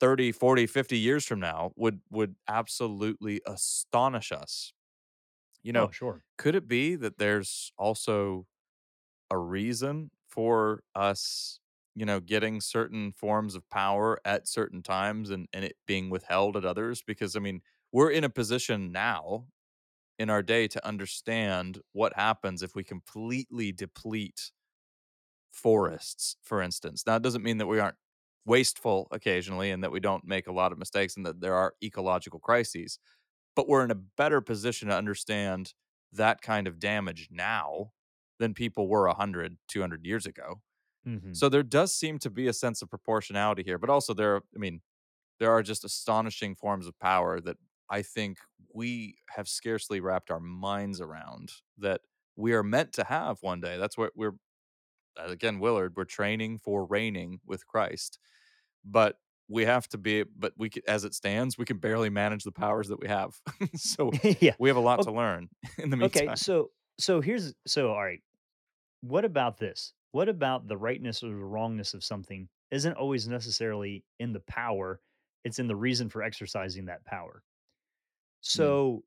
30, 0.00 0.32
40, 0.32 0.66
50 0.66 0.98
years 0.98 1.26
from 1.26 1.40
now 1.40 1.72
would 1.76 2.00
would 2.10 2.36
absolutely 2.48 3.40
astonish 3.46 4.32
us. 4.32 4.72
You 5.62 5.72
oh, 5.72 5.80
know, 5.80 5.84
oh, 5.86 5.90
sure. 5.90 6.24
could 6.38 6.54
it 6.54 6.68
be 6.68 6.96
that 6.96 7.18
there's 7.18 7.72
also 7.78 8.46
a 9.30 9.38
reason 9.38 10.10
for 10.28 10.82
us, 10.94 11.60
you 11.94 12.04
know, 12.04 12.20
getting 12.20 12.60
certain 12.60 13.12
forms 13.12 13.54
of 13.54 13.68
power 13.70 14.20
at 14.24 14.48
certain 14.48 14.82
times 14.82 15.30
and, 15.30 15.48
and 15.52 15.64
it 15.64 15.76
being 15.86 16.10
withheld 16.10 16.56
at 16.56 16.64
others. 16.64 17.02
Because 17.02 17.36
I 17.36 17.40
mean, 17.40 17.62
we're 17.92 18.10
in 18.10 18.24
a 18.24 18.30
position 18.30 18.92
now 18.92 19.46
in 20.18 20.30
our 20.30 20.42
day 20.42 20.68
to 20.68 20.86
understand 20.86 21.80
what 21.92 22.14
happens 22.14 22.62
if 22.62 22.74
we 22.74 22.84
completely 22.84 23.72
deplete 23.72 24.52
forests, 25.50 26.36
for 26.42 26.62
instance. 26.62 27.04
Now, 27.06 27.16
it 27.16 27.22
doesn't 27.22 27.42
mean 27.42 27.58
that 27.58 27.66
we 27.66 27.80
aren't 27.80 27.96
wasteful 28.46 29.08
occasionally 29.10 29.70
and 29.70 29.82
that 29.84 29.92
we 29.92 30.00
don't 30.00 30.24
make 30.24 30.46
a 30.46 30.52
lot 30.52 30.72
of 30.72 30.78
mistakes 30.78 31.16
and 31.16 31.26
that 31.26 31.40
there 31.40 31.54
are 31.54 31.74
ecological 31.82 32.40
crises, 32.40 32.98
but 33.56 33.68
we're 33.68 33.84
in 33.84 33.90
a 33.90 33.96
better 33.96 34.40
position 34.40 34.88
to 34.88 34.96
understand 34.96 35.74
that 36.12 36.42
kind 36.42 36.66
of 36.68 36.78
damage 36.80 37.28
now 37.30 37.92
than 38.38 38.54
people 38.54 38.88
were 38.88 39.08
100, 39.08 39.58
200 39.68 40.04
years 40.06 40.26
ago. 40.26 40.62
Mhm. 41.04 41.32
So 41.32 41.48
there 41.48 41.62
does 41.62 41.94
seem 41.94 42.18
to 42.20 42.30
be 42.30 42.48
a 42.48 42.52
sense 42.52 42.82
of 42.82 42.90
proportionality 42.90 43.62
here, 43.62 43.78
but 43.78 43.90
also 43.90 44.14
there, 44.14 44.38
I 44.38 44.58
mean, 44.58 44.82
there 45.38 45.52
are 45.52 45.62
just 45.62 45.84
astonishing 45.84 46.56
forms 46.56 46.86
of 46.86 46.98
power 47.00 47.40
that 47.40 47.58
I 47.90 48.02
think 48.02 48.38
we 48.74 49.18
have 49.30 49.48
scarcely 49.48 50.00
wrapped 50.00 50.30
our 50.30 50.40
minds 50.40 51.00
around 51.00 51.52
that 51.78 52.02
we 52.36 52.52
are 52.54 52.62
meant 52.62 52.92
to 52.94 53.04
have 53.04 53.42
one 53.42 53.60
day. 53.60 53.78
That's 53.78 53.98
what 53.98 54.12
we're, 54.16 54.34
again, 55.26 55.58
Willard, 55.58 55.94
we're 55.96 56.04
training 56.04 56.58
for 56.58 56.84
reigning 56.84 57.40
with 57.46 57.66
Christ, 57.66 58.18
but 58.84 59.16
we 59.48 59.64
have 59.64 59.88
to 59.88 59.98
be, 59.98 60.24
but 60.38 60.52
we, 60.56 60.70
as 60.86 61.04
it 61.04 61.14
stands, 61.14 61.58
we 61.58 61.64
can 61.64 61.78
barely 61.78 62.08
manage 62.08 62.44
the 62.44 62.52
powers 62.52 62.88
that 62.88 63.00
we 63.00 63.08
have. 63.08 63.34
so 63.74 64.12
yeah. 64.40 64.54
we 64.58 64.68
have 64.68 64.76
a 64.76 64.80
lot 64.80 65.00
O 65.00 65.02
to 65.04 65.12
learn 65.12 65.48
in 65.78 65.90
the 65.90 65.96
meantime. 65.96 66.28
okay, 66.28 66.36
so 66.36 66.70
so 66.98 67.20
here's 67.20 67.54
so 67.66 67.90
alright. 67.90 68.20
What 69.00 69.24
about 69.24 69.58
this? 69.58 69.92
What 70.12 70.28
about 70.28 70.68
the 70.68 70.76
rightness 70.76 71.22
or 71.22 71.28
the 71.28 71.36
wrongness 71.36 71.94
of 71.94 72.04
something 72.04 72.48
isn't 72.70 72.94
always 72.94 73.26
necessarily 73.26 74.04
in 74.18 74.32
the 74.32 74.40
power, 74.40 75.00
It's 75.44 75.58
in 75.58 75.66
the 75.66 75.76
reason 75.76 76.08
for 76.08 76.22
exercising 76.22 76.86
that 76.86 77.04
power. 77.04 77.42
Mm. 77.42 78.46
So 78.46 79.04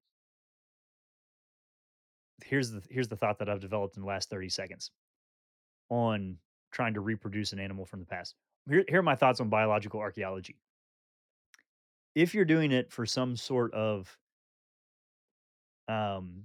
here's 2.44 2.72
the 2.72 2.82
here's 2.90 3.08
the 3.08 3.16
thought 3.16 3.40
that 3.40 3.50
I've 3.50 3.62
developed 3.62 3.96
in 3.96 4.02
the 4.02 4.08
last 4.08 4.30
30 4.30 4.50
seconds 4.50 4.92
on 5.90 6.38
trying 6.72 6.94
to 6.96 7.02
reproduce 7.02 7.54
an 7.54 7.60
animal 7.60 7.86
from 7.86 8.00
the 8.00 8.06
past. 8.06 8.36
Here, 8.70 8.86
here 8.88 9.00
are 9.00 9.04
my 9.04 9.16
thoughts 9.16 9.40
on 9.40 9.50
biological 9.50 10.00
archaeology. 10.00 10.58
If 12.16 12.34
you're 12.34 12.46
doing 12.46 12.72
it 12.72 12.92
for 12.92 13.06
some 13.06 13.36
sort 13.36 13.74
of 13.74 14.18
um, 15.88 16.44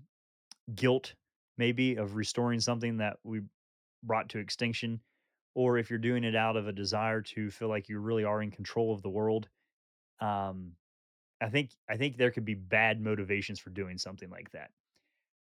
guilt, 0.74 1.14
maybe 1.56 1.96
of 1.96 2.14
restoring 2.16 2.60
something 2.60 2.98
that 2.98 3.18
we 3.24 3.42
brought 4.02 4.28
to 4.30 4.38
extinction, 4.38 5.00
or 5.54 5.78
if 5.78 5.90
you're 5.90 5.98
doing 5.98 6.24
it 6.24 6.36
out 6.36 6.56
of 6.56 6.68
a 6.68 6.72
desire 6.72 7.20
to 7.20 7.50
feel 7.50 7.68
like 7.68 7.88
you 7.88 7.98
really 7.98 8.24
are 8.24 8.42
in 8.42 8.50
control 8.50 8.92
of 8.92 9.02
the 9.02 9.10
world, 9.10 9.48
um, 10.20 10.72
I 11.40 11.48
think 11.48 11.70
I 11.88 11.96
think 11.96 12.16
there 12.16 12.30
could 12.30 12.44
be 12.44 12.54
bad 12.54 13.00
motivations 13.00 13.60
for 13.60 13.70
doing 13.70 13.98
something 13.98 14.30
like 14.30 14.50
that. 14.52 14.70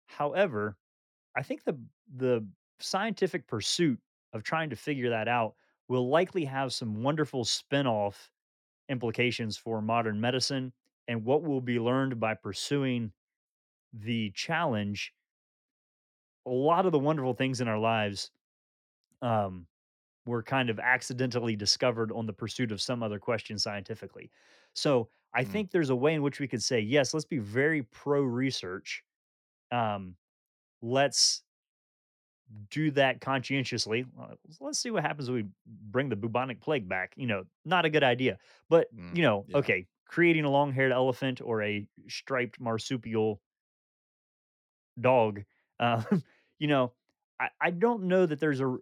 However, 0.07 0.77
I 1.35 1.43
think 1.43 1.63
the 1.63 1.79
the 2.15 2.47
scientific 2.79 3.47
pursuit 3.47 3.99
of 4.33 4.43
trying 4.43 4.69
to 4.69 4.75
figure 4.75 5.09
that 5.09 5.27
out 5.27 5.55
will 5.87 6.09
likely 6.09 6.45
have 6.45 6.73
some 6.73 7.01
wonderful 7.03 7.45
spin-off 7.45 8.31
implications 8.89 9.57
for 9.57 9.81
modern 9.81 10.21
medicine 10.21 10.73
and 11.07 11.25
what 11.25 11.43
will 11.43 11.61
be 11.61 11.79
learned 11.79 12.19
by 12.19 12.33
pursuing 12.35 13.13
the 13.93 14.31
challenge. 14.31 15.13
A 16.45 16.49
lot 16.49 16.85
of 16.85 16.91
the 16.91 16.99
wonderful 16.99 17.33
things 17.33 17.59
in 17.61 17.67
our 17.67 17.79
lives 17.79 18.31
um, 19.21 19.67
were 20.25 20.43
kind 20.43 20.69
of 20.69 20.79
accidentally 20.79 21.55
discovered 21.55 22.11
on 22.11 22.25
the 22.27 22.33
pursuit 22.33 22.71
of 22.71 22.81
some 22.81 23.03
other 23.03 23.19
question 23.19 23.59
scientifically. 23.59 24.31
So 24.75 25.09
I 25.33 25.43
Mm. 25.43 25.45
think 25.45 25.71
there's 25.71 25.91
a 25.91 25.95
way 25.95 26.13
in 26.15 26.23
which 26.23 26.39
we 26.39 26.47
could 26.47 26.63
say, 26.63 26.79
yes, 26.81 27.13
let's 27.13 27.25
be 27.25 27.39
very 27.39 27.83
pro 27.83 28.21
research. 28.23 29.03
Um, 29.71 30.17
let's 30.81 31.43
do 32.69 32.91
that 32.91 33.21
conscientiously. 33.21 34.05
Uh, 34.19 34.35
let's 34.59 34.79
see 34.79 34.91
what 34.91 35.03
happens 35.03 35.29
when 35.29 35.43
we 35.43 35.49
bring 35.65 36.09
the 36.09 36.15
bubonic 36.15 36.61
plague 36.61 36.87
back. 36.87 37.13
You 37.17 37.27
know, 37.27 37.43
not 37.65 37.85
a 37.85 37.89
good 37.89 38.03
idea. 38.03 38.37
But, 38.69 38.87
Mm. 38.93 39.15
you 39.15 39.21
know, 39.21 39.47
Yeah. 39.47 39.59
okay, 39.59 39.87
creating 40.05 40.45
a 40.45 40.49
long 40.49 40.71
haired 40.71 40.91
elephant 40.91 41.41
or 41.41 41.61
a 41.61 41.87
striped 42.07 42.59
marsupial 42.59 43.41
dog, 44.99 45.43
uh, 45.79 46.03
you 46.59 46.67
know, 46.67 46.93
I, 47.39 47.49
I 47.59 47.71
don't 47.71 48.03
know 48.03 48.25
that 48.25 48.39
there's 48.39 48.61
a, 48.61 48.77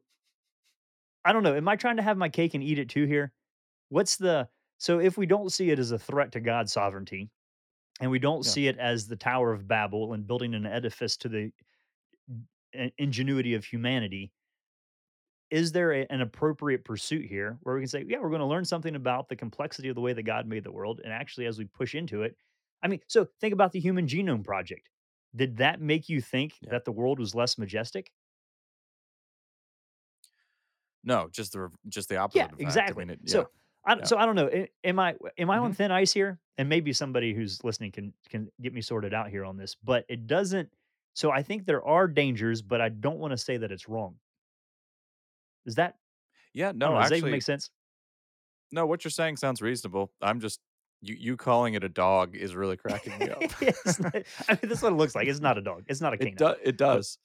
I 1.24 1.34
don't 1.34 1.44
know. 1.44 1.56
Am 1.56 1.68
I 1.68 1.76
trying 1.76 1.98
to 1.98 2.04
have 2.04 2.18
my 2.18 2.30
cake 2.30 2.54
and 2.54 2.64
eat 2.64 2.80
it 2.80 2.90
too 2.90 3.06
here? 3.06 3.34
What's 3.90 4.18
the, 4.18 4.50
so 4.78 5.00
if 5.00 5.18
we 5.18 5.26
don't 5.26 5.52
see 5.52 5.72
it 5.72 5.80
as 5.80 5.92
a 5.92 6.00
threat 6.00 6.34
to 6.34 6.40
God's 6.42 6.74
sovereignty 6.74 7.32
and 8.02 8.12
we 8.12 8.20
don't 8.20 8.44
Yeah. 8.44 8.52
see 8.52 8.68
it 8.68 8.78
as 8.78 9.08
the 9.08 9.16
Tower 9.18 9.54
of 9.54 9.68
Babel 9.68 10.14
and 10.14 10.28
building 10.28 10.56
an 10.56 10.66
edifice 10.66 11.18
to 11.18 11.30
the 11.30 11.52
ingenuity 12.98 13.54
of 13.56 13.66
humanity, 13.66 14.34
is 15.52 15.72
there 15.72 15.94
a, 15.94 16.06
an 16.10 16.22
appropriate 16.22 16.84
pursuit 16.84 17.26
here 17.26 17.58
where 17.62 17.76
we 17.76 17.82
can 17.82 17.88
say, 17.88 18.04
yeah, 18.08 18.18
we're 18.20 18.30
going 18.30 18.40
to 18.40 18.46
learn 18.48 18.66
something 18.66 18.96
about 18.96 19.30
the 19.30 19.36
complexity 19.36 19.90
of 19.90 19.96
the 19.96 20.02
way 20.02 20.14
that 20.14 20.24
God 20.24 20.48
made 20.48 20.64
the 20.64 20.72
world, 20.72 21.02
and 21.04 21.14
actually, 21.14 21.46
as 21.46 21.58
we 21.60 21.66
push 21.66 21.94
into 21.96 22.24
it, 22.24 22.36
I 22.82 22.88
mean, 22.88 23.00
so 23.08 23.28
think 23.40 23.54
about 23.54 23.72
the 23.72 23.80
Human 23.80 24.08
Genome 24.08 24.44
Project. 24.44 24.90
Did 25.36 25.58
that 25.58 25.82
make 25.82 26.10
you 26.10 26.22
think 26.22 26.62
Yeah. 26.62 26.70
that 26.70 26.86
the 26.86 26.92
world 26.92 27.20
was 27.20 27.36
less 27.36 27.58
majestic? 27.58 28.12
No, 31.04 31.30
just 31.30 31.54
the 31.54 31.70
just 31.88 32.10
the 32.10 32.18
Yeah, 32.34 32.48
opposite 32.48 32.54
of 32.54 32.60
fact. 32.62 32.90
I 32.90 32.94
exactly. 32.94 33.06
mean, 33.06 33.10
it 33.10 33.20
yeah. 33.24 33.44
So, 33.44 33.50
I, 33.86 34.00
Yeah. 34.00 34.04
so 34.04 34.18
I 34.18 34.26
don't 34.26 34.36
know. 34.36 34.66
Am 34.84 35.00
I 35.00 35.16
am 35.38 35.50
I 35.50 35.58
on 35.58 35.72
Mhm. 35.72 35.74
thin 35.74 35.92
ice 35.92 36.12
here? 36.14 36.40
And 36.58 36.70
maybe 36.70 36.94
somebody 36.94 37.34
who's 37.34 37.64
listening 37.64 37.92
can 37.92 38.14
can 38.30 38.50
get 38.62 38.74
me 38.74 38.82
sorted 38.82 39.14
out 39.14 39.30
here 39.30 39.46
on 39.46 39.58
this. 39.58 39.76
But 39.76 40.06
it 40.10 40.28
doesn't. 40.28 40.72
So 41.16 41.32
I 41.32 41.44
think 41.44 41.66
there 41.66 41.84
are 41.86 42.08
dangers, 42.08 42.62
but 42.62 42.82
I 42.82 42.90
don't 42.90 43.20
want 43.20 43.32
to 43.32 43.38
say 43.40 43.58
that 43.58 43.72
it's 43.72 43.90
wrong. 43.90 44.20
Is 45.66 45.76
that 45.76 45.98
Yeah, 46.54 46.72
I 46.84 46.88
don't 46.88 46.90
no, 46.90 46.96
know? 46.96 47.02
Does 47.02 47.10
that 47.10 47.18
even 47.18 47.20
actually 47.20 47.32
make 47.32 47.44
sense? 47.44 47.72
no, 48.72 48.86
what 48.86 49.04
you're 49.04 49.12
saying 49.12 49.38
sounds 49.38 49.62
reasonable. 49.62 50.12
I'm 50.22 50.40
just 50.40 50.60
you 51.02 51.16
you 51.16 51.38
calling 51.38 51.74
it 51.76 51.84
a 51.84 51.90
dog 51.90 52.36
is 52.36 52.56
really 52.56 52.78
cracking 52.78 53.18
me 53.18 53.30
up. 53.30 53.44
not, 54.00 54.16
I 54.48 54.54
mean, 54.54 54.60
that's 54.70 54.82
what 54.82 54.92
it 54.94 54.96
looks 54.96 55.16
like. 55.16 55.28
It's 55.28 55.40
not 55.40 55.58
a 55.58 55.62
dog. 55.62 55.84
It's 55.88 56.02
not 56.02 56.14
a 56.14 56.18
It 56.18 56.36
canine. 56.36 56.38
does. 56.38 56.58
it 56.64 56.78
does. 56.78 57.18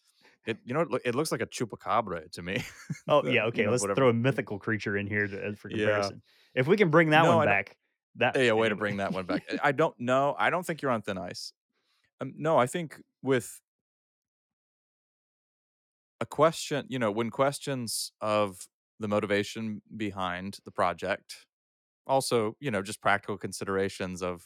It 0.46 0.58
you 0.64 0.74
know, 0.74 0.80
it 0.82 1.02
it 1.06 1.14
looks 1.14 1.32
like 1.32 1.40
a 1.42 1.46
chupacabra 1.46 2.30
to 2.32 2.42
me. 2.42 2.62
oh 3.08 3.22
yeah, 3.26 3.44
you 3.44 3.46
okay. 3.46 3.64
know, 3.64 3.70
Let's 3.72 3.84
throw 3.94 4.08
a 4.08 4.12
mythical 4.12 4.58
creature 4.58 4.96
in 4.96 5.06
here 5.06 5.26
to, 5.26 5.56
for 5.56 5.68
Yeah. 5.68 5.76
comparison. 5.78 6.22
If 6.54 6.66
we 6.66 6.76
can 6.76 6.90
bring 6.90 7.10
that 7.10 7.22
No, 7.22 7.28
one 7.28 7.40
I 7.40 7.46
back, 7.46 7.76
that 8.16 8.34
yeah, 8.36 8.52
way 8.52 8.68
to 8.68 8.76
bring 8.76 8.98
that 8.98 9.12
one 9.12 9.26
back. 9.26 9.42
I 9.50 9.68
I 9.68 9.72
don't 9.72 9.98
know, 9.98 10.34
I 10.38 10.50
don't 10.50 10.64
think 10.66 10.82
you're 10.82 10.90
on 10.90 11.02
thin 11.02 11.18
ice. 11.18 11.52
Um, 12.20 12.34
no, 12.36 12.58
I 12.58 12.66
think 12.66 13.00
with 13.22 13.60
a 16.20 16.26
question 16.26 16.86
you 16.88 16.98
know, 16.98 17.10
when 17.10 17.30
questions 17.30 18.12
of 18.20 18.68
the 18.98 19.08
motivation 19.08 19.82
behind 19.96 20.58
the 20.64 20.70
project, 20.70 21.46
also, 22.06 22.56
you 22.60 22.70
know, 22.70 22.82
just 22.82 23.02
practical 23.02 23.38
considerations 23.38 24.22
of 24.22 24.44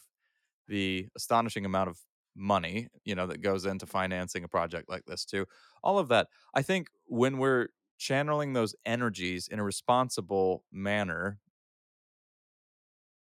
the 0.68 1.09
astonishing 1.16 1.64
amount 1.64 1.91
of 1.91 2.01
money, 2.37 2.89
you 3.05 3.14
know, 3.14 3.27
that 3.27 3.43
goes 3.43 3.66
into 3.66 3.87
financing 3.87 4.45
a 4.45 4.49
project 4.49 4.89
like 4.89 5.05
this 5.07 5.25
too. 5.25 5.47
All 5.83 5.99
of 5.99 6.09
that. 6.09 6.29
I 6.55 6.62
think 6.62 6.89
when 7.07 7.39
we're 7.39 7.68
channeling 7.99 8.53
those 8.55 8.75
energies 8.87 9.49
in 9.49 9.59
a 9.61 9.64
responsible 9.64 10.64
manner, 10.72 11.41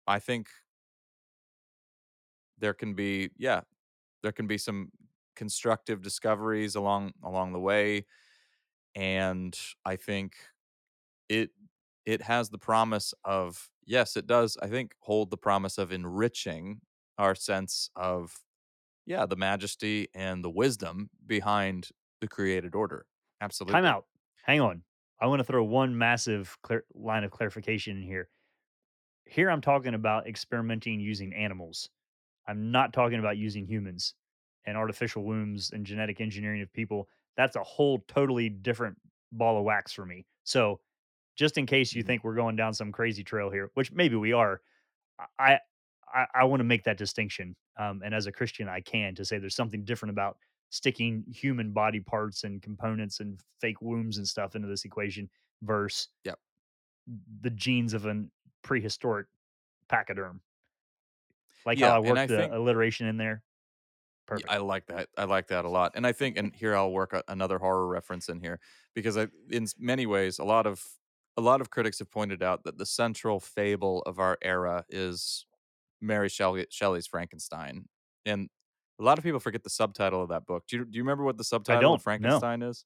I 0.06 0.18
think 0.18 0.48
there 2.58 2.74
can 2.74 2.94
be 2.94 3.30
yeah, 3.36 3.62
there 4.22 4.32
can 4.32 4.46
be 4.46 4.58
some 4.58 4.90
constructive 5.36 6.02
discoveries 6.02 6.74
along 6.76 7.12
along 7.24 7.52
the 7.52 7.60
way 7.60 8.06
and 8.98 9.58
I 9.84 9.96
think 9.96 10.36
it 11.28 11.50
it 12.06 12.22
has 12.22 12.50
the 12.50 12.58
promise 12.58 13.14
of 13.24 13.70
yes, 13.86 14.16
it 14.16 14.26
does 14.26 14.56
I 14.62 14.68
think 14.68 14.94
hold 15.00 15.30
the 15.30 15.38
promise 15.38 15.78
of 15.78 15.92
enriching 15.92 16.80
our 17.18 17.34
sense 17.34 17.90
of 17.96 18.36
Yeah, 19.06 19.26
the 19.26 19.36
majesty 19.36 20.08
and 20.14 20.44
the 20.44 20.50
wisdom 20.50 21.10
behind 21.26 21.90
the 22.20 22.28
created 22.28 22.74
order. 22.76 23.06
Time 23.66 23.84
Absolutely. 23.84 23.84
out. 23.84 24.06
Hang 24.42 24.60
on. 24.60 24.84
I 25.20 25.26
want 25.26 25.40
to 25.40 25.44
throw 25.44 25.64
one 25.64 25.96
massive 25.98 26.56
clear, 26.62 26.84
line 26.94 27.24
of 27.24 27.30
clarification 27.30 27.96
in 27.96 28.02
here. 28.02 28.28
Here, 29.26 29.50
I'm 29.50 29.60
talking 29.60 29.94
about 29.94 30.26
experimenting 30.28 31.00
using 31.00 31.34
animals. 31.34 31.90
I'm 32.46 32.72
not 32.72 32.92
talking 32.92 33.18
about 33.20 33.38
using 33.38 33.66
humans 33.66 34.14
and 34.66 34.76
artificial 34.76 35.24
wombs 35.24 35.70
and 35.72 35.86
genetic 35.86 36.20
engineering 36.20 36.62
of 36.62 36.72
people. 36.72 37.08
That's 37.38 37.56
a 37.56 37.64
whole 37.64 38.00
totally 38.08 38.50
different 38.50 38.98
ball 39.32 39.58
of 39.58 39.64
wax 39.64 39.94
for 39.94 40.06
me. 40.06 40.26
So, 40.44 40.82
just 41.36 41.58
in 41.58 41.66
case 41.66 41.94
you 41.94 42.02
Mhm. 42.02 42.04
think 42.04 42.24
we're 42.24 42.36
going 42.36 42.56
down 42.56 42.74
some 42.74 42.92
crazy 42.92 43.24
trail 43.24 43.50
here, 43.50 43.70
which 43.76 43.92
maybe 43.92 44.16
we 44.16 44.34
are, 44.34 44.62
I 45.38 45.60
I, 46.14 46.26
I 46.34 46.44
want 46.44 46.60
to 46.60 46.64
make 46.64 46.84
that 46.84 46.98
distinction. 46.98 47.56
Um, 47.78 48.02
and 48.04 48.14
as 48.14 48.26
a 48.26 48.32
Christian, 48.32 48.68
I 48.68 48.80
can 48.82 49.14
to 49.16 49.24
say 49.24 49.38
there's 49.38 49.56
something 49.56 49.84
different 49.84 50.10
about 50.12 50.38
sticking 50.70 51.24
human 51.28 51.72
body 51.72 52.00
parts 52.00 52.44
and 52.44 52.62
components 52.62 53.20
and 53.20 53.40
fake 53.60 53.82
wombs 53.82 54.18
and 54.18 54.28
stuff 54.28 54.56
into 54.56 54.68
this 54.68 54.84
equation 54.84 55.30
versus 55.62 56.08
Yep. 56.24 56.38
the 57.40 57.50
genes 57.50 57.94
of 57.94 58.06
a 58.06 58.26
prehistoric 58.62 59.26
pachyderm. 59.88 60.42
Like 61.64 61.80
how 61.80 61.90
I 61.90 61.98
and 62.02 62.18
I 62.18 62.26
worked 62.26 62.28
the 62.28 62.48
think 62.48 62.56
alliteration 62.56 63.06
in 63.06 63.16
there. 63.16 63.44
Perfect. 64.28 64.50
I 64.50 64.58
like 64.58 64.86
that. 64.86 65.08
I 65.16 65.24
like 65.24 65.48
that 65.48 65.64
a 65.64 65.70
lot, 65.70 65.92
and 65.94 66.06
I 66.06 66.12
think 66.12 66.36
and 66.36 66.54
here 66.54 66.76
I'll 66.76 66.92
work 66.92 67.14
a 67.14 67.24
another 67.28 67.58
horror 67.58 67.88
reference 67.88 68.28
in 68.28 68.40
here 68.40 68.60
because 68.94 69.16
I 69.16 69.28
in 69.50 69.66
many 69.78 70.04
ways, 70.04 70.38
a 70.38 70.44
lot 70.44 70.66
of 70.66 70.84
a 71.38 71.40
lot 71.40 71.62
of 71.62 71.70
critics 71.70 71.98
have 72.00 72.10
pointed 72.10 72.42
out 72.42 72.64
that 72.64 72.76
the 72.76 72.84
central 72.84 73.40
fable 73.40 74.02
of 74.02 74.18
our 74.18 74.36
era 74.42 74.84
is 74.90 75.46
Mary 76.02 76.28
Shelley 76.28 76.66
Shelley's 76.68 77.06
Frankenstein, 77.06 77.86
and 78.26 78.50
a 79.00 79.02
lot 79.02 79.16
of 79.16 79.24
people 79.24 79.40
forget 79.40 79.62
the 79.62 79.70
subtitle 79.70 80.22
of 80.22 80.28
that 80.28 80.44
book. 80.44 80.64
Do 80.68 80.76
you 80.76 80.84
do 80.84 80.98
you 80.98 81.02
remember 81.02 81.24
what 81.24 81.38
the 81.38 81.44
subtitle 81.44 81.94
of 81.94 82.04
don't. 82.04 82.20
No. 82.20 82.38
Frankenstein 82.38 82.60
is? 82.60 82.84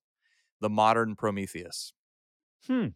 The 0.60 0.70
Modern 0.70 1.16
Prometheus. 1.16 1.92
Hmm. 2.68 2.88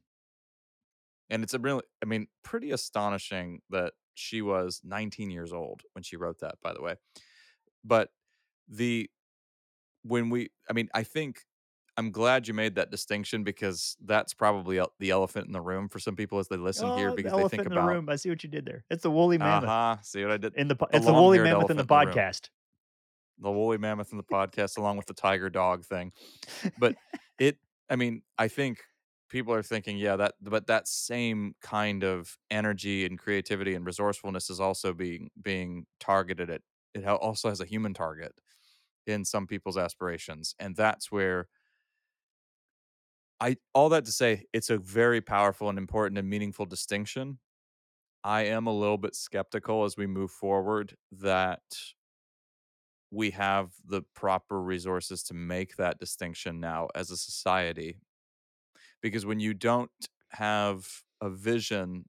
And 1.30 1.42
it's 1.42 1.54
a 1.54 1.58
really 1.58 1.82
I 2.00 2.06
mean, 2.06 2.28
pretty 2.44 2.70
astonishing 2.70 3.62
that 3.70 3.94
she 4.14 4.40
was 4.40 4.82
19 4.84 5.32
years 5.32 5.52
old 5.52 5.82
when 5.94 6.04
she 6.04 6.16
wrote 6.16 6.38
that, 6.40 6.56
by 6.62 6.72
the 6.72 6.80
way. 6.80 6.94
But 7.84 8.10
the 8.68 9.10
when 10.02 10.30
we 10.30 10.50
I 10.68 10.72
mean, 10.72 10.88
I 10.94 11.02
think 11.02 11.40
I'm 11.98 12.10
glad 12.10 12.46
you 12.46 12.52
made 12.54 12.74
that 12.74 12.90
distinction 12.90 13.42
because 13.42 13.96
that's 14.04 14.34
probably 14.34 14.78
el 14.78 14.92
the 15.00 15.10
elephant 15.10 15.46
in 15.46 15.52
the 15.52 15.60
room 15.60 15.88
for 15.88 15.98
some 15.98 16.14
people 16.16 16.38
as 16.38 16.48
they 16.48 16.56
listen 16.56 16.96
here 16.96 17.08
Oh, 17.08 17.10
the 17.10 17.16
because 17.16 17.32
they 17.32 17.48
think 17.56 17.62
in 17.66 17.68
the 17.70 17.76
about, 17.76 17.88
room. 17.88 18.08
I 18.08 18.16
see 18.16 18.28
what 18.28 18.42
you 18.44 18.50
did 18.50 18.66
there. 18.66 18.84
It's 18.90 19.02
the 19.02 19.10
woolly 19.10 19.38
mammoth 19.38 19.68
"Uh-huh, 19.68 19.96
see 20.02 20.22
what 20.22 20.32
I 20.32 20.36
did? 20.36 20.54
in 20.54 20.68
the. 20.68 20.76
po- 20.76 20.88
The 20.90 20.96
It's 20.98 21.06
the 21.06 21.12
woolly 21.12 21.38
mammoth 21.38 21.70
in 21.70 21.76
the 21.76 21.84
elephant 21.84 22.00
in 22.00 22.12
the 22.12 22.20
podcast. 22.20 22.50
the 23.38 23.50
woolly 23.50 23.78
mammoth 23.78 24.12
in 24.12 24.18
the 24.18 24.24
podcast 24.24 24.78
along 24.78 24.96
with 24.98 25.06
the 25.06 25.14
tiger 25.14 25.48
dog 25.50 25.84
thing." 25.84 26.12
But 26.78 26.96
it 27.38 27.58
I 27.88 27.96
mean, 27.96 28.22
I 28.38 28.48
think 28.48 28.82
people 29.30 29.52
are 29.54 29.62
thinking, 29.62 29.96
yeah, 29.98 30.16
that 30.16 30.34
but 30.42 30.66
that 30.66 30.86
same 30.88 31.54
kind 31.62 32.04
of 32.04 32.36
energy 32.50 33.04
and 33.06 33.18
creativity 33.18 33.74
and 33.74 33.86
resourcefulness 33.86 34.50
is 34.50 34.60
also 34.60 34.92
being 34.92 35.30
being 35.40 35.86
targeted 36.00 36.50
at 36.50 36.62
it 36.94 37.04
also 37.06 37.48
has 37.48 37.60
a 37.60 37.66
human 37.66 37.92
target 37.94 38.32
in 39.06 39.24
some 39.24 39.46
people's 39.46 39.76
aspirations. 39.78 40.54
And 40.58 40.76
that's 40.76 41.10
where 41.12 41.48
I 43.40 43.56
all 43.74 43.88
that 43.90 44.04
to 44.06 44.12
say 44.12 44.44
it's 44.52 44.70
a 44.70 44.78
very 44.78 45.20
powerful 45.20 45.68
and 45.68 45.78
important 45.78 46.18
and 46.18 46.28
meaningful 46.28 46.66
distinction. 46.66 47.38
I 48.24 48.42
am 48.44 48.66
a 48.66 48.74
little 48.74 48.98
bit 48.98 49.16
skeptical 49.16 49.84
as 49.84 49.96
we 49.96 50.06
move 50.06 50.30
forward 50.32 50.96
that 51.12 51.62
we 53.10 53.30
have 53.30 53.72
the 53.84 54.02
proper 54.14 54.60
resources 54.60 55.22
to 55.24 55.34
make 55.34 55.76
that 55.76 55.98
distinction 55.98 56.60
now 56.60 56.88
as 56.94 57.10
a 57.10 57.16
society 57.16 58.00
because 59.00 59.26
when 59.26 59.40
you 59.40 59.54
don't 59.54 59.90
have 60.30 61.02
a 61.20 61.30
vision 61.30 62.06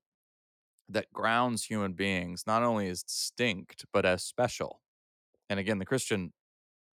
that 0.90 1.12
grounds 1.14 1.66
human 1.66 1.94
beings 1.94 2.46
not 2.48 2.64
only 2.64 2.90
as 2.90 3.04
distinct 3.04 3.86
but 3.94 4.06
as 4.06 4.24
special 4.24 4.82
and 5.50 5.60
again 5.60 5.80
the 5.80 5.86
christian 5.86 6.34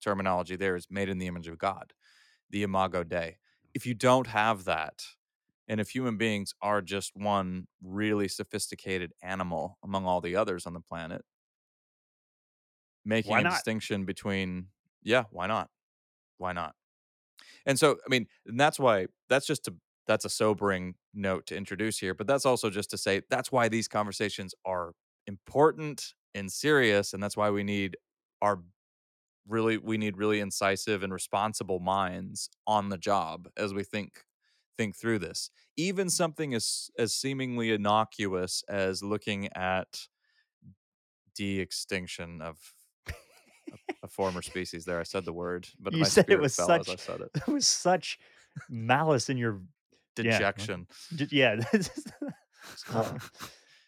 terminology 0.04 0.56
there 0.56 0.76
is 0.76 0.86
made 0.90 1.08
in 1.08 1.18
the 1.18 1.26
image 1.26 1.48
of 1.48 1.58
god 1.58 1.92
the 2.50 2.62
imago 2.62 3.02
dei. 3.04 3.38
If 3.74 3.86
you 3.86 3.94
don't 3.94 4.28
have 4.28 4.64
that 4.66 5.02
and 5.68 5.80
if 5.80 5.90
human 5.90 6.16
beings 6.18 6.54
are 6.62 6.82
just 6.82 7.16
one 7.16 7.68
really 7.82 8.28
sophisticated 8.28 9.12
animal 9.22 9.78
among 9.82 10.06
all 10.06 10.20
the 10.20 10.36
others 10.36 10.66
on 10.66 10.74
the 10.74 10.80
planet 10.80 11.22
making 13.04 13.38
a 13.40 13.44
distinction 13.44 14.04
between 14.04 14.68
yeah 15.02 15.24
why 15.30 15.46
not? 15.46 15.70
Why 16.38 16.52
not? 16.52 16.74
And 17.66 17.78
so, 17.78 17.92
I 18.06 18.10
mean, 18.10 18.26
and 18.46 18.58
that's 18.60 18.78
why 18.78 19.06
that's 19.28 19.46
just 19.46 19.64
to 19.66 19.76
that's 20.06 20.24
a 20.24 20.30
sobering 20.30 20.96
note 21.14 21.46
to 21.46 21.56
introduce 21.56 21.98
here, 21.98 22.14
but 22.14 22.26
that's 22.26 22.46
also 22.46 22.70
just 22.70 22.90
to 22.90 22.98
say 22.98 23.22
that's 23.30 23.52
why 23.52 23.68
these 23.68 23.88
conversations 23.88 24.54
are 24.66 24.92
important 25.26 26.14
and 26.34 26.52
serious, 26.52 27.12
and 27.14 27.22
that's 27.22 27.36
why 27.36 27.50
we 27.50 27.64
need 27.64 27.96
our 28.42 28.62
really 29.48 29.76
we 29.78 29.98
need 29.98 30.16
really 30.16 30.40
incisive 30.40 31.02
and 31.02 31.12
responsible 31.12 31.80
minds 31.80 32.48
on 32.66 32.88
the 32.88 32.98
job 32.98 33.48
as 33.56 33.74
we 33.74 33.84
think 33.84 34.24
think 34.76 34.96
through 34.96 35.18
this. 35.18 35.50
Even 35.76 36.10
something 36.10 36.54
as 36.54 36.90
as 36.98 37.14
seemingly 37.14 37.72
innocuous 37.72 38.62
as 38.68 39.02
looking 39.02 39.48
at 39.54 40.06
de-extinction 41.34 42.40
of 42.40 42.58
a, 43.08 43.12
a 44.04 44.08
former 44.08 44.42
species. 44.42 44.84
There, 44.84 45.00
I 45.00 45.04
said 45.04 45.24
the 45.24 45.32
word, 45.32 45.68
but 45.80 45.92
You 45.92 46.04
said 46.04 46.26
it 46.28 46.40
was 46.40 46.58
as 46.58 46.68
I 46.68 46.82
such 46.82 47.00
said 47.00 47.20
it. 47.20 47.30
it 47.48 47.48
was 47.48 47.66
such 47.66 48.18
malice 48.68 49.28
in 49.28 49.36
your 49.36 49.60
yeah, 50.16 50.32
Dejection. 50.32 50.86
d 51.14 51.26
yeah. 51.30 51.56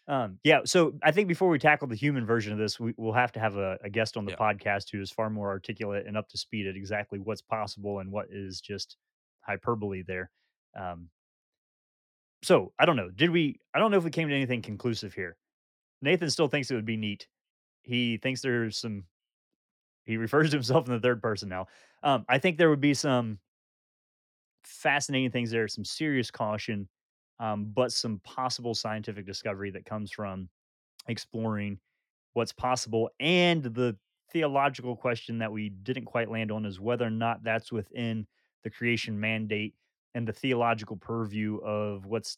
Um, 0.07 0.39
yeah, 0.43 0.61
so 0.63 0.97
I 1.03 1.11
think 1.11 1.27
before 1.27 1.49
we 1.49 1.59
tackle 1.59 1.87
the 1.87 1.95
human 1.95 2.25
version 2.25 2.53
of 2.53 2.59
this, 2.59 2.79
we, 2.79 2.93
we'll 2.97 3.11
have 3.13 3.33
to 3.33 3.39
have 3.41 3.57
a, 3.57 3.77
a 3.83 3.89
guest 3.89 4.15
on 4.15 4.23
the 4.25 4.31
Yeah. 4.31 4.37
podcast 4.37 4.89
who 4.91 5.01
is 5.01 5.11
far 5.11 5.29
more 5.29 5.49
articulate 5.49 6.07
and 6.07 6.15
up 6.17 6.29
to 6.29 6.37
speed 6.37 6.65
at 6.65 6.75
exactly 6.77 7.19
what's 7.19 7.41
possible 7.41 7.99
and 7.99 8.09
what 8.11 8.27
is 8.31 8.61
just 8.61 8.95
hyperbole 9.41 10.03
there. 10.03 10.31
Um, 10.79 11.09
so 12.43 12.73
I 12.79 12.85
don't 12.85 12.95
know. 12.95 13.09
Did 13.09 13.31
we? 13.31 13.59
I 13.73 13.79
don't 13.79 13.91
know 13.91 13.97
if 13.97 14.03
we 14.03 14.11
came 14.11 14.29
to 14.29 14.35
anything 14.35 14.61
conclusive 14.61 15.13
here. 15.13 15.37
Nathan 16.01 16.29
still 16.29 16.47
thinks 16.47 16.71
it 16.71 16.75
would 16.75 16.85
be 16.85 16.97
neat. 16.97 17.27
He 17.83 18.17
thinks 18.17 18.41
there's 18.41 18.77
some. 18.77 19.05
He 20.05 20.17
refers 20.17 20.51
to 20.51 20.57
himself 20.57 20.87
in 20.87 20.93
the 20.93 20.99
third 20.99 21.21
person 21.21 21.49
now. 21.49 21.67
Um, 22.03 22.25
I 22.29 22.39
think 22.39 22.57
there 22.57 22.69
would 22.69 22.81
be 22.81 22.93
some 22.93 23.39
fascinating 24.63 25.31
things 25.31 25.51
there, 25.51 25.67
some 25.67 25.85
serious 25.85 26.31
caution, 26.31 26.89
um, 27.39 27.71
but 27.73 27.91
some 27.91 28.19
possible 28.23 28.73
scientific 28.73 29.25
discovery 29.25 29.71
that 29.71 29.85
comes 29.85 30.11
from 30.11 30.49
exploring 31.07 31.79
what's 32.33 32.53
possible. 32.53 33.09
And 33.19 33.63
the 33.63 33.95
theological 34.31 34.95
question 34.95 35.39
that 35.39 35.51
we 35.51 35.69
didn't 35.69 36.05
quite 36.05 36.29
land 36.29 36.51
on 36.51 36.65
is 36.65 36.79
whether 36.79 37.05
or 37.05 37.11
not 37.11 37.43
that's 37.43 37.71
within 37.71 38.27
the 38.63 38.69
creation 38.69 39.19
mandate 39.19 39.73
and 40.15 40.27
the 40.27 40.33
theological 40.33 40.97
purview 40.97 41.57
of 41.57 42.05
what's 42.05 42.37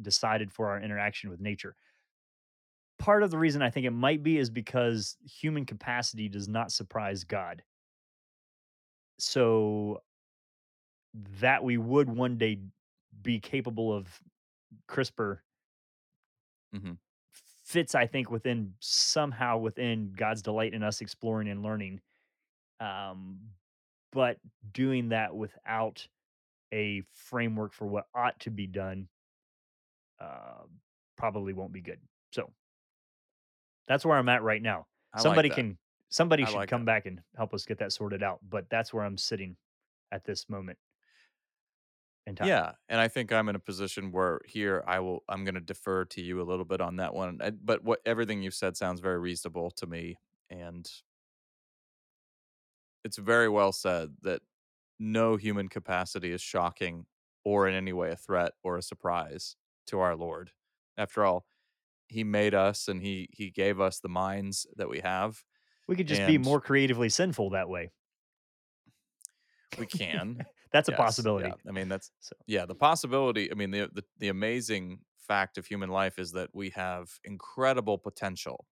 decided 0.00 0.52
for 0.52 0.68
our 0.68 0.80
interaction 0.80 1.30
with 1.30 1.40
nature. 1.40 1.74
Part 2.98 3.22
of 3.22 3.30
the 3.30 3.38
reason 3.38 3.62
I 3.62 3.70
think 3.70 3.86
it 3.86 3.92
might 3.92 4.22
be 4.22 4.38
is 4.38 4.50
because 4.50 5.16
human 5.24 5.64
capacity 5.64 6.28
does 6.28 6.48
not 6.48 6.72
surprise 6.72 7.22
God. 7.22 7.62
So 9.18 10.02
that 11.40 11.62
we 11.62 11.78
would 11.78 12.08
one 12.08 12.38
day 12.38 12.58
be 13.22 13.40
capable 13.40 13.92
of 13.92 14.08
CRISPR 14.88 15.40
Mhm. 16.72 16.98
fits, 17.64 17.94
I 17.94 18.06
think, 18.06 18.30
within 18.30 18.74
somehow 18.80 19.58
within 19.58 20.12
God's 20.12 20.42
delight 20.42 20.74
in 20.74 20.82
us 20.82 21.00
exploring 21.00 21.48
and 21.48 21.62
learning. 21.62 22.00
Um, 22.80 23.54
but 24.12 24.38
doing 24.72 25.10
that 25.10 25.34
without 25.36 26.06
a 26.72 27.02
framework 27.12 27.72
for 27.72 27.86
what 27.86 28.08
ought 28.14 28.40
to 28.40 28.50
be 28.50 28.66
done 28.66 29.08
uh, 30.18 30.64
probably 31.16 31.52
won't 31.52 31.72
be 31.72 31.80
good. 31.80 32.00
So 32.32 32.52
that's 33.86 34.04
where 34.04 34.16
I'm 34.16 34.28
at 34.28 34.42
right 34.42 34.60
now. 34.62 34.86
I 35.14 35.20
Somebody 35.20 35.48
that. 35.48 35.54
can 35.56 35.78
somebody 36.10 36.42
I 36.42 36.46
should 36.46 36.56
like 36.56 36.68
come 36.68 36.80
that. 36.82 36.86
back 36.86 37.06
and 37.06 37.22
help 37.36 37.54
us 37.54 37.64
get 37.64 37.78
that 37.78 37.92
sorted 37.92 38.22
out. 38.22 38.40
But 38.48 38.68
that's 38.70 38.92
where 38.92 39.04
I'm 39.04 39.16
sitting 39.18 39.56
at 40.12 40.24
this 40.24 40.48
moment 40.48 40.78
in 42.28 42.36
time. 42.36 42.48
Yeah, 42.48 42.72
and 42.88 43.00
I 43.00 43.08
think 43.08 43.32
I'm 43.32 43.48
in 43.48 43.56
a 43.56 43.60
position 43.60 44.12
where 44.12 44.40
here 44.44 44.84
I 44.86 45.00
will 45.00 45.24
I'm 45.28 45.44
going 45.44 45.54
to 45.54 45.60
defer 45.60 46.04
to 46.06 46.22
you 46.22 46.40
a 46.40 46.44
little 46.44 46.64
bit 46.64 46.80
on 46.80 46.96
that 46.96 47.14
one. 47.14 47.38
I, 47.42 47.50
but 47.50 47.82
what 47.82 48.00
everything 48.06 48.42
you've 48.42 48.54
said 48.54 48.76
sounds 48.76 49.00
very 49.00 49.18
reasonable 49.18 49.70
to 49.72 49.86
me 49.86 50.16
and 50.50 50.88
it's 53.04 53.16
very 53.16 53.48
well 53.48 53.72
said 53.72 54.14
that 54.22 54.42
no 54.98 55.36
human 55.36 55.68
capacity 55.68 56.32
is 56.32 56.42
shocking 56.42 57.06
or 57.44 57.68
in 57.68 57.74
any 57.74 57.92
way 57.92 58.10
a 58.10 58.16
threat 58.16 58.52
or 58.62 58.76
a 58.76 58.82
surprise 58.82 59.56
to 59.86 60.00
our 60.00 60.16
Lord. 60.16 60.50
After 60.96 61.24
all, 61.24 61.46
he 62.08 62.24
made 62.24 62.54
us 62.54 62.88
and 62.88 63.02
he 63.02 63.28
he 63.32 63.50
gave 63.50 63.80
us 63.80 64.00
the 64.00 64.08
minds 64.08 64.66
that 64.76 64.88
we 64.88 65.00
have 65.00 65.44
We 65.86 65.96
could 65.96 66.08
just 66.08 66.26
be 66.26 66.38
more 66.38 66.60
creatively 66.60 67.08
sinful 67.08 67.50
that 67.50 67.68
way. 67.68 67.90
we 69.78 69.86
can 69.86 70.44
That's 70.72 70.88
a 70.88 70.92
Yes, 70.92 71.28
yeah. 71.36 71.48
possibility. 71.48 71.58
I 71.68 71.72
mean, 71.72 71.88
that's 71.88 72.10
So 72.20 72.36
yeah, 72.46 72.64
the 72.66 72.74
possibility, 72.74 73.50
I 73.50 73.54
mean, 73.54 73.70
the 73.70 73.90
the 73.92 74.04
the 74.18 74.28
amazing 74.28 75.04
fact 75.18 75.58
of 75.58 75.66
human 75.66 75.90
life 75.90 76.18
is 76.18 76.32
that 76.32 76.50
we 76.54 76.70
have 76.70 77.18
incredible 77.24 77.98
potential 77.98 78.66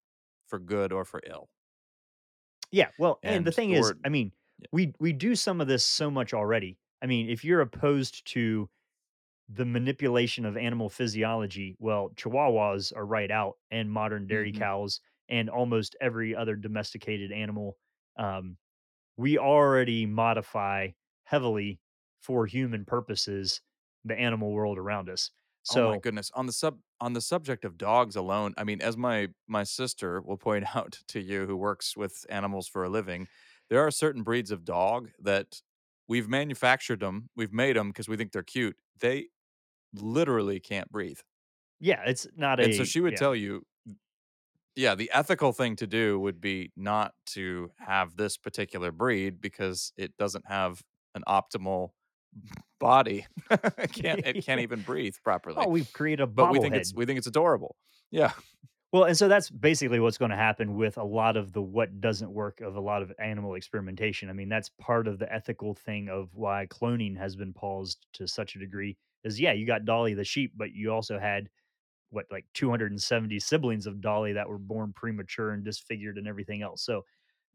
for 0.47 0.59
good 0.59 0.93
or 0.93 1.05
for 1.05 1.21
ill. 1.27 1.51
Yeah, 2.71 2.91
well, 2.97 3.21
and 3.23 3.47
the 3.47 3.53
thing 3.53 3.71
is, 3.71 3.93
I 4.05 4.09
mean, 4.09 4.33
yeah. 4.59 4.69
we 4.73 4.93
we 4.99 5.13
do 5.13 5.35
some 5.35 5.61
of 5.61 5.69
this 5.69 5.85
so 5.85 6.11
much 6.11 6.35
already. 6.35 6.79
I 7.03 7.07
mean, 7.07 7.29
if 7.31 7.45
you're 7.45 7.61
opposed 7.61 8.27
to 8.29 8.69
the 9.49 9.67
manipulation 9.67 10.47
of 10.47 10.57
animal 10.57 10.91
physiology, 10.91 11.77
well, 11.81 12.11
chihuahuas 12.11 12.97
are 12.97 13.07
right 13.07 13.31
out, 13.31 13.59
and 13.71 13.91
modern 13.93 14.27
dairy 14.29 14.53
Mhm. 14.53 14.53
cows, 14.53 15.01
and 15.29 15.51
almost 15.51 15.97
every 16.01 16.37
other 16.37 16.57
domesticated 16.57 17.33
animal. 17.33 17.79
Um, 18.19 18.59
we 19.17 19.39
already 19.39 20.07
modify 20.07 20.91
heavily 21.25 21.81
for 22.21 22.47
human 22.47 22.85
purposes 22.85 23.61
the 24.05 24.15
animal 24.19 24.53
world 24.53 24.79
around 24.79 25.09
us. 25.11 25.31
Oh 25.69 25.81
my 25.83 25.97
So, 25.97 26.03
goodness. 26.03 26.31
On 26.33 26.47
the 26.47 26.53
sub 26.53 26.81
on 27.01 27.13
the 27.13 27.21
subject 27.21 27.65
of 27.65 27.77
dogs 27.77 28.15
alone, 28.17 28.55
I 28.57 28.65
mean, 28.65 28.81
as 28.81 28.97
my 28.97 29.29
my 29.49 29.65
sister 29.65 30.21
will 30.23 30.37
point 30.39 30.65
out 30.77 31.01
to 31.09 31.21
you 31.21 31.47
who 31.47 31.57
works 31.57 31.97
with 31.97 32.25
animals 32.31 32.69
for 32.69 32.85
a 32.85 32.89
living, 32.89 33.29
there 33.69 33.81
are 33.81 33.91
certain 33.91 34.23
breeds 34.23 34.51
of 34.51 34.65
dog 34.65 35.11
that 35.19 35.63
we've 36.09 36.29
manufactured 36.29 37.01
them, 37.01 37.31
we've 37.37 37.53
made 37.53 37.77
them 37.77 37.89
because 37.89 38.09
we 38.09 38.17
think 38.17 38.33
they're 38.33 38.43
cute. 38.45 38.77
They 39.01 39.29
literally 39.95 40.61
can't 40.61 40.91
breathe. 40.91 41.21
yeah, 41.81 42.03
it's 42.07 42.27
not 42.37 42.61
And 42.61 42.75
so 42.75 42.85
she 42.85 43.01
would 43.01 43.17
yeah. 43.17 43.17
tell 43.17 43.35
you 43.35 43.67
Yeah, 44.75 44.95
the 44.95 45.11
ethical 45.13 45.53
thing 45.53 45.77
to 45.77 45.87
do 45.87 46.19
would 46.21 46.41
be 46.41 46.71
not 46.77 47.15
to 47.27 47.71
have 47.79 48.17
this 48.17 48.37
particular 48.37 48.93
breed 48.93 49.41
because 49.41 49.93
it 49.97 50.17
doesn't 50.19 50.47
have 50.47 50.83
an 51.15 51.23
optimal 51.27 51.91
body. 52.79 53.27
it 53.51 53.93
can't 53.93 54.21
it 54.25 54.41
can't 54.41 54.61
even 54.61 54.81
breathe 54.83 55.17
properly. 55.23 55.67
Oh, 55.67 55.69
we've 55.69 55.93
created 55.93 56.23
a 56.23 56.27
But 56.37 56.49
we 56.49 56.59
think 56.59 56.77
it's 56.77 56.95
we 56.95 57.07
think 57.07 57.19
it's 57.19 57.27
adorable. 57.27 57.77
Yeah. 58.11 58.33
Well, 58.93 59.05
and 59.05 59.17
so 59.17 59.29
that's 59.29 59.51
basically 59.51 60.01
what's 60.01 60.17
going 60.17 60.31
to 60.31 60.37
happen 60.37 60.77
with 60.77 60.97
a 60.97 61.05
lot 61.05 61.37
of 61.37 61.53
the 61.53 61.61
what 61.61 62.01
doesn't 62.01 62.33
work 62.33 62.61
of 62.61 62.77
a 62.77 62.81
lot 62.81 63.03
of 63.03 63.13
animal 63.19 63.55
experimentation. 63.55 64.31
I 64.31 64.33
mean, 64.33 64.49
that's 64.49 64.71
part 64.81 65.09
of 65.09 65.19
the 65.19 65.31
ethical 65.33 65.75
thing 65.75 66.09
of 66.09 66.35
why 66.35 66.67
cloning 66.71 67.17
has 67.17 67.37
been 67.37 67.53
paused 67.53 68.07
to 68.15 68.29
such 68.29 68.55
a 68.55 68.59
degree. 68.59 68.97
Is 69.25 69.41
yeah, 69.41 69.53
you 69.53 69.67
got 69.67 69.85
Dolly 69.85 70.15
the 70.15 70.25
sheep, 70.25 70.53
but 70.57 70.73
you 70.73 70.93
also 70.93 71.19
had 71.19 71.51
what 72.11 72.27
like 72.31 72.47
270 72.55 73.41
siblings 73.41 73.87
of 73.87 74.01
Dolly 74.01 74.35
that 74.35 74.49
were 74.49 74.59
born 74.59 74.93
premature 74.95 75.53
and 75.53 75.65
disfigured 75.65 76.19
and 76.19 76.29
everything 76.29 76.63
else. 76.63 76.83
So, 76.85 77.05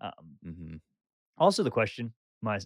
um, 0.01 0.39
Mhm. 0.45 0.81
also 1.37 1.63
the 1.63 1.71
question 1.71 2.13
my 2.41 2.59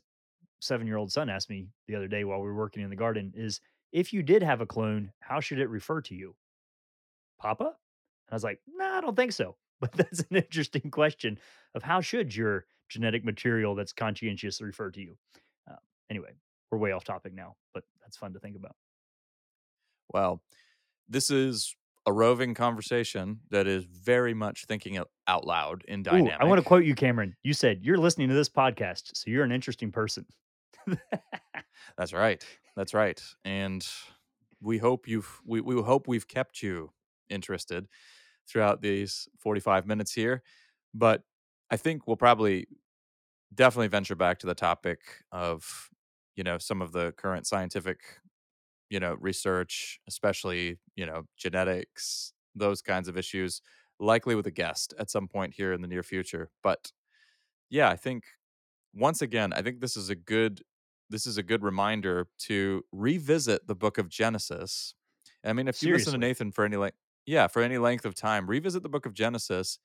seven 0.59 0.87
year 0.87 0.97
old 0.97 1.11
son 1.11 1.29
asked 1.29 1.49
me 1.49 1.67
the 1.87 1.95
other 1.95 2.07
day 2.07 2.23
while 2.23 2.39
we 2.39 2.47
were 2.47 2.55
working 2.55 2.83
in 2.83 2.89
the 2.89 2.95
garden 2.95 3.33
is 3.35 3.61
If 3.91 4.13
you 4.13 4.23
did 4.23 4.43
have 4.43 4.61
a 4.61 4.65
clone, 4.65 5.11
how 5.19 5.39
should 5.39 5.59
it 5.59 5.69
refer 5.69 6.01
to 6.01 6.15
you? 6.15 6.35
Papa? 7.39 7.75
I 8.29 8.35
was 8.35 8.43
like, 8.43 8.59
nah, 8.67 8.97
I 8.97 9.01
don't 9.01 9.15
think 9.15 9.31
so. 9.31 9.55
But 9.81 9.91
that's 9.91 10.21
an 10.21 10.37
interesting 10.37 10.89
question 10.89 11.37
of 11.75 11.83
how 11.83 11.99
should 11.99 12.33
your 12.33 12.65
genetic 12.87 13.25
material 13.25 13.75
that's 13.75 13.91
conscientious 13.91 14.61
refer 14.61 14.89
to 14.91 15.01
you? 15.01 15.17
Uh, 15.69 15.75
anyway, 16.09 16.31
we're 16.71 16.77
way 16.77 16.93
off 16.93 17.03
topic 17.03 17.33
now, 17.33 17.57
but 17.73 17.83
that's 18.01 18.15
fun 18.15 18.31
to 18.33 18.39
think 18.39 18.55
about. 18.55 18.73
Well, 20.13 20.41
this 21.09 21.29
is 21.29 21.75
a 22.05 22.13
roving 22.13 22.53
conversation 22.53 23.39
that 23.49 23.67
is 23.67 23.83
very 23.83 24.33
much 24.33 24.65
thinking 24.65 24.97
out 25.27 25.45
loud 25.45 25.83
in 25.87 26.03
dynamic. 26.03 26.33
Ooh, 26.33 26.37
I 26.39 26.45
want 26.45 26.61
to 26.61 26.67
quote 26.67 26.85
you, 26.85 26.95
Cameron. 26.95 27.35
You 27.43 27.53
said 27.53 27.79
you're 27.81 27.97
listening 27.97 28.29
to 28.29 28.35
this 28.35 28.49
podcast, 28.49 29.11
so 29.13 29.29
you're 29.29 29.43
an 29.43 29.51
interesting 29.51 29.91
person. 29.91 30.25
That's 31.97 32.13
right. 32.13 32.43
That's 32.75 32.93
right. 32.93 33.21
And 33.43 33.85
we 34.61 34.77
hope 34.77 35.07
you've 35.07 35.41
we, 35.45 35.61
we 35.61 35.81
hope 35.81 36.07
we've 36.07 36.27
kept 36.27 36.61
you 36.61 36.91
interested 37.29 37.87
throughout 38.49 38.81
these 38.81 39.27
45 39.39 39.87
minutes 39.87 40.13
here. 40.13 40.43
But 40.93 41.23
I 41.71 41.77
think 41.77 42.07
we'll 42.07 42.17
probably 42.17 42.67
definitely 43.53 43.87
venture 43.89 44.15
back 44.15 44.39
to 44.39 44.47
the 44.47 44.55
topic 44.55 44.99
of, 45.31 45.89
you 46.35 46.43
know, 46.43 46.57
some 46.59 46.81
of 46.81 46.93
the 46.93 47.13
current 47.13 47.47
scientific, 47.47 47.99
you 48.89 48.99
know, 48.99 49.15
research, 49.19 49.99
especially, 50.07 50.77
you 50.95 51.05
know, 51.05 51.23
genetics, 51.37 52.33
those 52.55 52.81
kinds 52.81 53.07
of 53.07 53.17
issues, 53.17 53.61
likely 53.99 54.35
with 54.35 54.47
a 54.47 54.51
guest 54.51 54.93
at 54.99 55.09
some 55.09 55.27
point 55.27 55.53
here 55.55 55.73
in 55.73 55.81
the 55.81 55.87
near 55.87 56.03
future. 56.03 56.49
But 56.63 56.91
yeah, 57.69 57.89
I 57.89 57.95
think 57.95 58.23
once 58.93 59.21
again, 59.21 59.53
I 59.53 59.61
think 59.61 59.81
this 59.81 59.97
is 59.97 60.09
a 60.09 60.15
good 60.15 60.61
this 61.15 61.25
is 61.25 61.37
a 61.37 61.43
good 61.43 61.63
reminder 61.63 62.27
to 62.37 62.83
revisit 62.91 63.67
the 63.67 63.75
book 63.75 63.97
of 63.97 64.09
Genesis. 64.09 64.95
I 65.45 65.53
mean, 65.53 65.69
if 65.69 65.81
you 65.81 65.93
listen 65.93 66.11
to 66.11 66.17
Nathan 66.17 66.51
for 66.51 66.65
any 66.65 66.75
length, 66.75 66.97
yeah, 67.25 67.47
for 67.47 67.61
any 67.61 67.77
length 67.77 68.03
of 68.03 68.15
time, 68.15 68.47
revisit 68.49 68.83
the 68.83 68.89
book 68.89 69.05
of 69.05 69.13
Genesis. 69.13 69.79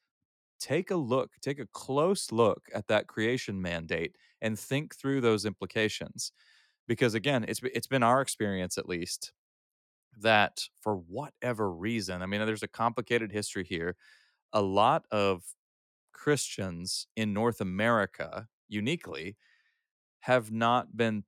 Take 0.59 0.91
a 0.91 0.97
look, 0.97 1.35
take 1.41 1.61
a 1.61 1.67
close 1.67 2.33
look 2.33 2.69
at 2.75 2.89
that 2.89 3.07
creation 3.07 3.63
mandate 3.63 4.17
and 4.43 4.59
think 4.59 4.97
through 4.97 5.21
those 5.21 5.47
implications. 5.47 6.33
Because 6.89 7.15
again, 7.15 7.45
it's 7.47 7.61
it's 7.63 7.87
been 7.87 8.03
our 8.03 8.21
experience 8.21 8.77
at 8.77 8.89
least 8.89 9.33
that 10.19 10.65
for 10.81 10.97
whatever 10.97 11.73
reason, 11.73 12.23
I 12.23 12.27
mean, 12.27 12.45
there's 12.45 12.65
a 12.65 12.69
complicated 12.69 13.31
history 13.31 13.63
here. 13.63 13.95
A 14.53 14.63
lot 14.63 15.07
of 15.13 15.45
Christians 16.13 17.07
in 17.15 17.33
North 17.33 17.61
America, 17.61 18.49
uniquely, 18.67 19.37
have 20.21 20.51
not 20.51 20.97
been 20.97 21.25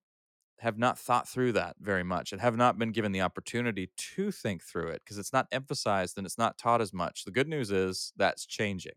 have 0.60 0.78
not 0.78 0.96
thought 0.96 1.28
through 1.28 1.50
that 1.50 1.74
very 1.80 2.04
much 2.04 2.30
and 2.30 2.40
have 2.40 2.56
not 2.56 2.78
been 2.78 2.92
given 2.92 3.10
the 3.10 3.20
opportunity 3.20 3.90
to 3.96 4.30
think 4.30 4.62
through 4.62 4.86
it 4.86 5.02
because 5.04 5.18
it's 5.18 5.32
not 5.32 5.48
emphasized 5.50 6.16
and 6.16 6.24
it's 6.24 6.38
not 6.38 6.56
taught 6.56 6.80
as 6.80 6.92
much. 6.92 7.24
The 7.24 7.32
good 7.32 7.48
news 7.48 7.72
is 7.72 8.12
that's 8.16 8.46
changing. 8.46 8.92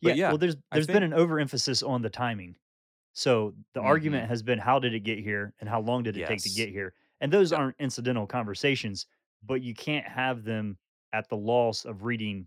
Yeah, 0.00 0.14
yeah, 0.14 0.28
well, 0.28 0.38
there's 0.38 0.56
there's 0.70 0.86
think, 0.86 0.94
been 0.94 1.02
an 1.02 1.14
overemphasis 1.14 1.82
on 1.82 2.02
the 2.02 2.10
timing. 2.10 2.54
So 3.14 3.54
the 3.72 3.80
mm-hmm. 3.80 3.88
argument 3.88 4.28
has 4.28 4.42
been 4.42 4.58
how 4.58 4.78
did 4.78 4.94
it 4.94 5.00
get 5.00 5.18
here 5.18 5.54
and 5.60 5.68
how 5.68 5.80
long 5.80 6.02
did 6.02 6.16
it 6.16 6.20
yes. 6.20 6.28
take 6.28 6.42
to 6.42 6.50
get 6.50 6.68
here? 6.68 6.92
And 7.20 7.32
those 7.32 7.52
aren't 7.52 7.74
incidental 7.80 8.26
conversations, 8.26 9.06
but 9.44 9.62
you 9.62 9.74
can't 9.74 10.06
have 10.06 10.44
them 10.44 10.76
at 11.12 11.28
the 11.28 11.36
loss 11.36 11.84
of 11.84 12.04
reading 12.04 12.46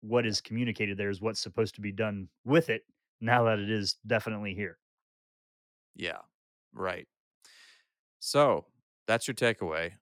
what 0.00 0.26
is 0.26 0.40
communicated 0.40 0.96
there 0.96 1.10
is 1.10 1.20
what's 1.20 1.40
supposed 1.40 1.74
to 1.76 1.80
be 1.80 1.92
done 1.92 2.28
with 2.44 2.70
it 2.70 2.82
now 3.20 3.44
that 3.44 3.58
it 3.58 3.70
is 3.70 3.96
definitely 4.06 4.54
here. 4.54 4.78
Yeah. 5.94 6.18
Right. 6.72 7.06
So 8.20 8.66
that's 9.06 9.26
your 9.26 9.34
takeaway. 9.34 9.92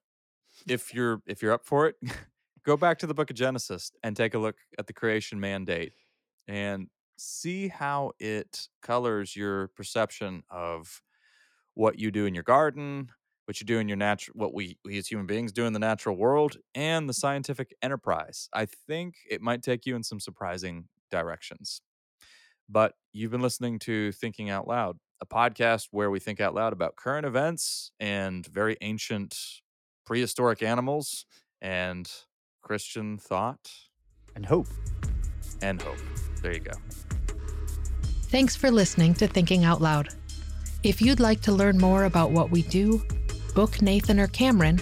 If 0.67 0.93
you're 0.93 1.21
if 1.27 1.41
you're 1.41 1.53
up 1.53 1.65
for 1.65 1.87
it, 1.87 1.95
go 2.65 2.77
back 2.77 2.99
to 2.99 3.07
the 3.07 3.13
book 3.13 3.29
of 3.29 3.35
Genesis 3.35 3.91
and 4.03 4.15
take 4.15 4.33
a 4.33 4.39
look 4.39 4.57
at 4.79 4.87
the 4.87 4.93
creation 4.93 5.39
mandate 5.39 5.93
and 6.47 6.89
see 7.17 7.67
how 7.67 8.11
it 8.19 8.67
colors 8.81 9.35
your 9.35 9.69
perception 9.69 10.43
of 10.49 11.01
what 11.75 11.99
you 11.99 12.11
do 12.11 12.25
in 12.25 12.33
your 12.35 12.43
garden, 12.43 13.09
what 13.45 13.61
you 13.61 13.65
do 13.67 13.79
in 13.79 13.87
your 13.87 13.97
natural 13.97 14.33
what 14.37 14.53
we, 14.53 14.77
we 14.85 14.97
as 14.97 15.07
human 15.07 15.27
beings 15.27 15.51
do 15.51 15.65
in 15.65 15.73
the 15.73 15.79
natural 15.79 16.17
world 16.17 16.57
and 16.75 17.09
the 17.09 17.13
scientific 17.13 17.75
enterprise. 17.81 18.49
I 18.53 18.65
think 18.67 19.15
it 19.29 19.41
might 19.41 19.63
take 19.63 19.85
you 19.85 19.95
in 19.95 20.03
some 20.03 20.19
surprising 20.19 20.89
directions. 21.11 21.81
But 22.69 22.93
you've 23.13 23.31
been 23.31 23.41
listening 23.41 23.79
to 23.79 24.11
Thinking 24.13 24.49
Out 24.49 24.67
Loud 24.67 24.97
a 25.21 25.25
podcast 25.25 25.87
where 25.91 26.09
we 26.09 26.19
think 26.19 26.41
out 26.41 26.55
loud 26.55 26.73
about 26.73 26.95
current 26.95 27.25
events 27.25 27.91
and 27.99 28.45
very 28.47 28.75
ancient 28.81 29.37
prehistoric 30.05 30.63
animals 30.63 31.25
and 31.61 32.11
Christian 32.61 33.17
thought 33.17 33.71
and 34.35 34.45
hope. 34.45 34.67
And 35.61 35.81
hope. 35.81 35.97
There 36.41 36.53
you 36.53 36.59
go. 36.59 36.73
Thanks 38.29 38.55
for 38.55 38.71
listening 38.71 39.13
to 39.15 39.27
Thinking 39.27 39.63
Out 39.63 39.81
Loud. 39.81 40.09
If 40.83 41.01
you'd 41.01 41.19
like 41.19 41.41
to 41.41 41.51
learn 41.51 41.77
more 41.77 42.05
about 42.05 42.31
what 42.31 42.49
we 42.49 42.63
do, 42.63 43.03
book 43.53 43.81
Nathan 43.81 44.19
or 44.19 44.27
Cameron, 44.27 44.79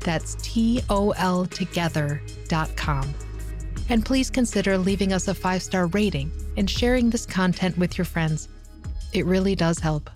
That's 0.00 0.36
toltogether.com. 0.36 3.14
And 3.88 4.04
please 4.04 4.28
consider 4.30 4.78
leaving 4.78 5.12
us 5.12 5.28
a 5.28 5.34
five 5.34 5.62
star 5.62 5.86
rating 5.88 6.30
and 6.56 6.70
sharing 6.70 7.10
this 7.10 7.26
content 7.26 7.76
with 7.76 7.98
your 7.98 8.04
friends. 8.04 8.48
It 9.12 9.26
really 9.26 9.54
does 9.54 9.78
help. 9.78 10.10